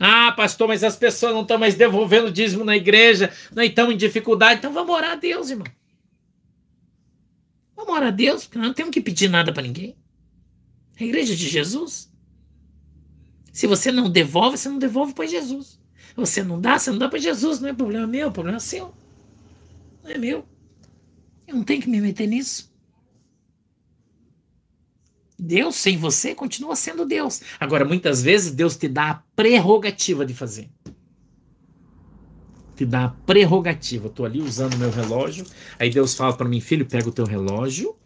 Ah, 0.00 0.32
pastor, 0.32 0.68
mas 0.68 0.84
as 0.84 0.96
pessoas 0.96 1.34
não 1.34 1.42
estão 1.42 1.58
mais 1.58 1.74
devolvendo 1.74 2.30
dízimo 2.30 2.64
na 2.64 2.76
igreja, 2.76 3.32
não 3.52 3.62
estão 3.62 3.90
em 3.90 3.96
dificuldade. 3.96 4.58
Então 4.58 4.72
vamos 4.72 4.94
orar 4.94 5.12
a 5.12 5.16
Deus, 5.16 5.50
irmão. 5.50 5.66
Vamos 7.74 7.94
orar 7.94 8.08
a 8.08 8.12
Deus, 8.12 8.44
porque 8.44 8.58
nós 8.58 8.68
não 8.68 8.74
temos 8.74 8.92
que 8.92 9.00
pedir 9.00 9.28
nada 9.28 9.52
para 9.52 9.62
ninguém. 9.62 9.96
A 11.00 11.04
igreja 11.04 11.34
de 11.34 11.48
Jesus. 11.48 12.12
Se 13.52 13.66
você 13.66 13.90
não 13.90 14.08
devolve, 14.08 14.56
você 14.56 14.68
não 14.68 14.78
devolve 14.78 15.14
para 15.14 15.26
Jesus. 15.26 15.80
Você 16.14 16.42
não 16.42 16.60
dá, 16.60 16.78
você 16.78 16.90
não 16.90 16.98
dá 16.98 17.08
para 17.08 17.18
Jesus. 17.18 17.60
Não 17.60 17.68
é 17.68 17.72
problema 17.72 18.06
meu, 18.06 18.28
é 18.28 18.30
problema 18.30 18.60
seu. 18.60 18.94
Não 20.02 20.10
é 20.10 20.18
meu. 20.18 20.46
Eu 21.48 21.56
não 21.56 21.64
tenho 21.64 21.80
que 21.80 21.88
me 21.88 21.98
meter 21.98 22.26
nisso. 22.26 22.70
Deus 25.38 25.76
sem 25.76 25.96
você 25.96 26.34
continua 26.34 26.76
sendo 26.76 27.06
Deus. 27.06 27.40
Agora, 27.58 27.84
muitas 27.84 28.22
vezes, 28.22 28.52
Deus 28.52 28.76
te 28.76 28.86
dá 28.86 29.10
a 29.10 29.14
prerrogativa 29.34 30.26
de 30.26 30.34
fazer. 30.34 30.68
Te 32.76 32.84
dá 32.84 33.06
a 33.06 33.08
prerrogativa. 33.08 34.08
Estou 34.08 34.26
ali 34.26 34.42
usando 34.42 34.76
meu 34.76 34.90
relógio. 34.90 35.46
Aí 35.78 35.88
Deus 35.88 36.14
fala 36.14 36.36
para 36.36 36.48
mim, 36.48 36.60
filho, 36.60 36.84
pega 36.84 37.08
o 37.08 37.12
teu 37.12 37.24
relógio. 37.24 37.96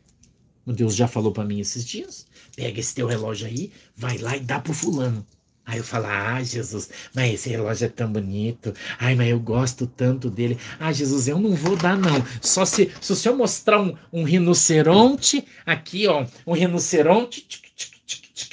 Deus 0.65 0.95
já 0.95 1.09
falou 1.09 1.33
para 1.33 1.45
mim 1.45 1.59
esses 1.59 1.85
dias. 1.85 2.27
Pega 2.55 2.79
esse 2.79 2.95
teu 2.95 3.09
relógio 3.09 3.49
aí, 3.49 3.73
vai 3.97 4.19
lá 4.19 4.37
e 4.37 4.41
dá 4.41 4.61
pro 4.61 4.73
fulano. 4.73 5.27
Aí 5.65 5.79
eu 5.79 5.85
falo, 5.85 6.07
ah, 6.07 6.43
Jesus, 6.43 6.91
mas 7.15 7.35
esse 7.35 7.49
relógio 7.49 7.87
é 7.87 7.89
tão 7.89 8.13
bonito. 8.13 8.75
Ai, 8.99 9.15
mas 9.15 9.29
eu 9.29 9.39
gosto 9.39 9.87
tanto 9.87 10.29
dele. 10.29 10.59
Ah, 10.79 10.93
Jesus, 10.93 11.29
eu 11.29 11.39
não 11.39 11.55
vou 11.55 11.77
dar, 11.77 11.97
não. 11.97 12.25
Só 12.41 12.65
se, 12.65 12.91
se 13.01 13.13
o 13.13 13.17
senhor 13.17 13.37
mostrar 13.37 13.81
um, 13.81 13.97
um 14.13 14.25
rinoceronte 14.25 15.45
aqui, 15.65 16.07
ó, 16.09 16.27
um 16.47 16.53
rinoceronte 16.53 17.43
tic, 17.43 17.63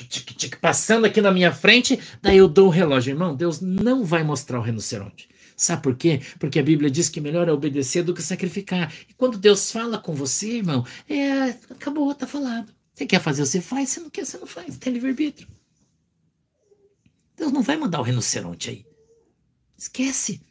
tic, 0.07 0.38
tic, 0.38 0.55
passando 0.62 1.05
aqui 1.05 1.20
na 1.20 1.32
minha 1.32 1.51
frente, 1.51 1.99
daí 2.22 2.38
eu 2.38 2.47
dou 2.47 2.68
o 2.68 2.72
relógio. 2.72 3.12
Irmão, 3.12 3.36
Deus 3.36 3.60
não 3.60 4.05
vai 4.05 4.24
mostrar 4.24 4.60
o 4.60 4.64
rinoceronte. 4.64 5.28
Sabe 5.57 5.82
por 5.82 5.95
quê? 5.95 6.22
Porque 6.39 6.60
a 6.60 6.64
Bíblia 6.64 6.89
diz 6.89 7.10
que 7.10 7.20
melhor 7.20 7.49
é 7.49 7.51
obedecer 7.51 8.01
do 8.01 8.14
que 8.14 8.22
sacrificar. 8.22 8.93
E 9.10 9.14
quando 9.14 9.38
Deus 9.38 9.72
fala 9.72 9.97
com 9.97 10.14
você, 10.14 10.57
irmão, 10.57 10.86
é, 11.10 11.49
acabou, 11.70 12.16
tá 12.16 12.26
falado. 12.26 12.72
Você 12.93 13.05
quer 13.05 13.20
fazer, 13.20 13.45
você 13.45 13.60
faz. 13.60 13.89
Você 13.89 13.99
não 13.99 14.10
quer, 14.10 14.26
você 14.26 14.38
não 14.38 14.47
faz. 14.47 14.78
Tem 14.78 14.93
livre-arbítrio. 14.93 15.47
Deus 17.40 17.52
não 17.52 17.64
vai 17.64 17.78
mandar 17.78 18.00
o 18.00 18.04
rinoceronte 18.04 18.70
aí. 18.70 18.86
Esquece. 19.78 20.42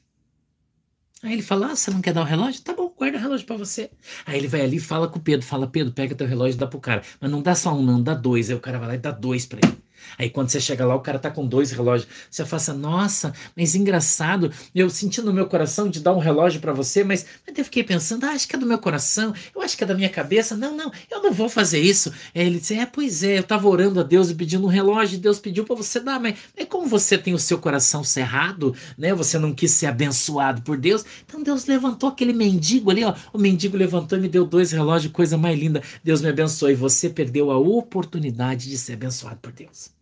Aí 1.23 1.33
ele 1.33 1.43
fala: 1.43 1.73
ah, 1.73 1.77
você 1.77 1.91
não 1.91 2.01
quer 2.01 2.15
dar 2.15 2.23
o 2.23 2.25
relógio? 2.25 2.63
Tá 2.63 2.73
bom, 2.73 2.93
guarda 2.97 3.19
o 3.19 3.21
relógio 3.21 3.47
para 3.47 3.57
você. 3.57 3.91
Aí 4.25 4.39
ele 4.39 4.49
vai 4.49 4.63
ali 4.63 4.77
e 4.79 4.81
fala 4.81 5.09
com 5.09 5.19
o 5.19 5.23
Pedro: 5.23 5.45
fala, 5.45 5.67
Pedro, 5.67 5.93
pega 5.93 6.15
teu 6.15 6.27
relógio 6.27 6.57
e 6.57 6.59
dá 6.59 6.67
pro 6.67 6.81
cara. 6.81 7.03
Mas 7.21 7.31
não 7.31 7.43
dá 7.43 7.55
só 7.55 7.75
um, 7.75 7.83
não, 7.83 8.03
dá 8.03 8.15
dois. 8.15 8.49
Aí 8.49 8.57
o 8.57 8.61
cara 8.61 8.79
vai 8.79 8.89
lá 8.89 8.95
e 8.95 8.99
dá 8.99 9.11
dois 9.11 9.45
para 9.47 9.61
ele. 9.63 9.77
Aí 10.19 10.31
quando 10.31 10.49
você 10.49 10.61
chega 10.61 10.85
lá, 10.85 10.95
o 10.95 11.01
cara 11.01 11.19
tá 11.19 11.31
com 11.31 11.47
dois 11.47 11.71
relógios. 11.71 12.09
Você 12.31 12.45
fala 12.45 12.63
assim, 12.63 12.73
nossa, 12.73 13.33
mas 13.57 13.75
engraçado. 13.75 14.53
Eu 14.75 14.91
senti 14.91 15.21
no 15.23 15.33
meu 15.33 15.47
coração 15.47 15.89
de 15.89 16.01
dar 16.01 16.15
um 16.15 16.19
relógio 16.19 16.61
para 16.61 16.73
você, 16.73 17.05
mas, 17.05 17.27
mas 17.47 17.57
eu 17.57 17.65
fiquei 17.65 17.85
pensando, 17.85 18.25
ah, 18.25 18.31
acho 18.31 18.49
que 18.49 18.57
é 18.57 18.59
do 18.59 18.67
meu 18.67 18.79
coração, 18.79 19.35
eu 19.55 19.63
acho 19.63 19.77
que 19.77 19.85
é 19.85 19.87
da 19.87 19.95
minha 19.95 20.09
cabeça. 20.09 20.57
Não, 20.57 20.77
não, 20.77 20.93
eu 21.11 21.23
não 21.23 21.33
vou 21.33 21.49
fazer 21.49 21.81
isso. 21.81 22.13
Aí 22.35 22.47
ele 22.47 22.59
disse, 22.59 22.75
é, 22.75 22.87
pois 22.87 23.23
é, 23.23 23.39
eu 23.39 23.43
tava 23.43 23.69
orando 23.69 24.01
a 24.01 24.03
Deus 24.03 24.31
e 24.31 24.35
pedindo 24.35 24.67
um 24.67 24.71
relógio, 24.71 25.19
Deus 25.19 25.39
pediu 25.39 25.65
para 25.65 25.77
você 25.77 26.01
dar, 26.01 26.21
mas 26.21 26.37
é 26.57 26.65
como 26.65 26.87
você 26.87 27.17
tem 27.19 27.35
o 27.35 27.39
seu 27.39 27.59
coração 27.59 28.03
cerrado, 28.05 28.75
né? 28.97 29.15
Você 29.15 29.39
não 29.39 29.53
quis 29.55 29.73
ser 29.73 29.87
abençoado 29.87 30.63
por 30.63 30.77
Deus. 30.77 31.05
Então 31.25 31.43
Deus 31.43 31.67
levantou 31.67 32.09
aquele 32.09 32.33
mendigo 32.33 32.91
ali, 32.91 33.05
ó. 33.05 33.15
O 33.33 33.39
mendigo 33.39 33.77
levantou 33.77 34.19
e 34.19 34.21
me 34.21 34.29
deu 34.29 34.45
dois 34.45 34.73
relógios, 34.73 35.13
coisa 35.13 35.37
mais 35.37 35.59
linda. 35.59 35.83
Deus 36.03 36.21
me 36.21 36.29
abençoe. 36.29 36.75
Você 36.75 37.09
perdeu 37.11 37.51
a 37.51 37.59
oportunidade 37.59 38.69
de 38.69 38.79
ser 38.79 38.95
abençoado 38.95 39.39
por 39.41 39.53
Deus. 39.53 39.98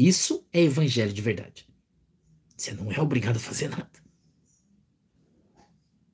Isso 0.00 0.46
é 0.50 0.62
evangelho 0.62 1.12
de 1.12 1.20
verdade. 1.20 1.68
Você 2.56 2.72
não 2.72 2.90
é 2.90 2.98
obrigado 2.98 3.36
a 3.36 3.38
fazer 3.40 3.68
nada. 3.68 3.90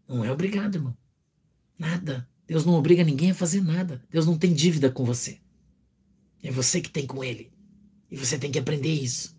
Não 0.09 0.25
é 0.25 0.33
obrigado, 0.33 0.75
irmão. 0.75 0.97
Nada. 1.79 2.29
Deus 2.49 2.65
não 2.65 2.75
obriga 2.75 3.05
ninguém 3.05 3.31
a 3.31 3.35
fazer 3.35 3.63
nada. 3.63 4.05
Deus 4.11 4.27
não 4.27 4.37
tem 4.37 4.53
dívida 4.53 4.91
com 4.91 5.05
você. 5.05 5.39
É 6.43 6.51
você 6.51 6.81
que 6.81 6.91
tem 6.91 7.07
com 7.07 7.23
ele. 7.23 7.53
E 8.11 8.17
você 8.17 8.37
tem 8.37 8.51
que 8.51 8.59
aprender 8.59 8.93
isso. 8.93 9.39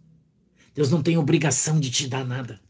Deus 0.74 0.90
não 0.90 1.04
tem 1.04 1.18
obrigação 1.18 1.78
de 1.78 1.92
te 1.92 2.08
dar 2.08 2.24
nada. 2.24 2.62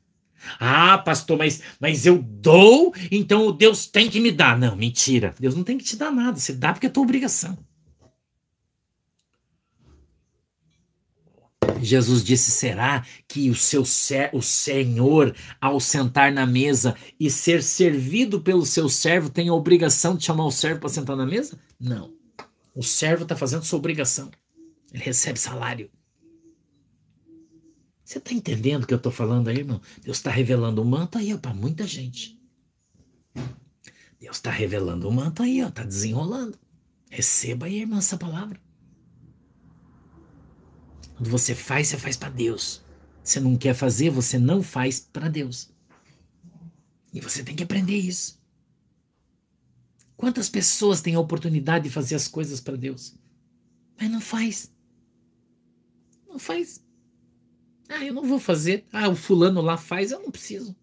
Ah, 0.59 0.97
pastor, 0.97 1.37
mas, 1.37 1.61
mas 1.79 2.07
eu 2.07 2.17
dou, 2.17 2.91
então 3.11 3.55
Deus 3.55 3.85
tem 3.85 4.09
que 4.09 4.19
me 4.19 4.31
dar. 4.31 4.57
Não, 4.57 4.75
mentira. 4.75 5.35
Deus 5.39 5.53
não 5.53 5.63
tem 5.63 5.77
que 5.77 5.85
te 5.85 5.95
dar 5.95 6.11
nada. 6.11 6.39
Você 6.39 6.53
dá 6.53 6.73
porque 6.73 6.87
é 6.87 6.89
tua 6.89 7.03
obrigação. 7.03 7.55
Jesus 11.81 12.23
disse: 12.23 12.51
será 12.51 13.05
que 13.27 13.49
o 13.49 13.55
seu 13.55 13.83
o 14.33 14.41
Senhor, 14.41 15.35
ao 15.61 15.79
sentar 15.79 16.31
na 16.31 16.45
mesa 16.45 16.95
e 17.19 17.29
ser 17.29 17.63
servido 17.63 18.41
pelo 18.41 18.65
seu 18.65 18.89
servo, 18.89 19.29
tem 19.29 19.49
a 19.49 19.53
obrigação 19.53 20.15
de 20.15 20.25
chamar 20.25 20.45
o 20.45 20.51
servo 20.51 20.81
para 20.81 20.89
sentar 20.89 21.15
na 21.15 21.25
mesa? 21.25 21.59
Não. 21.79 22.13
O 22.75 22.83
servo 22.83 23.23
está 23.23 23.35
fazendo 23.35 23.63
sua 23.63 23.79
obrigação. 23.79 24.29
Ele 24.93 25.03
recebe 25.03 25.39
salário. 25.39 25.89
Você 28.03 28.19
está 28.19 28.33
entendendo 28.33 28.83
o 28.83 28.87
que 28.87 28.93
eu 28.93 28.97
estou 28.97 29.11
falando 29.11 29.49
aí, 29.49 29.57
irmão? 29.57 29.81
Deus 30.01 30.17
está 30.17 30.31
revelando 30.31 30.81
o 30.81 30.85
manto 30.85 31.17
aí 31.17 31.37
para 31.37 31.53
muita 31.53 31.85
gente. 31.85 32.39
Deus 34.19 34.37
está 34.37 34.49
revelando 34.49 35.09
o 35.09 35.11
manto 35.11 35.43
aí, 35.43 35.63
ó, 35.63 35.67
está 35.67 35.83
desenrolando. 35.83 36.57
Receba 37.09 37.65
aí, 37.65 37.81
irmão, 37.81 37.99
essa 37.99 38.17
palavra. 38.17 38.59
Quando 41.17 41.31
você 41.31 41.55
faz, 41.55 41.87
você 41.87 41.97
faz 41.97 42.15
para 42.15 42.29
Deus. 42.29 42.81
Você 43.23 43.39
não 43.39 43.57
quer 43.57 43.73
fazer, 43.73 44.11
você 44.11 44.37
não 44.37 44.61
faz 44.61 44.99
para 44.99 45.27
Deus. 45.27 45.69
E 47.11 47.19
você 47.19 47.43
tem 47.43 47.55
que 47.55 47.63
aprender 47.63 47.97
isso. 47.97 48.39
Quantas 50.15 50.47
pessoas 50.47 51.01
têm 51.01 51.15
a 51.15 51.19
oportunidade 51.19 51.85
de 51.85 51.89
fazer 51.89 52.15
as 52.15 52.27
coisas 52.27 52.61
para 52.61 52.75
Deus, 52.75 53.15
mas 53.99 54.09
não 54.09 54.21
faz? 54.21 54.71
Não 56.27 56.39
faz. 56.39 56.83
Ah, 57.89 58.03
eu 58.05 58.13
não 58.13 58.23
vou 58.23 58.39
fazer. 58.39 58.85
Ah, 58.91 59.09
o 59.09 59.15
fulano 59.15 59.61
lá 59.61 59.77
faz, 59.77 60.11
eu 60.11 60.19
não 60.19 60.31
preciso. 60.31 60.75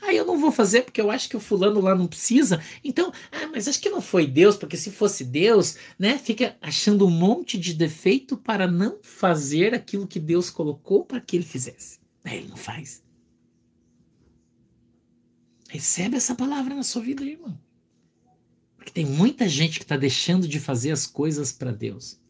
Ah, 0.00 0.12
eu 0.12 0.24
não 0.24 0.38
vou 0.38 0.52
fazer 0.52 0.82
porque 0.82 1.00
eu 1.00 1.10
acho 1.10 1.28
que 1.28 1.36
o 1.36 1.40
fulano 1.40 1.80
lá 1.80 1.94
não 1.94 2.06
precisa. 2.06 2.62
Então, 2.82 3.12
ah, 3.30 3.46
mas 3.52 3.68
acho 3.68 3.80
que 3.80 3.90
não 3.90 4.00
foi 4.00 4.26
Deus, 4.26 4.56
porque 4.56 4.76
se 4.76 4.90
fosse 4.90 5.24
Deus, 5.24 5.76
né, 5.98 6.18
fica 6.18 6.56
achando 6.60 7.06
um 7.06 7.10
monte 7.10 7.58
de 7.58 7.74
defeito 7.74 8.36
para 8.36 8.66
não 8.66 8.98
fazer 9.02 9.74
aquilo 9.74 10.06
que 10.06 10.20
Deus 10.20 10.50
colocou 10.50 11.04
para 11.04 11.20
que 11.20 11.36
ele 11.36 11.44
fizesse. 11.44 11.98
Aí 12.24 12.38
ele 12.38 12.48
não 12.48 12.56
faz. 12.56 13.02
Recebe 15.68 16.16
essa 16.16 16.34
palavra 16.34 16.74
na 16.74 16.82
sua 16.82 17.02
vida, 17.02 17.24
irmão. 17.24 17.58
Porque 18.76 18.92
tem 18.92 19.04
muita 19.04 19.48
gente 19.48 19.78
que 19.78 19.84
está 19.84 19.96
deixando 19.96 20.46
de 20.46 20.60
fazer 20.60 20.92
as 20.92 21.06
coisas 21.06 21.50
para 21.52 21.72
Deus 21.72 22.22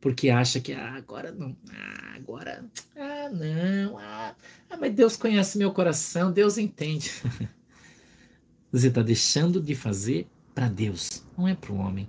porque 0.00 0.30
acha 0.30 0.60
que 0.60 0.72
ah, 0.72 0.94
agora 0.94 1.32
não, 1.32 1.56
ah, 1.70 2.14
agora, 2.14 2.64
ah, 2.96 3.28
não, 3.30 3.98
ah, 3.98 4.34
ah, 4.70 4.76
mas 4.76 4.94
Deus 4.94 5.16
conhece 5.16 5.58
meu 5.58 5.72
coração, 5.72 6.32
Deus 6.32 6.58
entende. 6.58 7.10
Você 8.72 8.88
está 8.88 9.02
deixando 9.02 9.60
de 9.60 9.74
fazer 9.74 10.28
para 10.54 10.68
Deus, 10.68 11.24
não 11.36 11.48
é 11.48 11.54
para 11.54 11.72
o 11.72 11.76
homem. 11.76 12.08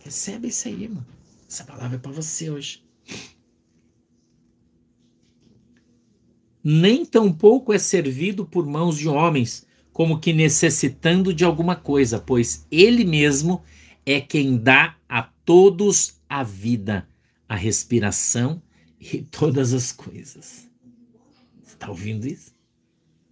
Recebe 0.00 0.48
isso 0.48 0.68
aí, 0.68 0.88
mano. 0.88 1.06
Essa 1.48 1.64
palavra 1.64 1.96
é 1.96 1.98
para 1.98 2.12
você 2.12 2.50
hoje. 2.50 2.82
Nem 6.62 7.04
tampouco 7.04 7.72
é 7.72 7.78
servido 7.78 8.44
por 8.44 8.66
mãos 8.66 8.98
de 8.98 9.08
homens, 9.08 9.66
como 9.92 10.18
que 10.18 10.32
necessitando 10.32 11.32
de 11.32 11.44
alguma 11.44 11.74
coisa, 11.74 12.18
pois 12.18 12.66
ele 12.70 13.04
mesmo 13.04 13.62
é 14.04 14.20
quem 14.20 14.56
dá 14.56 14.96
a 15.08 15.22
todos 15.48 16.20
a 16.28 16.42
vida, 16.42 17.08
a 17.48 17.56
respiração 17.56 18.62
e 19.00 19.22
todas 19.22 19.72
as 19.72 19.90
coisas. 19.90 20.70
Você 21.62 21.72
está 21.72 21.88
ouvindo 21.88 22.26
isso? 22.26 22.54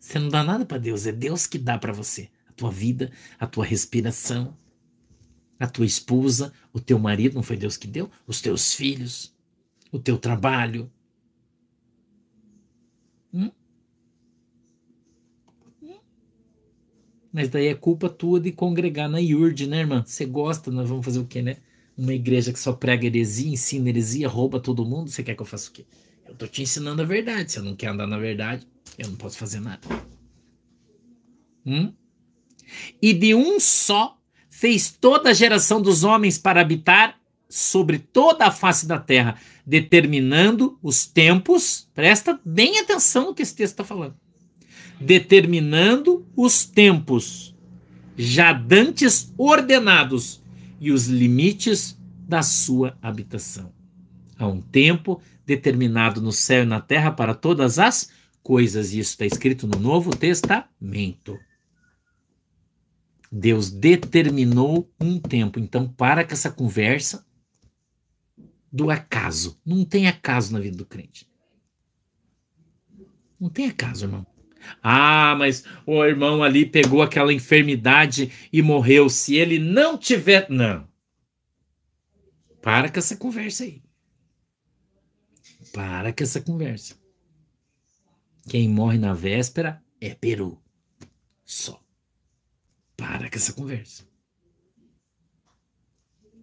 Você 0.01 0.19
não 0.19 0.31
dá 0.31 0.43
nada 0.43 0.65
para 0.65 0.79
Deus, 0.79 1.05
é 1.07 1.13
Deus 1.13 1.47
que 1.47 1.59
dá 1.59 1.77
para 1.77 1.93
você 1.93 2.31
a 2.49 2.53
tua 2.53 2.71
vida, 2.71 3.13
a 3.39 3.47
tua 3.47 3.67
respiração, 3.67 4.57
a 5.61 5.67
tua 5.67 5.85
esposa, 5.85 6.55
o 6.73 6.81
teu 6.81 6.99
marido, 6.99 7.35
não 7.35 7.43
foi 7.43 7.59
Deus 7.59 7.77
que 7.77 7.87
deu? 7.87 8.11
Os 8.27 8.41
teus 8.41 8.73
filhos, 8.73 9.37
o 9.93 9.99
teu 9.99 10.17
trabalho. 10.17 10.91
Hum? 13.31 13.51
Hum? 15.83 15.99
Mas 17.31 17.51
daí 17.51 17.67
é 17.67 17.75
culpa 17.75 18.09
tua 18.09 18.41
de 18.41 18.53
congregar 18.53 19.07
na 19.07 19.21
IURD, 19.21 19.67
né, 19.67 19.81
irmã? 19.81 20.03
Você 20.03 20.25
gosta, 20.25 20.71
nós 20.71 20.89
vamos 20.89 21.05
fazer 21.05 21.19
o 21.19 21.27
quê, 21.27 21.43
né? 21.43 21.59
Uma 21.97 22.13
igreja 22.13 22.53
que 22.53 22.59
só 22.59 22.73
prega 22.73 23.07
heresia, 23.07 23.51
ensina 23.51 23.89
heresia, 23.89 24.29
rouba 24.29 24.61
todo 24.61 24.85
mundo, 24.85 25.11
você 25.11 25.23
quer 25.23 25.35
que 25.35 25.43
eu 25.43 25.47
faça 25.47 25.71
o 25.71 25.73
quê? 25.73 25.87
Eu 26.29 26.35
tô 26.35 26.47
te 26.47 26.63
ensinando 26.63 27.03
a 27.03 27.05
verdade. 27.05 27.53
Se 27.53 27.59
eu 27.59 27.63
não 27.63 27.75
quer 27.75 27.89
andar 27.89 28.07
na 28.07 28.19
verdade, 28.19 28.67
eu 28.99 29.09
não 29.09 29.17
posso 29.17 29.39
fazer 29.39 29.61
nada. 29.61 29.81
Hum? 31.65 31.93
E 33.01 33.13
de 33.13 33.35
um 33.35 33.59
só 33.61 34.19
fez 34.51 34.91
toda 34.91 35.31
a 35.31 35.35
geração 35.35 35.81
dos 35.81 36.05
homens 36.05 36.39
para 36.39 36.61
habitar 36.61 37.19
sobre 37.49 37.99
toda 37.99 38.47
a 38.47 38.51
face 38.51 38.87
da 38.87 38.99
terra, 38.99 39.39
determinando 39.65 40.79
os 40.83 41.07
tempos. 41.07 41.89
Presta 41.95 42.41
bem 42.45 42.79
atenção 42.79 43.27
no 43.27 43.35
que 43.35 43.43
esse 43.43 43.55
texto 43.55 43.73
está 43.75 43.85
falando. 43.85 44.17
Determinando 45.01 46.27
os 46.35 46.65
tempos 46.65 47.55
já 48.17 48.53
dantes 48.53 49.33
ordenados 49.37 50.43
e 50.79 50.91
os 50.91 51.07
limites 51.07 51.99
da 52.29 52.43
sua 52.43 52.97
habitação. 53.01 53.73
Há 54.39 54.47
um 54.47 54.61
tempo 54.61 55.21
determinado 55.45 56.21
no 56.21 56.33
céu 56.33 56.63
e 56.63 56.67
na 56.67 56.81
terra 56.81 57.11
para 57.11 57.35
todas 57.35 57.79
as 57.79 58.11
coisas, 58.43 58.93
e 58.93 58.99
isso 58.99 59.11
está 59.11 59.25
escrito 59.25 59.67
no 59.67 59.79
Novo 59.79 60.15
Testamento. 60.15 61.39
Deus 63.31 63.71
determinou 63.71 64.91
um 65.01 65.19
tempo. 65.19 65.59
Então, 65.59 65.89
para 65.89 66.25
com 66.25 66.33
essa 66.33 66.51
conversa 66.51 67.27
do 68.71 68.91
acaso. 68.91 69.61
Não 69.65 69.85
tem 69.85 70.07
acaso 70.07 70.53
na 70.53 70.61
vida 70.61 70.77
do 70.77 70.87
crente. 70.87 71.29
Não 73.39 73.49
tem 73.49 73.67
acaso, 73.67 74.05
irmão. 74.05 74.27
Ah, 74.83 75.35
mas 75.39 75.65
o 75.87 76.05
irmão 76.05 76.43
ali 76.43 76.65
pegou 76.67 77.03
aquela 77.03 77.33
enfermidade 77.33 78.31
e 78.53 78.63
morreu. 78.63 79.09
Se 79.09 79.37
ele 79.37 79.59
não 79.59 79.99
tiver. 79.99 80.49
Não. 80.51 80.89
Para 82.63 82.91
com 82.91 82.99
essa 82.99 83.17
conversa 83.17 83.65
aí. 83.65 83.83
Para 85.73 86.13
com 86.13 86.23
essa 86.23 86.41
conversa. 86.41 86.97
Quem 88.49 88.69
morre 88.69 88.99
na 88.99 89.13
véspera 89.13 89.83
é 90.01 90.15
Peru. 90.15 90.61
Só. 91.45 91.81
Para 92.97 93.29
com 93.29 93.37
essa 93.37 93.53
conversa. 93.53 94.09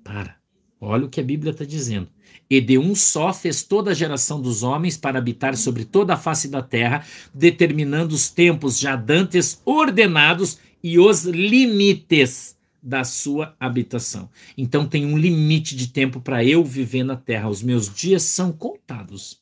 Para. 0.04 0.38
Olha 0.80 1.06
o 1.06 1.10
que 1.10 1.20
a 1.20 1.24
Bíblia 1.24 1.52
está 1.52 1.66
dizendo. 1.66 2.13
E 2.50 2.60
de 2.60 2.78
um 2.78 2.96
só 2.96 3.34
fez 3.34 3.64
toda 3.64 3.92
a 3.92 3.94
geração 3.94 4.42
dos 4.42 4.64
homens 4.64 4.98
para 4.98 5.18
habitar 5.18 5.56
sobre 5.56 5.86
toda 5.86 6.14
a 6.14 6.18
face 6.18 6.48
da 6.48 6.62
terra, 6.62 7.06
determinando 7.34 8.14
os 8.14 8.30
tempos 8.30 8.80
já 8.80 8.96
dantes 8.96 9.62
ordenados 9.66 10.60
e 10.84 11.00
os 11.00 11.24
limites 11.24 12.58
da 12.82 13.06
sua 13.06 13.56
habitação. 13.58 14.30
Então 14.58 14.86
tem 14.86 15.06
um 15.06 15.18
limite 15.18 15.76
de 15.76 15.88
tempo 15.88 16.20
para 16.20 16.44
eu 16.44 16.64
viver 16.64 17.04
na 17.04 17.16
terra. 17.16 17.50
Os 17.50 17.64
meus 17.64 17.94
dias 17.94 18.24
são 18.24 18.52
contados. 18.52 19.42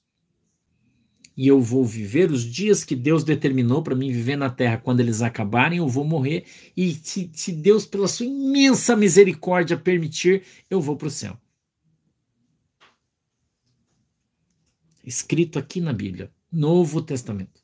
E 1.36 1.48
eu 1.48 1.60
vou 1.60 1.84
viver 1.84 2.30
os 2.30 2.44
dias 2.44 2.84
que 2.84 2.96
Deus 2.96 3.24
determinou 3.24 3.82
para 3.82 3.96
mim 3.96 4.12
viver 4.12 4.36
na 4.36 4.50
terra. 4.50 4.78
Quando 4.78 5.00
eles 5.00 5.24
acabarem, 5.24 5.80
eu 5.80 5.88
vou 5.88 6.04
morrer. 6.04 6.46
E 6.78 6.94
se, 6.94 7.32
se 7.34 7.52
Deus, 7.52 7.86
pela 7.86 8.08
sua 8.08 8.28
imensa 8.28 8.96
misericórdia, 8.96 9.76
permitir, 9.76 10.44
eu 10.70 10.80
vou 10.80 10.96
para 10.96 11.08
o 11.08 11.12
céu. 11.12 11.36
Escrito 15.04 15.60
aqui 15.60 15.82
na 15.82 15.94
Bíblia, 15.94 16.32
Novo 16.52 17.02
Testamento. 17.02 17.62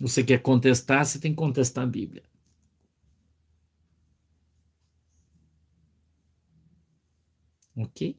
Você 0.00 0.24
quer 0.24 0.42
contestar, 0.42 1.04
você 1.04 1.18
tem 1.18 1.32
que 1.32 1.36
contestar 1.36 1.84
a 1.84 1.86
Bíblia. 1.86 2.22
Ok? 7.76 8.16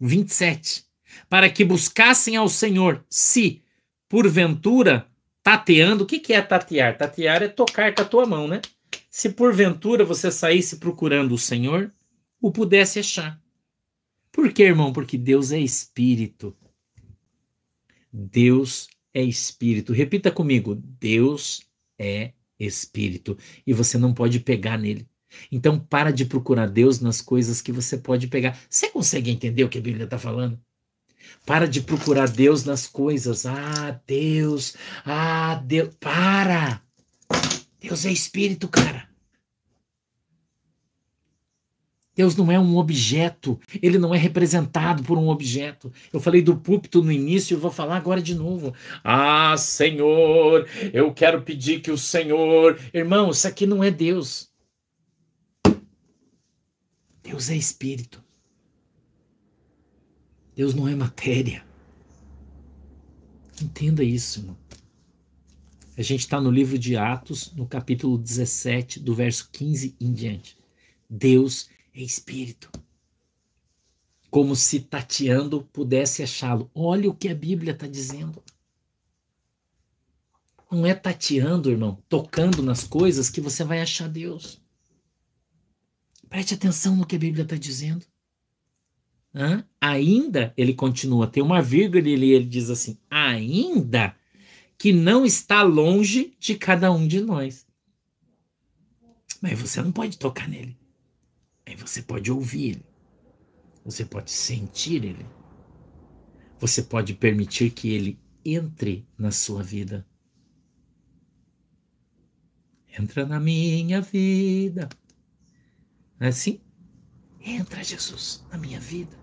27. 0.00 0.84
Para 1.28 1.50
que 1.50 1.64
buscassem 1.64 2.36
ao 2.36 2.48
Senhor, 2.48 3.04
se, 3.08 3.62
porventura, 4.08 5.06
tateando, 5.42 6.04
o 6.04 6.06
que, 6.06 6.32
é 6.32 6.40
tatear? 6.40 6.96
Tatear 6.96 7.42
é 7.42 7.48
tocar 7.48 7.94
com 7.94 8.02
a 8.02 8.04
tua 8.04 8.26
mão, 8.26 8.48
né? 8.48 8.60
Se 9.10 9.30
porventura 9.30 10.04
você 10.04 10.30
saísse 10.30 10.78
procurando 10.78 11.34
o 11.34 11.38
Senhor, 11.38 11.92
o 12.40 12.50
pudesse 12.50 12.98
achar. 12.98 13.41
Por 14.32 14.50
quê, 14.52 14.64
irmão? 14.64 14.92
Porque 14.92 15.18
Deus 15.18 15.52
é 15.52 15.58
espírito. 15.58 16.56
Deus 18.10 18.88
é 19.12 19.22
espírito. 19.22 19.92
Repita 19.92 20.30
comigo: 20.30 20.74
Deus 20.74 21.62
é 21.98 22.32
espírito. 22.58 23.36
E 23.66 23.72
você 23.72 23.98
não 23.98 24.14
pode 24.14 24.40
pegar 24.40 24.78
nele. 24.78 25.06
Então, 25.50 25.78
para 25.78 26.10
de 26.10 26.24
procurar 26.24 26.66
Deus 26.66 27.00
nas 27.00 27.20
coisas 27.20 27.60
que 27.62 27.72
você 27.72 27.96
pode 27.96 28.26
pegar. 28.26 28.58
Você 28.68 28.88
consegue 28.88 29.30
entender 29.30 29.64
o 29.64 29.68
que 29.68 29.78
a 29.78 29.82
Bíblia 29.82 30.04
está 30.04 30.18
falando? 30.18 30.58
Para 31.46 31.66
de 31.66 31.80
procurar 31.80 32.28
Deus 32.28 32.64
nas 32.64 32.86
coisas. 32.86 33.46
Ah, 33.46 34.00
Deus. 34.06 34.74
Ah, 35.04 35.62
Deus. 35.64 35.94
Para. 36.00 36.82
Deus 37.80 38.04
é 38.04 38.12
espírito, 38.12 38.68
cara. 38.68 39.11
Deus 42.14 42.36
não 42.36 42.52
é 42.52 42.58
um 42.58 42.76
objeto, 42.76 43.58
ele 43.80 43.98
não 43.98 44.14
é 44.14 44.18
representado 44.18 45.02
por 45.02 45.16
um 45.16 45.28
objeto. 45.28 45.90
Eu 46.12 46.20
falei 46.20 46.42
do 46.42 46.56
púlpito 46.56 47.02
no 47.02 47.10
início 47.10 47.54
e 47.54 47.60
vou 47.60 47.70
falar 47.70 47.96
agora 47.96 48.20
de 48.20 48.34
novo. 48.34 48.74
Ah, 49.02 49.56
Senhor, 49.56 50.68
eu 50.92 51.12
quero 51.14 51.40
pedir 51.40 51.80
que 51.80 51.90
o 51.90 51.96
Senhor. 51.96 52.78
Irmão, 52.92 53.30
isso 53.30 53.48
aqui 53.48 53.64
não 53.64 53.82
é 53.82 53.90
Deus. 53.90 54.50
Deus 57.22 57.48
é 57.48 57.56
espírito. 57.56 58.22
Deus 60.54 60.74
não 60.74 60.86
é 60.86 60.94
matéria. 60.94 61.64
Entenda 63.62 64.04
isso, 64.04 64.40
irmão. 64.40 64.56
A 65.96 66.02
gente 66.02 66.20
está 66.20 66.40
no 66.40 66.50
livro 66.50 66.78
de 66.78 66.96
Atos, 66.96 67.52
no 67.54 67.66
capítulo 67.66 68.18
17, 68.18 69.00
do 69.00 69.14
verso 69.14 69.48
15 69.50 69.94
em 70.00 70.12
diante. 70.12 70.58
Deus 71.08 71.68
é 71.94 72.02
espírito. 72.02 72.70
Como 74.30 74.56
se 74.56 74.80
tateando 74.80 75.62
pudesse 75.72 76.22
achá-lo. 76.22 76.70
Olha 76.74 77.10
o 77.10 77.14
que 77.14 77.28
a 77.28 77.34
Bíblia 77.34 77.72
está 77.72 77.86
dizendo. 77.86 78.42
Não 80.70 80.86
é 80.86 80.94
tateando, 80.94 81.70
irmão, 81.70 82.02
tocando 82.08 82.62
nas 82.62 82.82
coisas 82.82 83.28
que 83.28 83.42
você 83.42 83.62
vai 83.62 83.82
achar 83.82 84.08
Deus. 84.08 84.58
Preste 86.30 86.54
atenção 86.54 86.96
no 86.96 87.06
que 87.06 87.16
a 87.16 87.18
Bíblia 87.18 87.42
está 87.42 87.56
dizendo. 87.56 88.06
Hã? 89.34 89.66
Ainda, 89.78 90.54
ele 90.56 90.72
continua, 90.72 91.26
tem 91.26 91.42
uma 91.42 91.60
vírgula 91.60 92.08
e 92.08 92.12
ele, 92.12 92.30
ele 92.30 92.46
diz 92.46 92.70
assim: 92.70 92.98
ainda 93.10 94.16
que 94.78 94.92
não 94.92 95.26
está 95.26 95.62
longe 95.62 96.34
de 96.40 96.54
cada 96.54 96.90
um 96.90 97.06
de 97.06 97.20
nós. 97.20 97.66
Mas 99.40 99.60
você 99.60 99.82
não 99.82 99.92
pode 99.92 100.18
tocar 100.18 100.48
nele. 100.48 100.76
Aí 101.66 101.76
você 101.76 102.02
pode 102.02 102.30
ouvir 102.30 102.70
ele. 102.70 102.86
Você 103.84 104.04
pode 104.04 104.30
sentir 104.30 105.04
ele. 105.04 105.26
Você 106.58 106.82
pode 106.82 107.14
permitir 107.14 107.70
que 107.70 107.90
ele 107.90 108.18
entre 108.44 109.06
na 109.18 109.30
sua 109.30 109.62
vida. 109.62 110.06
Entra 112.98 113.26
na 113.26 113.40
minha 113.40 114.00
vida. 114.00 114.88
Não 116.18 116.26
é 116.26 116.30
assim? 116.30 116.60
Entra, 117.40 117.82
Jesus, 117.82 118.44
na 118.50 118.58
minha 118.58 118.78
vida. 118.78 119.18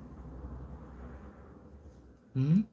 Hum? 2.36 2.66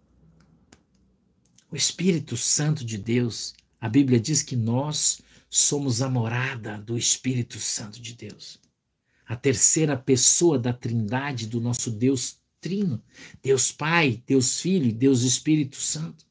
O 1.70 1.76
Espírito 1.76 2.36
Santo 2.36 2.84
de 2.84 2.98
Deus, 2.98 3.54
a 3.80 3.88
Bíblia 3.88 4.18
diz 4.18 4.42
que 4.42 4.56
nós 4.56 5.20
somos 5.48 6.02
a 6.02 6.08
morada 6.08 6.78
do 6.78 6.96
Espírito 6.96 7.58
Santo 7.60 8.00
de 8.00 8.14
Deus 8.14 8.60
a 9.26 9.34
terceira 9.34 9.96
pessoa 9.96 10.58
da 10.58 10.72
Trindade 10.72 11.46
do 11.46 11.60
nosso 11.60 11.90
Deus 11.90 12.38
Trino, 12.60 13.02
Deus 13.42 13.72
Pai, 13.72 14.22
Deus 14.26 14.60
Filho 14.60 14.92
Deus 14.92 15.22
Espírito 15.22 15.76
Santo. 15.76 16.25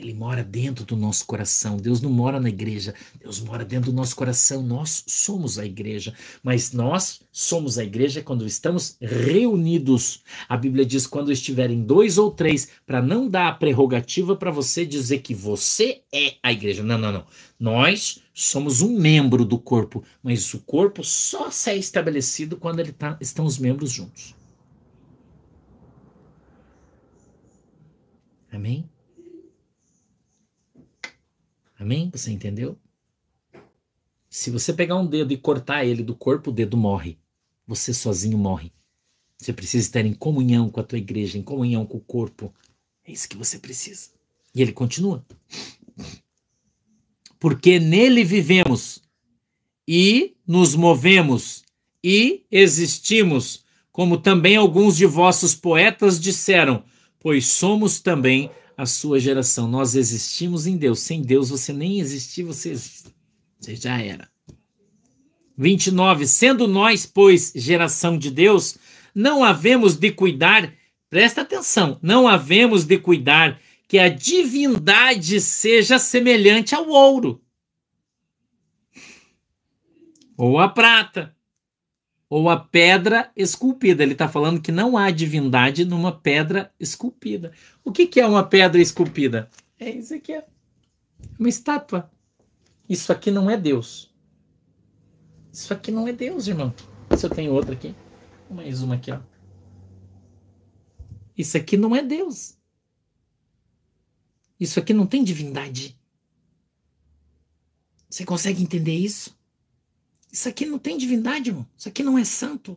Ele 0.00 0.14
mora 0.14 0.42
dentro 0.42 0.86
do 0.86 0.96
nosso 0.96 1.26
coração. 1.26 1.76
Deus 1.76 2.00
não 2.00 2.10
mora 2.10 2.40
na 2.40 2.48
igreja, 2.48 2.94
Deus 3.20 3.38
mora 3.38 3.64
dentro 3.66 3.90
do 3.90 3.96
nosso 3.96 4.16
coração. 4.16 4.62
Nós 4.62 5.04
somos 5.06 5.58
a 5.58 5.66
igreja, 5.66 6.14
mas 6.42 6.72
nós 6.72 7.20
somos 7.30 7.76
a 7.76 7.84
igreja 7.84 8.22
quando 8.22 8.46
estamos 8.46 8.96
reunidos. 8.98 10.22
A 10.48 10.56
Bíblia 10.56 10.86
diz 10.86 11.06
quando 11.06 11.30
estiverem 11.30 11.82
dois 11.82 12.16
ou 12.16 12.30
três, 12.30 12.68
para 12.86 13.02
não 13.02 13.28
dar 13.28 13.48
a 13.48 13.52
prerrogativa 13.52 14.34
para 14.34 14.50
você 14.50 14.86
dizer 14.86 15.18
que 15.18 15.34
você 15.34 16.00
é 16.10 16.36
a 16.42 16.50
igreja. 16.50 16.82
Não, 16.82 16.96
não, 16.96 17.12
não. 17.12 17.26
Nós 17.58 18.22
somos 18.32 18.80
um 18.80 18.98
membro 18.98 19.44
do 19.44 19.58
corpo, 19.58 20.02
mas 20.22 20.54
o 20.54 20.60
corpo 20.60 21.04
só 21.04 21.50
se 21.50 21.70
é 21.70 21.76
estabelecido 21.76 22.56
quando 22.56 22.80
ele 22.80 22.92
tá, 22.92 23.18
estão 23.20 23.44
os 23.44 23.58
membros 23.58 23.90
juntos. 23.90 24.34
Amém? 28.50 28.88
Amém? 31.80 32.10
Você 32.12 32.30
entendeu? 32.30 32.78
Se 34.28 34.50
você 34.50 34.70
pegar 34.70 34.96
um 34.96 35.06
dedo 35.06 35.32
e 35.32 35.36
cortar 35.38 35.82
ele 35.82 36.02
do 36.02 36.14
corpo, 36.14 36.50
o 36.50 36.52
dedo 36.52 36.76
morre. 36.76 37.18
Você 37.66 37.94
sozinho 37.94 38.36
morre. 38.36 38.70
Você 39.38 39.50
precisa 39.50 39.86
estar 39.86 40.04
em 40.04 40.12
comunhão 40.12 40.68
com 40.68 40.78
a 40.78 40.82
tua 40.82 40.98
igreja, 40.98 41.38
em 41.38 41.42
comunhão 41.42 41.86
com 41.86 41.96
o 41.96 42.02
corpo. 42.02 42.52
É 43.02 43.10
isso 43.10 43.26
que 43.26 43.36
você 43.36 43.58
precisa. 43.58 44.10
E 44.54 44.60
ele 44.60 44.72
continua. 44.72 45.24
Porque 47.40 47.80
nele 47.80 48.24
vivemos 48.24 49.02
e 49.88 50.36
nos 50.46 50.74
movemos 50.74 51.64
e 52.04 52.44
existimos, 52.50 53.64
como 53.90 54.18
também 54.18 54.54
alguns 54.54 54.98
de 54.98 55.06
vossos 55.06 55.54
poetas 55.54 56.20
disseram, 56.20 56.84
pois 57.18 57.46
somos 57.46 58.00
também 58.00 58.50
a 58.80 58.86
sua 58.86 59.20
geração. 59.20 59.68
Nós 59.68 59.94
existimos 59.94 60.66
em 60.66 60.74
Deus. 60.74 61.00
Sem 61.00 61.20
Deus 61.20 61.50
você 61.50 61.70
nem 61.70 62.00
existir, 62.00 62.44
você. 62.44 62.74
Você 62.74 63.76
já 63.76 64.00
era. 64.00 64.26
29. 65.56 66.26
Sendo 66.26 66.66
nós, 66.66 67.04
pois, 67.04 67.52
geração 67.54 68.16
de 68.16 68.30
Deus, 68.30 68.78
não 69.14 69.44
havemos 69.44 69.96
de 69.96 70.10
cuidar, 70.10 70.72
presta 71.10 71.42
atenção, 71.42 71.98
não 72.00 72.26
havemos 72.26 72.84
de 72.84 72.96
cuidar 72.96 73.60
que 73.86 73.98
a 73.98 74.08
divindade 74.08 75.42
seja 75.42 75.98
semelhante 75.98 76.74
ao 76.74 76.88
ouro, 76.88 77.42
ou 80.38 80.58
a 80.58 80.68
prata, 80.68 81.36
ou 82.30 82.48
a 82.48 82.56
pedra 82.56 83.32
esculpida. 83.36 84.04
Ele 84.04 84.12
está 84.12 84.28
falando 84.28 84.62
que 84.62 84.70
não 84.70 84.96
há 84.96 85.10
divindade 85.10 85.84
numa 85.84 86.16
pedra 86.16 86.72
esculpida. 86.78 87.52
O 87.84 87.90
que, 87.90 88.06
que 88.06 88.20
é 88.20 88.26
uma 88.26 88.46
pedra 88.46 88.80
esculpida? 88.80 89.50
É 89.76 89.90
isso 89.90 90.14
aqui, 90.14 90.34
é 90.34 90.46
uma 91.36 91.48
estátua. 91.48 92.08
Isso 92.88 93.10
aqui 93.10 93.32
não 93.32 93.50
é 93.50 93.56
Deus. 93.56 94.14
Isso 95.52 95.72
aqui 95.74 95.90
não 95.90 96.06
é 96.06 96.12
Deus, 96.12 96.46
irmão. 96.46 96.72
Se 97.16 97.26
eu 97.26 97.30
tenho 97.30 97.52
outra 97.52 97.74
aqui, 97.74 97.94
mais 98.48 98.80
uma 98.82 98.94
aqui, 98.94 99.10
ó. 99.10 99.18
Isso 101.36 101.56
aqui 101.56 101.76
não 101.76 101.96
é 101.96 102.02
Deus. 102.02 102.56
Isso 104.58 104.78
aqui 104.78 104.92
não 104.92 105.06
tem 105.06 105.24
divindade. 105.24 105.98
Você 108.08 108.24
consegue 108.24 108.62
entender 108.62 108.94
isso? 108.94 109.36
Isso 110.32 110.48
aqui 110.48 110.64
não 110.64 110.78
tem 110.78 110.96
divindade, 110.96 111.50
irmão. 111.50 111.66
Isso 111.76 111.88
aqui 111.88 112.02
não 112.02 112.16
é 112.16 112.24
santo. 112.24 112.76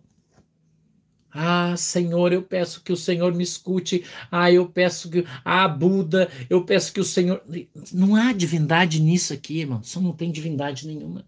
Ah, 1.36 1.76
Senhor, 1.76 2.32
eu 2.32 2.44
peço 2.44 2.84
que 2.84 2.94
o 2.94 2.98
Senhor 2.98 3.34
me 3.34 3.44
escute. 3.44 4.06
Ah, 4.32 4.52
eu 4.52 4.68
peço 4.68 5.10
que. 5.10 5.26
Ah, 5.44 5.68
Buda, 5.68 6.30
eu 6.50 6.64
peço 6.64 6.94
que 6.94 7.00
o 7.00 7.04
Senhor. 7.04 7.44
Não 7.92 8.16
há 8.16 8.32
divindade 8.34 9.02
nisso 9.02 9.34
aqui, 9.34 9.62
irmão. 9.62 9.82
Só 9.84 10.00
não 10.00 10.14
tem 10.14 10.32
divindade 10.32 10.88
nenhuma. 10.88 11.26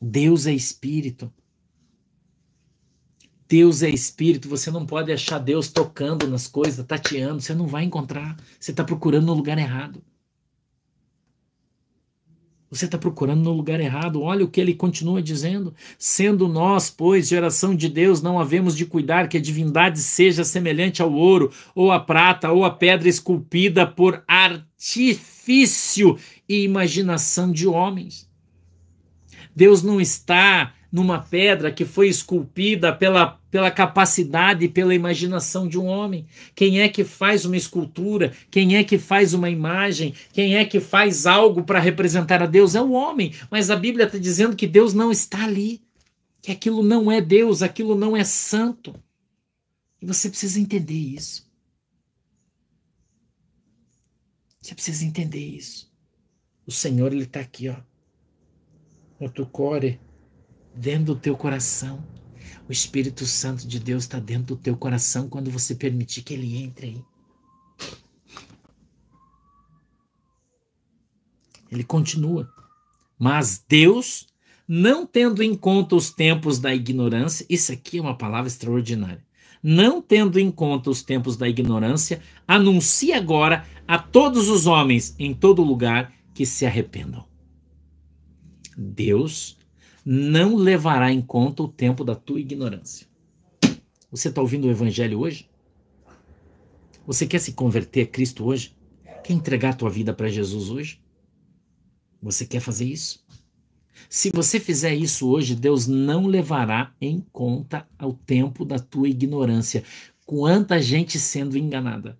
Deus 0.00 0.46
é 0.46 0.52
espírito. 0.52 1.32
Deus 3.48 3.82
é 3.82 3.88
espírito. 3.88 4.48
Você 4.50 4.70
não 4.70 4.84
pode 4.84 5.10
achar 5.10 5.38
Deus 5.38 5.70
tocando 5.70 6.28
nas 6.28 6.46
coisas, 6.46 6.84
tateando. 6.84 7.40
Você 7.40 7.54
não 7.54 7.66
vai 7.66 7.84
encontrar. 7.84 8.36
Você 8.60 8.70
está 8.70 8.84
procurando 8.84 9.26
no 9.26 9.34
lugar 9.34 9.56
errado. 9.56 10.02
Você 12.70 12.84
está 12.84 12.98
procurando 12.98 13.42
no 13.42 13.52
lugar 13.52 13.80
errado. 13.80 14.20
Olha 14.20 14.44
o 14.44 14.48
que 14.48 14.60
ele 14.60 14.74
continua 14.74 15.22
dizendo. 15.22 15.74
Sendo 15.98 16.46
nós, 16.46 16.90
pois, 16.90 17.28
geração 17.28 17.74
de 17.74 17.88
Deus, 17.88 18.20
não 18.20 18.38
havemos 18.38 18.76
de 18.76 18.84
cuidar 18.84 19.28
que 19.28 19.38
a 19.38 19.40
divindade 19.40 20.00
seja 20.00 20.44
semelhante 20.44 21.00
ao 21.00 21.12
ouro, 21.12 21.50
ou 21.74 21.90
a 21.90 21.98
prata, 21.98 22.52
ou 22.52 22.64
a 22.64 22.70
pedra 22.70 23.08
esculpida 23.08 23.86
por 23.86 24.22
artifício 24.28 26.18
e 26.46 26.62
imaginação 26.62 27.50
de 27.50 27.66
homens. 27.66 28.28
Deus 29.56 29.82
não 29.82 30.00
está 30.00 30.74
numa 30.90 31.18
pedra 31.20 31.70
que 31.70 31.84
foi 31.84 32.08
esculpida 32.08 32.94
pela, 32.94 33.38
pela 33.50 33.70
capacidade 33.70 34.64
e 34.64 34.68
pela 34.68 34.94
imaginação 34.94 35.68
de 35.68 35.78
um 35.78 35.86
homem. 35.86 36.26
Quem 36.54 36.80
é 36.80 36.88
que 36.88 37.04
faz 37.04 37.44
uma 37.44 37.56
escultura? 37.56 38.32
Quem 38.50 38.76
é 38.76 38.82
que 38.82 38.98
faz 38.98 39.34
uma 39.34 39.50
imagem? 39.50 40.14
Quem 40.32 40.56
é 40.56 40.64
que 40.64 40.80
faz 40.80 41.26
algo 41.26 41.62
para 41.62 41.78
representar 41.78 42.42
a 42.42 42.46
Deus? 42.46 42.74
É 42.74 42.80
o 42.80 42.92
homem. 42.92 43.34
Mas 43.50 43.70
a 43.70 43.76
Bíblia 43.76 44.06
está 44.06 44.18
dizendo 44.18 44.56
que 44.56 44.66
Deus 44.66 44.94
não 44.94 45.12
está 45.12 45.44
ali. 45.44 45.82
Que 46.40 46.52
aquilo 46.52 46.82
não 46.82 47.12
é 47.12 47.20
Deus, 47.20 47.62
aquilo 47.62 47.94
não 47.94 48.16
é 48.16 48.24
santo. 48.24 48.94
E 50.00 50.06
você 50.06 50.30
precisa 50.30 50.58
entender 50.58 50.94
isso. 50.94 51.46
Você 54.60 54.74
precisa 54.74 55.04
entender 55.04 55.44
isso. 55.44 55.90
O 56.66 56.70
Senhor, 56.70 57.12
Ele 57.12 57.24
está 57.24 57.40
aqui, 57.40 57.68
ó. 57.68 57.76
No 59.20 59.28
teu 59.28 59.46
core 59.46 59.98
dentro 60.78 61.06
do 61.06 61.16
teu 61.16 61.36
coração. 61.36 62.02
O 62.68 62.72
Espírito 62.72 63.26
Santo 63.26 63.66
de 63.66 63.80
Deus 63.80 64.04
está 64.04 64.20
dentro 64.20 64.54
do 64.54 64.56
teu 64.56 64.76
coração 64.76 65.28
quando 65.28 65.50
você 65.50 65.74
permitir 65.74 66.22
que 66.22 66.34
ele 66.34 66.56
entre 66.56 66.86
aí. 66.86 67.04
Ele 71.70 71.82
continua. 71.82 72.48
Mas 73.18 73.62
Deus, 73.68 74.28
não 74.66 75.04
tendo 75.04 75.42
em 75.42 75.54
conta 75.54 75.96
os 75.96 76.10
tempos 76.10 76.58
da 76.58 76.74
ignorância, 76.74 77.44
isso 77.48 77.72
aqui 77.72 77.98
é 77.98 78.00
uma 78.00 78.16
palavra 78.16 78.48
extraordinária. 78.48 79.26
Não 79.60 80.00
tendo 80.00 80.38
em 80.38 80.50
conta 80.50 80.88
os 80.88 81.02
tempos 81.02 81.36
da 81.36 81.48
ignorância, 81.48 82.22
anuncia 82.46 83.16
agora 83.16 83.66
a 83.86 83.98
todos 83.98 84.48
os 84.48 84.66
homens 84.66 85.16
em 85.18 85.34
todo 85.34 85.64
lugar 85.64 86.12
que 86.32 86.46
se 86.46 86.64
arrependam. 86.64 87.26
Deus 88.76 89.57
não 90.10 90.56
levará 90.56 91.12
em 91.12 91.20
conta 91.20 91.62
o 91.62 91.68
tempo 91.68 92.02
da 92.02 92.14
tua 92.14 92.40
ignorância. 92.40 93.06
Você 94.10 94.30
está 94.30 94.40
ouvindo 94.40 94.66
o 94.66 94.70
Evangelho 94.70 95.18
hoje? 95.18 95.50
Você 97.06 97.26
quer 97.26 97.38
se 97.38 97.52
converter 97.52 98.04
a 98.04 98.06
Cristo 98.06 98.46
hoje? 98.46 98.74
Quer 99.22 99.34
entregar 99.34 99.74
a 99.74 99.76
tua 99.76 99.90
vida 99.90 100.14
para 100.14 100.30
Jesus 100.30 100.70
hoje? 100.70 101.02
Você 102.22 102.46
quer 102.46 102.60
fazer 102.60 102.86
isso? 102.86 103.22
Se 104.08 104.30
você 104.32 104.58
fizer 104.58 104.94
isso 104.94 105.28
hoje, 105.28 105.54
Deus 105.54 105.86
não 105.86 106.26
levará 106.26 106.94
em 106.98 107.20
conta 107.30 107.86
o 108.00 108.14
tempo 108.14 108.64
da 108.64 108.78
tua 108.78 109.10
ignorância. 109.10 109.84
Quanta 110.24 110.80
gente 110.80 111.18
sendo 111.18 111.58
enganada. 111.58 112.18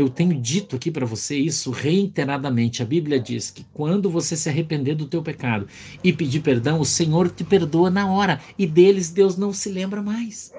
Eu 0.00 0.08
tenho 0.08 0.34
dito 0.40 0.76
aqui 0.76 0.90
para 0.90 1.04
você 1.04 1.36
isso 1.36 1.70
reiteradamente. 1.70 2.82
A 2.82 2.86
Bíblia 2.86 3.20
diz 3.20 3.50
que 3.50 3.66
quando 3.72 4.10
você 4.10 4.34
se 4.34 4.48
arrepender 4.48 4.94
do 4.94 5.06
teu 5.06 5.22
pecado 5.22 5.68
e 6.02 6.10
pedir 6.10 6.40
perdão, 6.40 6.80
o 6.80 6.86
Senhor 6.86 7.30
te 7.30 7.44
perdoa 7.44 7.90
na 7.90 8.10
hora 8.10 8.40
e 8.58 8.66
deles 8.66 9.10
Deus 9.10 9.36
não 9.36 9.52
se 9.52 9.68
lembra 9.68 10.02
mais. 10.02 10.52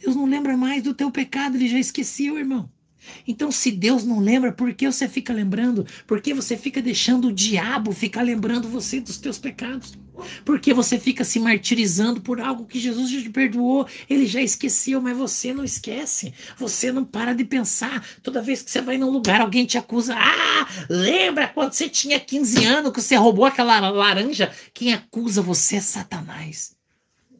Deus 0.00 0.16
não 0.16 0.26
lembra 0.26 0.56
mais 0.56 0.82
do 0.82 0.92
teu 0.92 1.10
pecado, 1.12 1.56
ele 1.56 1.68
já 1.68 1.78
esqueceu, 1.78 2.36
irmão. 2.36 2.68
Então, 3.26 3.52
se 3.52 3.70
Deus 3.70 4.04
não 4.04 4.18
lembra, 4.18 4.52
por 4.52 4.74
que 4.74 4.90
você 4.90 5.08
fica 5.08 5.32
lembrando? 5.32 5.86
Por 6.06 6.20
que 6.20 6.34
você 6.34 6.56
fica 6.56 6.82
deixando 6.82 7.28
o 7.28 7.32
diabo 7.32 7.92
ficar 7.92 8.22
lembrando 8.22 8.68
você 8.68 9.00
dos 9.00 9.18
teus 9.18 9.38
pecados? 9.38 9.96
Por 10.44 10.60
que 10.60 10.74
você 10.74 10.98
fica 10.98 11.24
se 11.24 11.38
martirizando 11.38 12.20
por 12.20 12.40
algo 12.40 12.66
que 12.66 12.78
Jesus 12.78 13.10
já 13.10 13.22
te 13.22 13.30
perdoou? 13.30 13.86
Ele 14.08 14.26
já 14.26 14.40
esqueceu, 14.40 15.00
mas 15.00 15.16
você 15.16 15.52
não 15.52 15.64
esquece. 15.64 16.32
Você 16.56 16.92
não 16.92 17.04
para 17.04 17.34
de 17.34 17.44
pensar. 17.44 18.04
Toda 18.22 18.42
vez 18.42 18.62
que 18.62 18.70
você 18.70 18.80
vai 18.80 18.98
num 18.98 19.10
lugar, 19.10 19.40
alguém 19.40 19.64
te 19.64 19.78
acusa. 19.78 20.14
Ah, 20.16 20.68
lembra 20.88 21.48
quando 21.48 21.72
você 21.72 21.88
tinha 21.88 22.18
15 22.18 22.64
anos 22.64 22.92
que 22.92 23.00
você 23.00 23.16
roubou 23.16 23.44
aquela 23.44 23.78
laranja? 23.90 24.52
Quem 24.74 24.92
acusa 24.92 25.42
você 25.42 25.76
é 25.76 25.80
Satanás. 25.80 26.76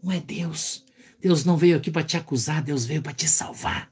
Não 0.02 0.12
é 0.12 0.20
Deus. 0.20 0.84
Deus 1.20 1.44
não 1.44 1.56
veio 1.56 1.76
aqui 1.76 1.90
para 1.90 2.04
te 2.04 2.16
acusar, 2.16 2.62
Deus 2.62 2.84
veio 2.84 3.02
para 3.02 3.12
te 3.12 3.28
salvar 3.28 3.90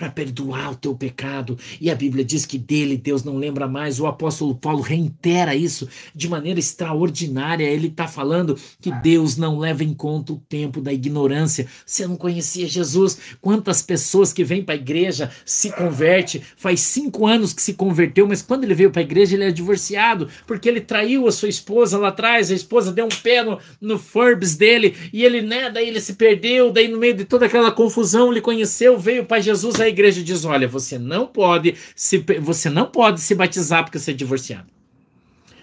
para 0.00 0.10
perdoar 0.10 0.72
o 0.72 0.76
teu 0.76 0.94
pecado. 0.94 1.58
E 1.78 1.90
a 1.90 1.94
Bíblia 1.94 2.24
diz 2.24 2.46
que 2.46 2.56
dele 2.56 2.96
Deus 2.96 3.22
não 3.22 3.36
lembra 3.36 3.68
mais. 3.68 4.00
O 4.00 4.06
apóstolo 4.06 4.54
Paulo 4.54 4.80
reitera 4.80 5.54
isso 5.54 5.86
de 6.14 6.26
maneira 6.26 6.58
extraordinária. 6.58 7.66
Ele 7.66 7.88
está 7.88 8.08
falando 8.08 8.58
que 8.80 8.90
Deus 8.90 9.36
não 9.36 9.58
leva 9.58 9.84
em 9.84 9.92
conta 9.92 10.32
o 10.32 10.42
tempo 10.48 10.80
da 10.80 10.90
ignorância. 10.90 11.66
Você 11.84 12.06
não 12.06 12.16
conhecia 12.16 12.66
Jesus? 12.66 13.18
Quantas 13.42 13.82
pessoas 13.82 14.32
que 14.32 14.42
vêm 14.42 14.64
para 14.64 14.74
a 14.74 14.78
igreja 14.78 15.30
se 15.44 15.70
converte? 15.70 16.40
Faz 16.56 16.80
cinco 16.80 17.26
anos 17.26 17.52
que 17.52 17.60
se 17.60 17.74
converteu, 17.74 18.26
mas 18.26 18.40
quando 18.40 18.64
ele 18.64 18.74
veio 18.74 18.90
para 18.90 19.02
a 19.02 19.04
igreja 19.04 19.36
ele 19.36 19.44
é 19.44 19.50
divorciado 19.50 20.28
porque 20.46 20.66
ele 20.66 20.80
traiu 20.80 21.28
a 21.28 21.32
sua 21.32 21.50
esposa 21.50 21.98
lá 21.98 22.08
atrás. 22.08 22.50
A 22.50 22.54
esposa 22.54 22.90
deu 22.90 23.04
um 23.04 23.22
pé 23.22 23.44
no, 23.44 23.58
no 23.78 23.98
Forbes 23.98 24.56
dele 24.56 24.96
e 25.12 25.22
ele, 25.22 25.42
né? 25.42 25.68
Daí 25.68 25.88
ele 25.88 26.00
se 26.00 26.14
perdeu. 26.14 26.72
Daí 26.72 26.88
no 26.88 26.96
meio 26.96 27.12
de 27.12 27.26
toda 27.26 27.44
aquela 27.44 27.70
confusão 27.70 28.30
ele 28.30 28.40
conheceu, 28.40 28.98
veio 28.98 29.26
para 29.26 29.40
Jesus 29.40 29.78
aí 29.78 29.89
igreja 29.90 30.22
diz: 30.22 30.44
olha, 30.44 30.66
você 30.66 30.98
não 30.98 31.26
pode 31.26 31.74
se, 31.94 32.18
você 32.40 32.70
não 32.70 32.86
pode 32.86 33.20
se 33.20 33.34
batizar 33.34 33.84
porque 33.84 33.98
você 33.98 34.10
é 34.10 34.14
divorciado. 34.14 34.68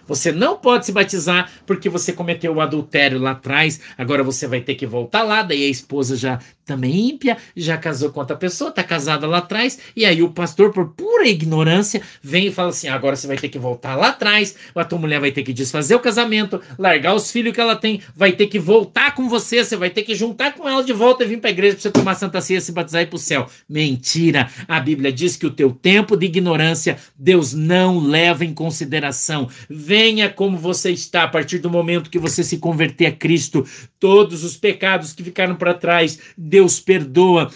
Você 0.08 0.32
não 0.32 0.58
pode 0.58 0.86
se 0.86 0.92
batizar 0.92 1.52
porque 1.66 1.90
você 1.90 2.14
cometeu 2.14 2.54
o 2.54 2.62
adultério 2.62 3.20
lá 3.20 3.32
atrás. 3.32 3.82
Agora 3.98 4.24
você 4.24 4.48
vai 4.48 4.62
ter 4.62 4.76
que 4.76 4.88
voltar 4.88 5.24
lá. 5.24 5.44
Daí 5.44 5.66
a 5.66 5.70
esposa 5.70 6.16
já 6.16 6.40
também 6.68 7.09
ímpia, 7.09 7.38
já 7.55 7.78
casou 7.78 8.11
com 8.11 8.20
outra 8.20 8.36
pessoa, 8.36 8.70
tá 8.70 8.84
casada 8.84 9.26
lá 9.26 9.38
atrás, 9.38 9.80
e 9.95 10.05
aí 10.05 10.22
o 10.22 10.30
pastor, 10.30 10.72
por 10.72 10.89
pura 10.89 11.26
ignorância, 11.28 12.01
vem 12.22 12.47
e 12.47 12.51
fala 12.51 12.70
assim: 12.70 12.89
agora 12.89 13.15
você 13.15 13.26
vai 13.26 13.38
ter 13.38 13.49
que 13.49 13.57
voltar 13.57 13.95
lá 13.95 14.09
atrás, 14.09 14.55
a 14.76 14.84
tua 14.84 14.99
mulher 14.99 15.20
vai 15.20 15.32
ter 15.32 15.43
que 15.43 15.53
desfazer 15.53 15.95
o 15.95 15.99
casamento, 15.99 16.61
largar 16.78 17.15
os 17.15 17.32
filhos 17.32 17.53
que 17.53 17.61
ela 17.61 17.76
tem, 17.76 18.01
vai 18.15 18.34
ter 18.34 18.47
que 18.47 18.59
voltar 18.59 19.15
com 19.15 19.30
você, 19.30 19.63
você 19.63 19.78
vai 19.78 19.89
ter 19.89 20.03
que 20.03 20.13
juntar 20.13 20.53
com 20.53 20.68
ela 20.68 20.84
de 20.84 20.93
volta 20.93 21.24
e 21.24 21.28
vir 21.28 21.39
pra 21.39 21.49
igreja 21.49 21.76
pra 21.76 21.82
você 21.82 21.91
tomar 21.91 22.15
Santa 22.15 22.41
Ceia, 22.41 22.59
se 22.59 22.72
batizar 22.72 23.01
e 23.01 23.05
ir 23.05 23.07
pro 23.07 23.18
céu. 23.18 23.47
Mentira! 23.68 24.49
A 24.68 24.80
Bíblia 24.80 25.11
diz 25.11 25.38
que 25.38 25.45
o 25.45 25.51
teu 25.51 25.72
tempo 25.72 26.18
de 26.18 26.26
ignorância, 26.26 26.97
Deus 27.18 27.53
não 27.53 27.99
leva 27.99 28.43
em 28.43 28.53
consideração. 28.53 29.49
Venha 29.70 30.30
como 30.30 30.57
você 30.57 30.91
está, 30.91 31.24
a 31.24 31.28
partir 31.28 31.59
do 31.59 31.70
momento 31.70 32.09
que 32.09 32.20
você 32.20 32.43
se 32.43 32.57
converter 32.57 33.05
a 33.05 33.11
Cristo, 33.11 33.65
todos 33.99 34.43
os 34.43 34.57
pecados 34.57 35.13
que 35.13 35.24
ficaram 35.24 35.55
para 35.55 35.74
trás, 35.74 36.20
Deus 36.38 36.57
Deus 36.58 36.80
perdoa. 36.80 37.51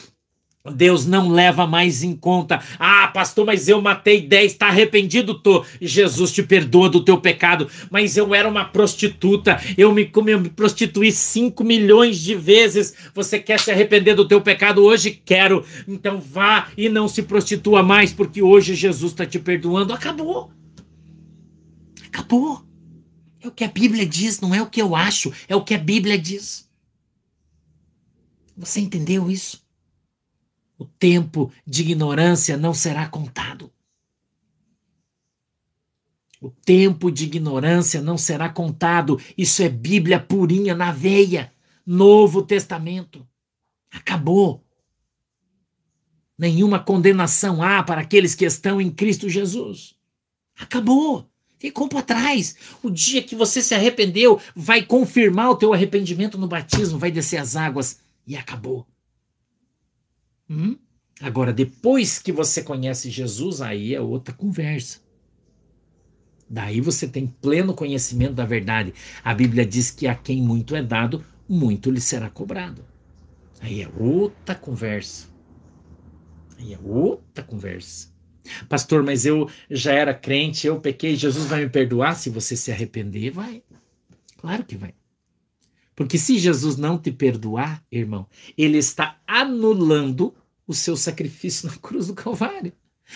Deus 0.76 1.08
não 1.08 1.30
leva 1.30 1.66
mais 1.66 2.04
em 2.04 2.16
conta. 2.16 2.62
Ah, 2.78 3.08
pastor, 3.08 3.48
mas 3.48 3.68
eu 3.68 3.82
matei 3.82 4.22
10, 4.22 4.52
está 4.52 4.68
arrependido? 4.68 5.34
Tô. 5.34 5.66
Jesus 5.82 6.32
te 6.32 6.44
perdoa 6.44 6.88
do 6.88 7.04
teu 7.04 7.20
pecado. 7.20 7.68
Mas 7.90 8.16
eu 8.16 8.36
era 8.36 8.48
uma 8.48 8.64
prostituta, 8.64 9.60
eu 9.76 9.92
me, 9.92 10.08
eu 10.28 10.40
me 10.40 10.50
prostituí 10.50 11.12
5 11.12 11.64
milhões 11.64 12.20
de 12.20 12.36
vezes. 12.36 12.94
Você 13.16 13.40
quer 13.40 13.60
se 13.60 13.72
arrepender 13.72 14.14
do 14.14 14.28
teu 14.28 14.40
pecado? 14.40 14.84
Hoje 14.84 15.20
quero. 15.26 15.66
Então 15.88 16.22
vá 16.22 16.68
e 16.78 16.88
não 16.88 17.08
se 17.08 17.24
prostitua 17.24 17.82
mais, 17.82 18.14
porque 18.14 18.44
hoje 18.44 18.76
Jesus 18.76 19.14
está 19.14 19.26
te 19.26 19.40
perdoando. 19.40 19.94
Acabou. 19.94 20.52
Acabou. 22.06 22.64
É 23.42 23.48
o 23.48 23.52
que 23.52 23.64
a 23.64 23.68
Bíblia 23.68 24.06
diz, 24.06 24.40
não 24.40 24.54
é 24.54 24.62
o 24.62 24.70
que 24.70 24.80
eu 24.80 24.96
acho, 24.96 25.34
é 25.48 25.56
o 25.56 25.64
que 25.64 25.74
a 25.74 25.80
Bíblia 25.80 26.20
diz. 26.20 26.70
Você 28.62 28.80
entendeu 28.80 29.30
isso? 29.30 29.66
O 30.78 30.86
tempo 30.86 31.52
de 31.66 31.82
ignorância 31.82 32.56
não 32.56 32.76
será 32.76 33.08
contado. 33.08 33.74
O 36.40 36.52
tempo 36.52 37.12
de 37.12 37.24
ignorância 37.24 38.02
não 38.04 38.20
será 38.20 38.50
contado. 38.50 39.20
Isso 39.36 39.64
é 39.64 39.70
Bíblia 39.70 40.20
purinha 40.20 40.76
na 40.76 40.92
veia. 40.92 41.52
Novo 41.84 42.44
Testamento. 42.44 43.28
Acabou. 43.92 44.64
Nenhuma 46.38 46.78
condenação 46.78 47.64
há 47.64 47.82
para 47.82 48.02
aqueles 48.02 48.36
que 48.36 48.46
estão 48.46 48.80
em 48.80 48.92
Cristo 48.92 49.28
Jesus. 49.28 49.96
Acabou. 50.56 51.28
Ficou 51.58 51.88
para 51.88 52.04
trás. 52.04 52.56
O 52.84 52.92
dia 52.92 53.24
que 53.24 53.36
você 53.36 53.60
se 53.60 53.74
arrependeu, 53.74 54.40
vai 54.56 54.84
confirmar 54.84 55.50
o 55.50 55.56
teu 55.56 55.74
arrependimento 55.74 56.38
no 56.38 56.48
batismo, 56.48 57.00
vai 57.00 57.10
descer 57.10 57.38
as 57.38 57.56
águas 57.56 58.00
e 58.26 58.36
acabou. 58.36 58.88
Hum? 60.50 60.78
Agora, 61.22 61.54
depois 61.54 62.20
que 62.20 62.32
você 62.32 62.64
conhece 62.64 63.10
Jesus, 63.10 63.62
aí 63.62 63.94
é 63.94 64.02
outra 64.02 64.34
conversa. 64.34 65.00
Daí 66.50 66.82
você 66.82 67.08
tem 67.08 67.28
pleno 67.28 67.74
conhecimento 67.74 68.34
da 68.34 68.46
verdade. 68.46 68.94
A 69.24 69.34
Bíblia 69.34 69.66
diz 69.66 69.92
que 69.92 70.08
a 70.08 70.16
quem 70.16 70.42
muito 70.42 70.76
é 70.76 70.84
dado, 70.84 71.24
muito 71.48 71.90
lhe 71.90 72.02
será 72.02 72.30
cobrado. 72.30 72.84
Aí 73.62 73.82
é 73.82 73.90
outra 73.98 74.56
conversa. 74.56 75.28
Aí 76.58 76.74
é 76.74 76.80
outra 76.84 77.44
conversa. 77.44 78.10
Pastor, 78.68 79.04
mas 79.04 79.26
eu 79.26 79.50
já 79.70 79.94
era 79.94 80.14
crente, 80.14 80.68
eu 80.68 80.82
pequei, 80.82 81.16
Jesus 81.16 81.46
vai 81.46 81.64
me 81.64 81.70
perdoar 81.70 82.16
se 82.16 82.30
você 82.30 82.58
se 82.58 82.72
arrepender? 82.72 83.32
Vai. 83.32 83.64
Claro 84.38 84.66
que 84.66 84.76
vai. 84.76 84.94
Porque 86.02 86.18
se 86.18 86.40
Jesus 86.40 86.78
não 86.78 86.98
te 86.98 87.12
perdoar, 87.12 87.84
irmão, 87.92 88.26
ele 88.58 88.80
está 88.80 89.20
anulando 89.28 90.34
o 90.66 90.74
seu 90.74 90.98
sacrifício 90.98 91.70
na 91.70 91.78
cruz 91.78 92.08
do 92.08 92.16
Calvário. 92.16 92.74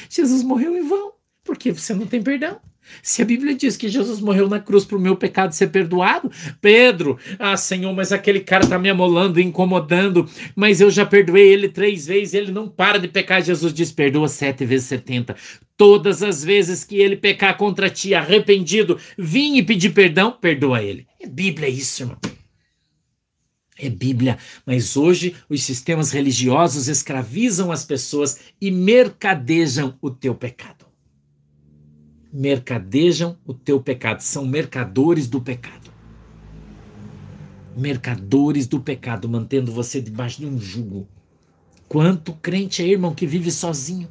Jesus 0.08 0.44
morreu 0.44 0.78
em 0.78 0.88
vão, 0.88 1.14
porque 1.44 1.72
você 1.72 1.96
não 1.96 2.06
tem 2.06 2.22
perdão. 2.22 2.62
Se 3.02 3.24
a 3.24 3.26
Bíblia 3.26 3.56
diz 3.56 3.76
que 3.76 3.90
Jesus 3.90 4.20
morreu 4.20 4.48
na 4.48 4.60
cruz 4.60 4.86
para 4.86 5.00
o 5.00 5.02
meu 5.02 5.16
pecado 5.16 5.54
ser 5.54 5.72
perdoado, 5.72 6.32
Pedro, 6.62 7.18
ah 7.40 7.58
Senhor, 7.58 7.92
mas 7.92 8.12
aquele 8.12 8.40
cara 8.40 8.66
está 8.66 8.78
me 8.78 8.88
amolando, 8.88 9.42
incomodando, 9.42 10.30
mas 10.56 10.80
eu 10.80 10.92
já 10.92 11.08
perdoei 11.08 11.52
ele 11.52 11.68
três 11.68 12.06
vezes, 12.06 12.36
ele 12.36 12.52
não 12.52 12.70
para 12.70 13.00
de 13.00 13.08
pecar. 13.08 13.42
Jesus 13.42 13.74
diz: 13.74 13.92
perdoa 13.92 14.28
sete 14.28 14.64
vezes 14.64 14.86
setenta. 14.86 15.36
Todas 15.76 16.22
as 16.22 16.44
vezes 16.44 16.84
que 16.84 16.98
ele 16.98 17.16
pecar 17.16 17.58
contra 17.58 17.90
ti, 17.90 18.14
arrependido, 18.14 19.00
vim 19.18 19.58
e 19.58 19.64
pedir 19.64 19.90
perdão, 19.90 20.32
perdoa 20.32 20.84
ele. 20.84 21.08
É 21.20 21.26
Bíblia 21.26 21.68
isso, 21.68 22.04
irmão. 22.04 22.45
É 23.78 23.90
Bíblia, 23.90 24.38
mas 24.66 24.96
hoje 24.96 25.36
os 25.50 25.64
sistemas 25.64 26.12
religiosos 26.12 26.88
escravizam 26.88 27.72
as 27.72 27.84
pessoas 27.84 28.40
e 28.60 28.72
mercadejam 28.72 29.98
o 30.02 30.10
teu 30.10 30.34
pecado. 30.34 30.86
mercadejam 32.32 33.38
o 33.46 33.54
teu 33.54 33.80
pecado, 33.82 34.20
são 34.22 34.46
mercadores 34.46 35.28
do 35.28 35.42
pecado. 35.42 35.90
Mercadores 37.78 38.68
do 38.68 38.80
pecado, 38.80 39.30
mantendo 39.30 39.72
você 39.72 40.02
debaixo 40.02 40.40
de 40.40 40.46
um 40.46 40.60
jugo. 40.60 41.08
Quanto 41.88 42.34
crente 42.34 42.82
é, 42.82 42.88
irmão, 42.88 43.14
que 43.14 43.26
vive 43.26 43.52
sozinho? 43.52 44.10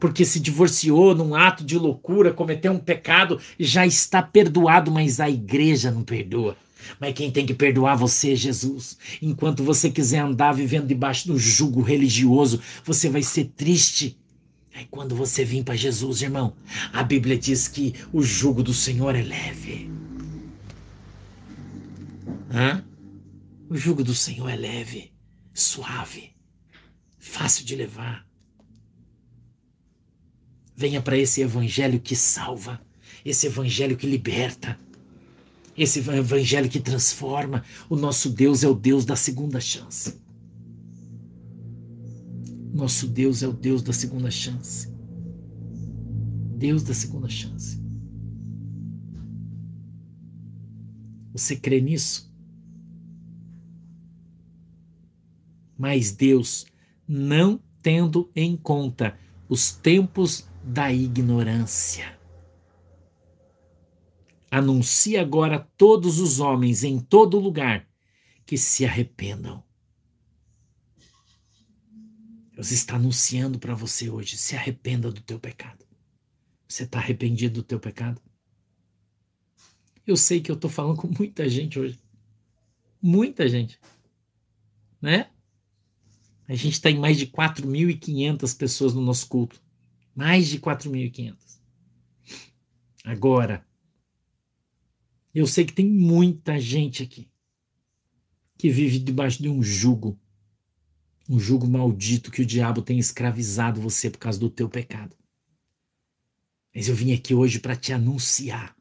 Porque 0.00 0.24
se 0.24 0.40
divorciou 0.40 1.14
num 1.14 1.34
ato 1.34 1.64
de 1.64 1.78
loucura, 1.78 2.32
cometeu 2.32 2.72
um 2.72 2.78
pecado, 2.78 3.38
já 3.58 3.86
está 3.86 4.22
perdoado, 4.22 4.90
mas 4.90 5.20
a 5.20 5.28
igreja 5.28 5.90
não 5.90 6.02
perdoa. 6.02 6.56
Mas 7.00 7.14
quem 7.14 7.30
tem 7.30 7.46
que 7.46 7.54
perdoar 7.54 7.96
você 7.96 8.32
é 8.32 8.36
Jesus. 8.36 8.96
Enquanto 9.20 9.64
você 9.64 9.90
quiser 9.90 10.20
andar 10.20 10.52
vivendo 10.52 10.86
debaixo 10.86 11.28
do 11.28 11.38
jugo 11.38 11.80
religioso, 11.80 12.60
você 12.84 13.08
vai 13.08 13.22
ser 13.22 13.52
triste. 13.56 14.18
Aí 14.74 14.86
quando 14.90 15.14
você 15.14 15.44
vir 15.44 15.62
para 15.62 15.76
Jesus, 15.76 16.22
irmão, 16.22 16.54
a 16.92 17.02
Bíblia 17.02 17.38
diz 17.38 17.68
que 17.68 17.94
o 18.12 18.22
jugo 18.22 18.62
do 18.62 18.74
Senhor 18.74 19.14
é 19.14 19.22
leve. 19.22 19.90
Hã? 22.50 22.84
O 23.68 23.76
jugo 23.76 24.04
do 24.04 24.14
Senhor 24.14 24.48
é 24.48 24.56
leve, 24.56 25.12
suave, 25.52 26.32
fácil 27.18 27.64
de 27.64 27.74
levar. 27.74 28.26
Venha 30.76 31.00
para 31.00 31.16
esse 31.16 31.40
evangelho 31.40 32.00
que 32.00 32.16
salva, 32.16 32.80
esse 33.24 33.46
evangelho 33.46 33.96
que 33.96 34.06
liberta, 34.06 34.78
esse 35.76 35.98
evangelho 35.98 36.68
que 36.68 36.80
transforma. 36.80 37.64
O 37.88 37.96
nosso 37.96 38.30
Deus 38.30 38.62
é 38.62 38.68
o 38.68 38.74
Deus 38.74 39.04
da 39.04 39.16
segunda 39.16 39.60
chance. 39.60 40.20
Nosso 42.72 43.06
Deus 43.06 43.42
é 43.42 43.48
o 43.48 43.52
Deus 43.52 43.82
da 43.82 43.92
segunda 43.92 44.30
chance. 44.30 44.92
Deus 46.56 46.82
da 46.82 46.94
segunda 46.94 47.28
chance. 47.28 47.82
Você 51.32 51.56
crê 51.56 51.80
nisso? 51.80 52.32
Mas 55.76 56.12
Deus, 56.12 56.66
não 57.06 57.60
tendo 57.82 58.30
em 58.34 58.56
conta 58.56 59.18
os 59.48 59.72
tempos 59.72 60.48
da 60.64 60.92
ignorância, 60.92 62.18
anuncia 64.58 65.20
agora 65.20 65.56
a 65.56 65.60
todos 65.60 66.18
os 66.18 66.40
homens 66.40 66.84
em 66.84 66.98
todo 66.98 67.38
lugar 67.38 67.88
que 68.46 68.56
se 68.56 68.84
arrependam. 68.84 69.62
Deus 72.52 72.70
está 72.70 72.96
anunciando 72.96 73.58
para 73.58 73.74
você 73.74 74.08
hoje: 74.08 74.36
se 74.36 74.54
arrependa 74.54 75.10
do 75.10 75.20
teu 75.20 75.40
pecado. 75.40 75.84
Você 76.68 76.84
está 76.84 76.98
arrependido 76.98 77.56
do 77.56 77.62
teu 77.62 77.80
pecado? 77.80 78.20
Eu 80.06 80.16
sei 80.16 80.40
que 80.40 80.50
eu 80.50 80.54
estou 80.54 80.70
falando 80.70 80.98
com 80.98 81.08
muita 81.08 81.48
gente 81.48 81.78
hoje. 81.78 81.98
Muita 83.00 83.48
gente. 83.48 83.78
Né? 85.00 85.30
A 86.46 86.54
gente 86.54 86.74
está 86.74 86.90
em 86.90 86.98
mais 86.98 87.16
de 87.16 87.26
4.500 87.26 88.56
pessoas 88.56 88.94
no 88.94 89.00
nosso 89.00 89.26
culto. 89.28 89.62
Mais 90.14 90.48
de 90.48 90.58
4.500. 90.58 91.36
Agora, 93.02 93.66
eu 95.34 95.46
sei 95.46 95.64
que 95.64 95.72
tem 95.72 95.86
muita 95.86 96.60
gente 96.60 97.02
aqui 97.02 97.28
que 98.56 98.70
vive 98.70 98.98
debaixo 98.98 99.42
de 99.42 99.48
um 99.48 99.62
jugo, 99.62 100.18
um 101.28 101.38
jugo 101.38 101.66
maldito 101.66 102.30
que 102.30 102.42
o 102.42 102.46
diabo 102.46 102.82
tem 102.82 102.98
escravizado 102.98 103.80
você 103.80 104.08
por 104.08 104.18
causa 104.18 104.38
do 104.38 104.48
teu 104.48 104.68
pecado. 104.68 105.16
Mas 106.74 106.88
eu 106.88 106.94
vim 106.94 107.12
aqui 107.12 107.34
hoje 107.34 107.58
para 107.58 107.76
te 107.76 107.92
anunciar 107.92 108.76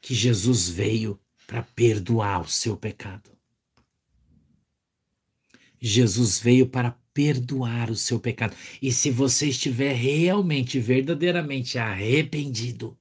que 0.00 0.14
Jesus 0.14 0.68
veio 0.68 1.20
para 1.46 1.62
perdoar 1.62 2.42
o 2.42 2.48
seu 2.48 2.76
pecado. 2.76 3.30
Jesus 5.80 6.38
veio 6.38 6.68
para 6.68 6.92
perdoar 7.14 7.90
o 7.90 7.96
seu 7.96 8.20
pecado. 8.20 8.54
E 8.80 8.92
se 8.92 9.10
você 9.10 9.48
estiver 9.48 9.94
realmente, 9.94 10.78
verdadeiramente 10.78 11.78
arrependido, 11.78 12.96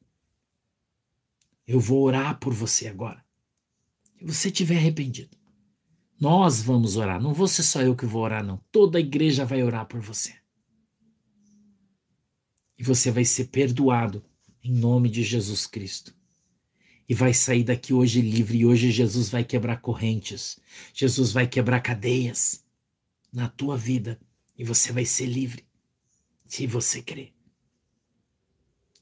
eu 1.69 1.79
vou 1.79 2.01
orar 2.01 2.39
por 2.39 2.51
você 2.51 2.87
agora. 2.87 3.23
Se 4.17 4.25
você 4.25 4.47
estiver 4.47 4.77
arrependido, 4.77 5.37
nós 6.19 6.63
vamos 6.63 6.97
orar. 6.97 7.21
Não 7.21 7.31
vou 7.31 7.47
ser 7.47 7.61
só 7.61 7.79
eu 7.83 7.95
que 7.95 8.07
vou 8.07 8.23
orar, 8.23 8.43
não. 8.43 8.57
Toda 8.71 8.97
a 8.97 9.01
igreja 9.01 9.45
vai 9.45 9.61
orar 9.61 9.85
por 9.85 10.01
você. 10.01 10.35
E 12.75 12.81
você 12.83 13.11
vai 13.11 13.23
ser 13.23 13.49
perdoado 13.49 14.25
em 14.63 14.73
nome 14.73 15.11
de 15.11 15.21
Jesus 15.21 15.67
Cristo. 15.67 16.15
E 17.07 17.13
vai 17.13 17.35
sair 17.35 17.63
daqui 17.63 17.93
hoje 17.93 18.19
livre. 18.19 18.57
E 18.57 18.65
hoje 18.65 18.89
Jesus 18.89 19.29
vai 19.29 19.43
quebrar 19.43 19.79
correntes. 19.79 20.59
Jesus 20.91 21.31
vai 21.31 21.45
quebrar 21.45 21.81
cadeias 21.81 22.65
na 23.31 23.47
tua 23.47 23.77
vida. 23.77 24.19
E 24.57 24.63
você 24.63 24.91
vai 24.91 25.05
ser 25.05 25.27
livre. 25.27 25.63
Se 26.47 26.65
você 26.65 26.99
crer. 26.99 27.31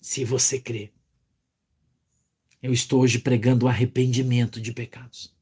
Se 0.02 0.26
você 0.26 0.60
crer. 0.60 0.97
Eu 2.68 2.74
estou 2.74 3.00
hoje 3.00 3.18
pregando 3.18 3.66
o 3.66 3.70
arrependimento 3.70 4.60
de 4.60 4.74
pecados. 4.74 5.34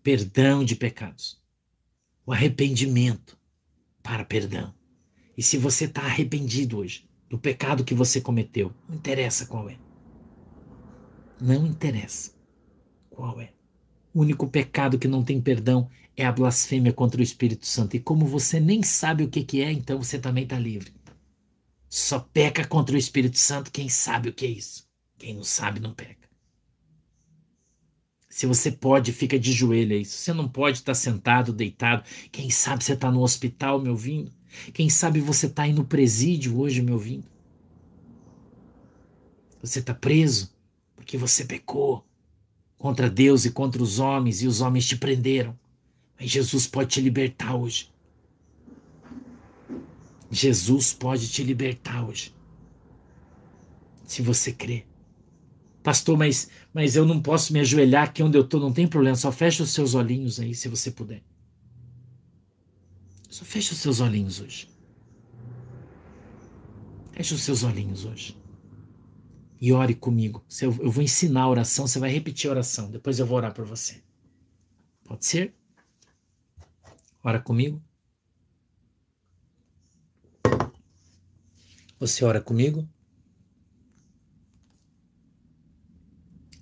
Perdão 0.00 0.62
de 0.62 0.76
pecados. 0.76 1.42
O 2.24 2.32
arrependimento 2.32 3.36
para 4.00 4.24
perdão. 4.24 4.72
E 5.36 5.42
se 5.42 5.58
você 5.58 5.86
está 5.86 6.02
arrependido 6.02 6.78
hoje 6.78 7.10
do 7.28 7.36
pecado 7.36 7.82
que 7.82 7.94
você 7.94 8.20
cometeu, 8.20 8.72
não 8.88 8.94
interessa 8.94 9.44
qual 9.44 9.68
é. 9.68 9.76
Não 11.40 11.66
interessa 11.66 12.30
qual 13.10 13.40
é. 13.40 13.52
O 14.14 14.20
único 14.20 14.46
pecado 14.46 15.00
que 15.00 15.08
não 15.08 15.24
tem 15.24 15.40
perdão 15.40 15.90
é 16.16 16.24
a 16.24 16.30
blasfêmia 16.30 16.92
contra 16.92 17.20
o 17.20 17.24
Espírito 17.24 17.66
Santo. 17.66 17.96
E 17.96 17.98
como 17.98 18.24
você 18.24 18.60
nem 18.60 18.84
sabe 18.84 19.24
o 19.24 19.28
que, 19.28 19.42
que 19.42 19.60
é, 19.60 19.72
então 19.72 20.00
você 20.00 20.16
também 20.16 20.44
está 20.44 20.60
livre. 20.60 20.94
Só 21.88 22.20
peca 22.20 22.64
contra 22.64 22.94
o 22.94 22.98
Espírito 22.98 23.36
Santo 23.36 23.72
quem 23.72 23.88
sabe 23.88 24.28
o 24.28 24.32
que 24.32 24.46
é 24.46 24.50
isso. 24.50 24.91
Quem 25.22 25.34
não 25.36 25.44
sabe, 25.44 25.78
não 25.78 25.94
peca. 25.94 26.28
Se 28.28 28.44
você 28.44 28.72
pode, 28.72 29.12
fica 29.12 29.38
de 29.38 29.52
joelho 29.52 29.94
aí. 29.94 30.04
Se 30.04 30.16
você 30.16 30.32
não 30.32 30.48
pode 30.48 30.78
estar 30.78 30.90
tá 30.90 30.94
sentado, 30.96 31.52
deitado, 31.52 32.02
quem 32.32 32.50
sabe 32.50 32.82
você 32.82 32.94
está 32.94 33.08
no 33.08 33.22
hospital 33.22 33.80
me 33.80 33.88
ouvindo? 33.88 34.32
Quem 34.74 34.90
sabe 34.90 35.20
você 35.20 35.46
está 35.46 35.62
aí 35.62 35.72
no 35.72 35.84
presídio 35.84 36.58
hoje 36.58 36.82
me 36.82 36.90
ouvindo? 36.90 37.24
Você 39.60 39.78
está 39.78 39.94
preso 39.94 40.52
porque 40.96 41.16
você 41.16 41.44
pecou 41.44 42.04
contra 42.76 43.08
Deus 43.08 43.44
e 43.44 43.50
contra 43.52 43.80
os 43.80 44.00
homens 44.00 44.42
e 44.42 44.48
os 44.48 44.60
homens 44.60 44.88
te 44.88 44.96
prenderam. 44.96 45.56
Mas 46.18 46.30
Jesus 46.30 46.66
pode 46.66 46.90
te 46.90 47.00
libertar 47.00 47.54
hoje. 47.54 47.92
Jesus 50.28 50.92
pode 50.92 51.28
te 51.28 51.44
libertar 51.44 52.04
hoje. 52.08 52.34
Se 54.04 54.20
você 54.20 54.52
crer. 54.52 54.90
Pastor, 55.82 56.16
mas, 56.16 56.48
mas 56.72 56.94
eu 56.94 57.04
não 57.04 57.20
posso 57.20 57.52
me 57.52 57.58
ajoelhar 57.60 58.04
aqui 58.04 58.22
onde 58.22 58.38
eu 58.38 58.42
estou, 58.42 58.60
não 58.60 58.72
tem 58.72 58.86
problema, 58.86 59.16
só 59.16 59.32
fecha 59.32 59.62
os 59.62 59.72
seus 59.72 59.94
olhinhos 59.94 60.38
aí, 60.38 60.54
se 60.54 60.68
você 60.68 60.90
puder. 60.90 61.22
Só 63.28 63.44
fecha 63.44 63.72
os 63.72 63.80
seus 63.80 64.00
olhinhos 64.00 64.40
hoje. 64.40 64.70
Fecha 67.12 67.34
os 67.34 67.42
seus 67.42 67.64
olhinhos 67.64 68.04
hoje. 68.04 68.36
E 69.60 69.72
ore 69.72 69.94
comigo. 69.94 70.44
Eu 70.60 70.70
vou 70.70 71.02
ensinar 71.02 71.42
a 71.42 71.48
oração, 71.48 71.86
você 71.86 71.98
vai 71.98 72.10
repetir 72.10 72.48
a 72.48 72.52
oração, 72.52 72.90
depois 72.90 73.18
eu 73.18 73.26
vou 73.26 73.36
orar 73.36 73.52
por 73.52 73.64
você. 73.64 74.02
Pode 75.04 75.24
ser? 75.24 75.54
Ora 77.24 77.40
comigo. 77.40 77.82
Você 81.98 82.24
ora 82.24 82.40
comigo? 82.40 82.88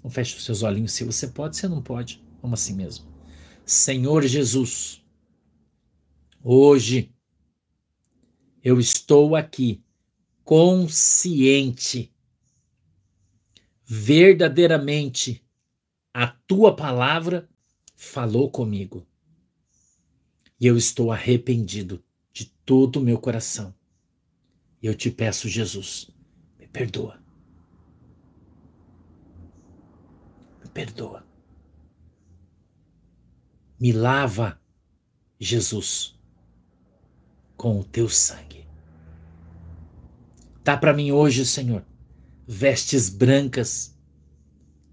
Não 0.02 0.10
feche 0.10 0.36
os 0.36 0.44
seus 0.44 0.62
olhinhos 0.62 0.93
se 0.93 1.05
você 1.05 1.28
pode, 1.28 1.56
se 1.56 1.68
não 1.68 1.82
pode. 1.82 2.22
Vamos 2.43 2.60
assim 2.60 2.74
mesmo. 2.74 3.06
Senhor 3.64 4.27
Jesus, 4.27 5.05
hoje 6.43 7.14
eu 8.62 8.81
estou 8.81 9.36
aqui 9.36 9.82
consciente, 10.44 12.12
verdadeiramente, 13.85 15.44
a 16.12 16.27
tua 16.27 16.74
palavra 16.74 17.48
falou 17.94 18.51
comigo. 18.51 19.06
E 20.59 20.66
eu 20.66 20.77
estou 20.77 21.12
arrependido 21.12 22.02
de 22.32 22.47
todo 22.64 22.97
o 22.97 23.02
meu 23.02 23.18
coração. 23.18 23.74
E 24.82 24.86
eu 24.86 24.94
te 24.94 25.10
peço, 25.10 25.48
Jesus, 25.48 26.10
me 26.59 26.66
perdoa. 26.66 27.19
Perdoa. 30.70 31.24
Me 33.78 33.92
lava, 33.92 34.60
Jesus, 35.38 36.18
com 37.56 37.80
o 37.80 37.84
teu 37.84 38.09
sangue. 38.09 38.66
Dá 40.62 40.76
para 40.76 40.92
mim 40.92 41.12
hoje, 41.12 41.47
Senhor, 41.47 41.84
vestes 42.47 43.09
brancas, 43.09 43.98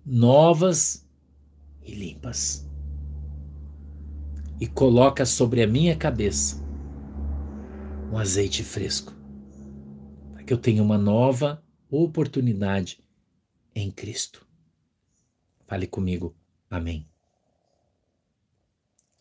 novas 0.05 1.05
e 1.81 1.93
limpas. 1.93 2.65
E 4.59 4.65
coloca 4.67 5.25
sobre 5.25 5.61
a 5.61 5.67
minha 5.67 5.95
cabeça 5.95 6.65
um 8.11 8.17
azeite 8.17 8.63
fresco, 8.63 9.13
para 10.31 10.43
que 10.43 10.53
eu 10.53 10.57
tenha 10.57 10.81
uma 10.81 10.97
nova 10.97 11.61
oportunidade 11.89 13.03
em 13.75 13.91
Cristo. 13.91 14.46
Fale 15.68 15.85
comigo. 15.85 16.34
Amém. 16.69 17.06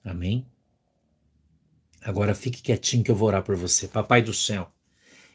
Amém. 0.05 0.47
Agora 2.01 2.35
fique 2.35 2.63
quietinho 2.63 3.03
que 3.03 3.11
eu 3.11 3.17
vou 3.17 3.27
orar 3.29 3.43
por 3.43 3.57
você. 3.57 3.89
Papai 3.89 4.23
do 4.23 4.33
céu, 4.33 4.71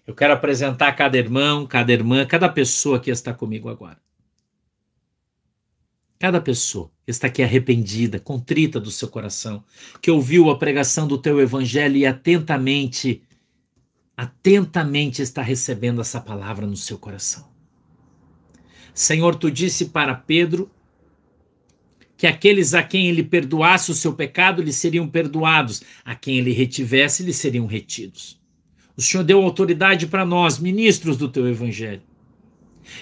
eu 0.07 0.15
quero 0.15 0.33
apresentar 0.33 0.93
cada 0.93 1.17
irmão, 1.17 1.67
cada 1.67 1.91
irmã, 1.91 2.25
cada 2.25 2.47
pessoa 2.47 2.99
que 2.99 3.11
está 3.11 3.33
comigo 3.33 3.67
agora. 3.67 3.99
Cada 6.17 6.39
pessoa 6.39 6.89
que 7.03 7.11
está 7.11 7.27
aqui 7.27 7.43
arrependida, 7.43 8.19
contrita 8.19 8.79
do 8.79 8.91
seu 8.91 9.09
coração, 9.09 9.63
que 10.01 10.11
ouviu 10.11 10.49
a 10.49 10.57
pregação 10.57 11.07
do 11.07 11.17
teu 11.17 11.41
evangelho 11.41 11.97
e 11.97 12.05
atentamente, 12.05 13.23
atentamente 14.15 15.21
está 15.21 15.41
recebendo 15.41 15.99
essa 15.99 16.21
palavra 16.21 16.65
no 16.65 16.77
seu 16.77 16.97
coração. 16.97 17.49
Senhor, 18.93 19.35
tu 19.35 19.51
disse 19.51 19.87
para 19.87 20.13
Pedro 20.13 20.71
que 22.21 22.27
aqueles 22.27 22.75
a 22.75 22.83
quem 22.83 23.07
ele 23.07 23.23
perdoasse 23.23 23.89
o 23.89 23.95
seu 23.95 24.13
pecado 24.13 24.61
lhe 24.61 24.71
seriam 24.71 25.07
perdoados, 25.07 25.81
a 26.05 26.13
quem 26.13 26.37
ele 26.37 26.51
retivesse 26.51 27.23
lhe 27.23 27.33
seriam 27.33 27.65
retidos. 27.65 28.39
O 28.95 29.01
Senhor 29.01 29.23
deu 29.23 29.41
autoridade 29.41 30.05
para 30.05 30.23
nós, 30.23 30.59
ministros 30.59 31.17
do 31.17 31.27
teu 31.27 31.47
evangelho. 31.47 32.03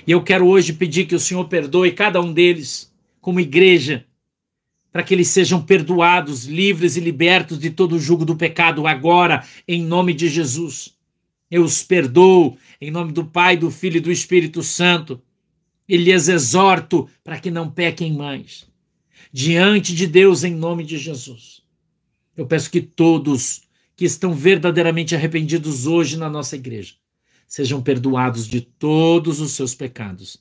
E 0.08 0.12
eu 0.12 0.24
quero 0.24 0.48
hoje 0.48 0.72
pedir 0.72 1.06
que 1.06 1.16
o 1.16 1.20
Senhor 1.20 1.44
perdoe 1.50 1.92
cada 1.92 2.22
um 2.22 2.32
deles, 2.32 2.94
como 3.20 3.42
igreja, 3.42 4.06
para 4.90 5.04
que 5.04 5.14
eles 5.14 5.28
sejam 5.28 5.62
perdoados, 5.62 6.46
livres 6.46 6.96
e 6.96 7.02
libertos 7.02 7.60
de 7.60 7.72
todo 7.72 7.98
o 7.98 8.00
jugo 8.00 8.24
do 8.24 8.38
pecado 8.38 8.88
agora, 8.88 9.44
em 9.68 9.84
nome 9.84 10.14
de 10.14 10.30
Jesus. 10.30 10.96
Eu 11.52 11.66
os 11.66 11.84
perdoo 11.84 12.58
em 12.80 12.90
nome 12.90 13.12
do 13.12 13.26
Pai, 13.26 13.58
do 13.58 13.70
Filho 13.70 13.98
e 13.98 14.00
do 14.00 14.14
Espírito 14.14 14.64
Santo. 14.64 15.22
E 15.90 15.98
lhes 15.98 16.30
exorto 16.30 17.10
para 17.22 17.38
que 17.38 17.52
não 17.52 17.70
pequem 17.70 18.14
mais 18.14 18.69
diante 19.32 19.94
de 19.94 20.08
Deus 20.08 20.44
em 20.44 20.54
nome 20.54 20.84
de 20.84 20.98
Jesus. 20.98 21.62
Eu 22.36 22.46
peço 22.46 22.72
que 22.72 22.82
todos 22.82 23.62
que 23.96 24.06
estão 24.06 24.34
verdadeiramente 24.34 25.16
arrependidos 25.16 25.86
hoje 25.86 26.18
na 26.18 26.30
nossa 26.30 26.56
igreja 26.56 26.96
sejam 27.48 27.82
perdoados 27.82 28.48
de 28.48 28.62
todos 28.62 29.42
os 29.42 29.54
seus 29.54 29.74
pecados, 29.74 30.38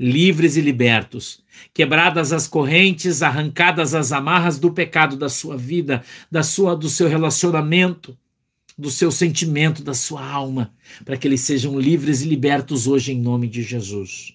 livres 0.00 0.56
e 0.56 0.60
libertos, 0.62 1.44
quebradas 1.72 2.32
as 2.32 2.48
correntes, 2.48 3.22
arrancadas 3.22 3.94
as 3.94 4.10
amarras 4.10 4.58
do 4.58 4.72
pecado 4.72 5.16
da 5.16 5.28
sua 5.28 5.56
vida, 5.56 6.02
da 6.30 6.42
sua 6.42 6.74
do 6.74 6.88
seu 6.88 7.08
relacionamento, 7.08 8.16
do 8.76 8.90
seu 8.90 9.10
sentimento, 9.10 9.82
da 9.82 9.94
sua 9.94 10.26
alma, 10.26 10.74
para 11.04 11.16
que 11.16 11.28
eles 11.28 11.42
sejam 11.42 11.78
livres 11.78 12.22
e 12.22 12.28
libertos 12.28 12.86
hoje 12.86 13.12
em 13.12 13.20
nome 13.20 13.48
de 13.48 13.62
Jesus. 13.62 14.34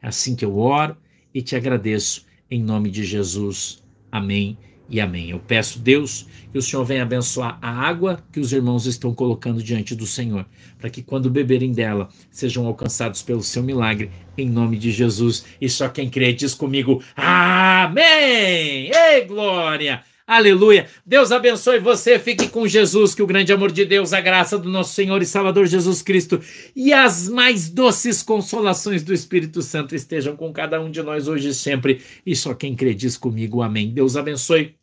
É 0.00 0.08
assim 0.08 0.34
que 0.34 0.44
eu 0.44 0.56
oro 0.58 0.96
e 1.34 1.42
te 1.42 1.54
agradeço 1.54 2.25
em 2.50 2.62
nome 2.62 2.90
de 2.90 3.04
Jesus. 3.04 3.82
Amém 4.10 4.56
e 4.88 5.00
amém. 5.00 5.30
Eu 5.30 5.38
peço, 5.40 5.78
Deus, 5.78 6.26
que 6.52 6.58
o 6.58 6.62
Senhor 6.62 6.84
venha 6.84 7.02
abençoar 7.02 7.58
a 7.60 7.70
água 7.70 8.22
que 8.32 8.40
os 8.40 8.52
irmãos 8.52 8.86
estão 8.86 9.14
colocando 9.14 9.62
diante 9.62 9.94
do 9.94 10.06
Senhor, 10.06 10.46
para 10.78 10.90
que 10.90 11.02
quando 11.02 11.30
beberem 11.30 11.72
dela, 11.72 12.08
sejam 12.30 12.66
alcançados 12.66 13.22
pelo 13.22 13.42
seu 13.42 13.62
milagre, 13.62 14.10
em 14.38 14.48
nome 14.48 14.78
de 14.78 14.90
Jesus. 14.92 15.44
E 15.60 15.68
só 15.68 15.88
quem 15.88 16.08
crê 16.08 16.32
diz 16.32 16.54
comigo: 16.54 17.02
Amém! 17.16 18.90
Ei, 18.92 19.24
glória! 19.26 20.02
Aleluia. 20.26 20.88
Deus 21.06 21.30
abençoe 21.30 21.78
você. 21.78 22.18
Fique 22.18 22.48
com 22.48 22.66
Jesus, 22.66 23.14
que 23.14 23.22
o 23.22 23.26
grande 23.26 23.52
amor 23.52 23.70
de 23.70 23.84
Deus, 23.84 24.12
a 24.12 24.20
graça 24.20 24.58
do 24.58 24.68
nosso 24.68 24.92
Senhor 24.92 25.22
e 25.22 25.26
Salvador 25.26 25.66
Jesus 25.66 26.02
Cristo 26.02 26.40
e 26.74 26.92
as 26.92 27.28
mais 27.28 27.70
doces 27.70 28.24
consolações 28.24 29.04
do 29.04 29.14
Espírito 29.14 29.62
Santo 29.62 29.94
estejam 29.94 30.34
com 30.34 30.52
cada 30.52 30.80
um 30.80 30.90
de 30.90 31.00
nós 31.00 31.28
hoje 31.28 31.50
e 31.50 31.54
sempre. 31.54 32.02
E 32.26 32.34
só 32.34 32.54
quem 32.54 32.74
crê 32.74 32.92
diz 32.92 33.16
comigo, 33.16 33.62
amém. 33.62 33.92
Deus 33.92 34.16
abençoe. 34.16 34.74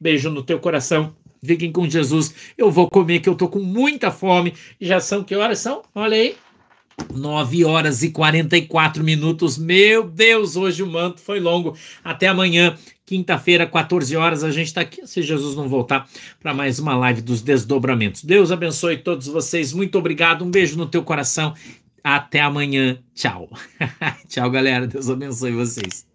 Beijo 0.00 0.30
no 0.30 0.42
teu 0.42 0.58
coração. 0.58 1.14
Fiquem 1.44 1.70
com 1.70 1.88
Jesus. 1.88 2.34
Eu 2.58 2.68
vou 2.68 2.90
comer, 2.90 3.20
que 3.20 3.28
eu 3.28 3.36
tô 3.36 3.48
com 3.48 3.60
muita 3.60 4.10
fome. 4.10 4.52
Já 4.80 4.98
são 4.98 5.22
que 5.22 5.36
horas 5.36 5.60
são? 5.60 5.82
Olha 5.94 6.16
aí. 6.16 6.34
9 7.14 7.64
horas 7.64 8.02
e 8.02 8.10
44 8.10 9.02
minutos. 9.02 9.58
Meu 9.58 10.04
Deus, 10.04 10.56
hoje 10.56 10.82
o 10.82 10.86
manto 10.86 11.20
foi 11.20 11.40
longo. 11.40 11.76
Até 12.02 12.28
amanhã. 12.28 12.76
Quinta-feira, 13.04 13.66
14 13.66 14.16
horas, 14.16 14.42
a 14.42 14.50
gente 14.50 14.68
está 14.68 14.80
aqui, 14.80 15.06
se 15.06 15.22
Jesus 15.22 15.54
não 15.54 15.68
voltar, 15.68 16.08
para 16.40 16.54
mais 16.54 16.78
uma 16.78 16.96
live 16.96 17.20
dos 17.20 17.42
desdobramentos. 17.42 18.24
Deus 18.24 18.50
abençoe 18.50 18.96
todos 18.96 19.26
vocês. 19.26 19.72
Muito 19.72 19.98
obrigado. 19.98 20.44
Um 20.44 20.50
beijo 20.50 20.78
no 20.78 20.86
teu 20.86 21.02
coração. 21.02 21.52
Até 22.02 22.40
amanhã. 22.40 22.98
Tchau. 23.14 23.50
Tchau, 24.28 24.50
galera. 24.50 24.86
Deus 24.86 25.10
abençoe 25.10 25.52
vocês. 25.52 26.11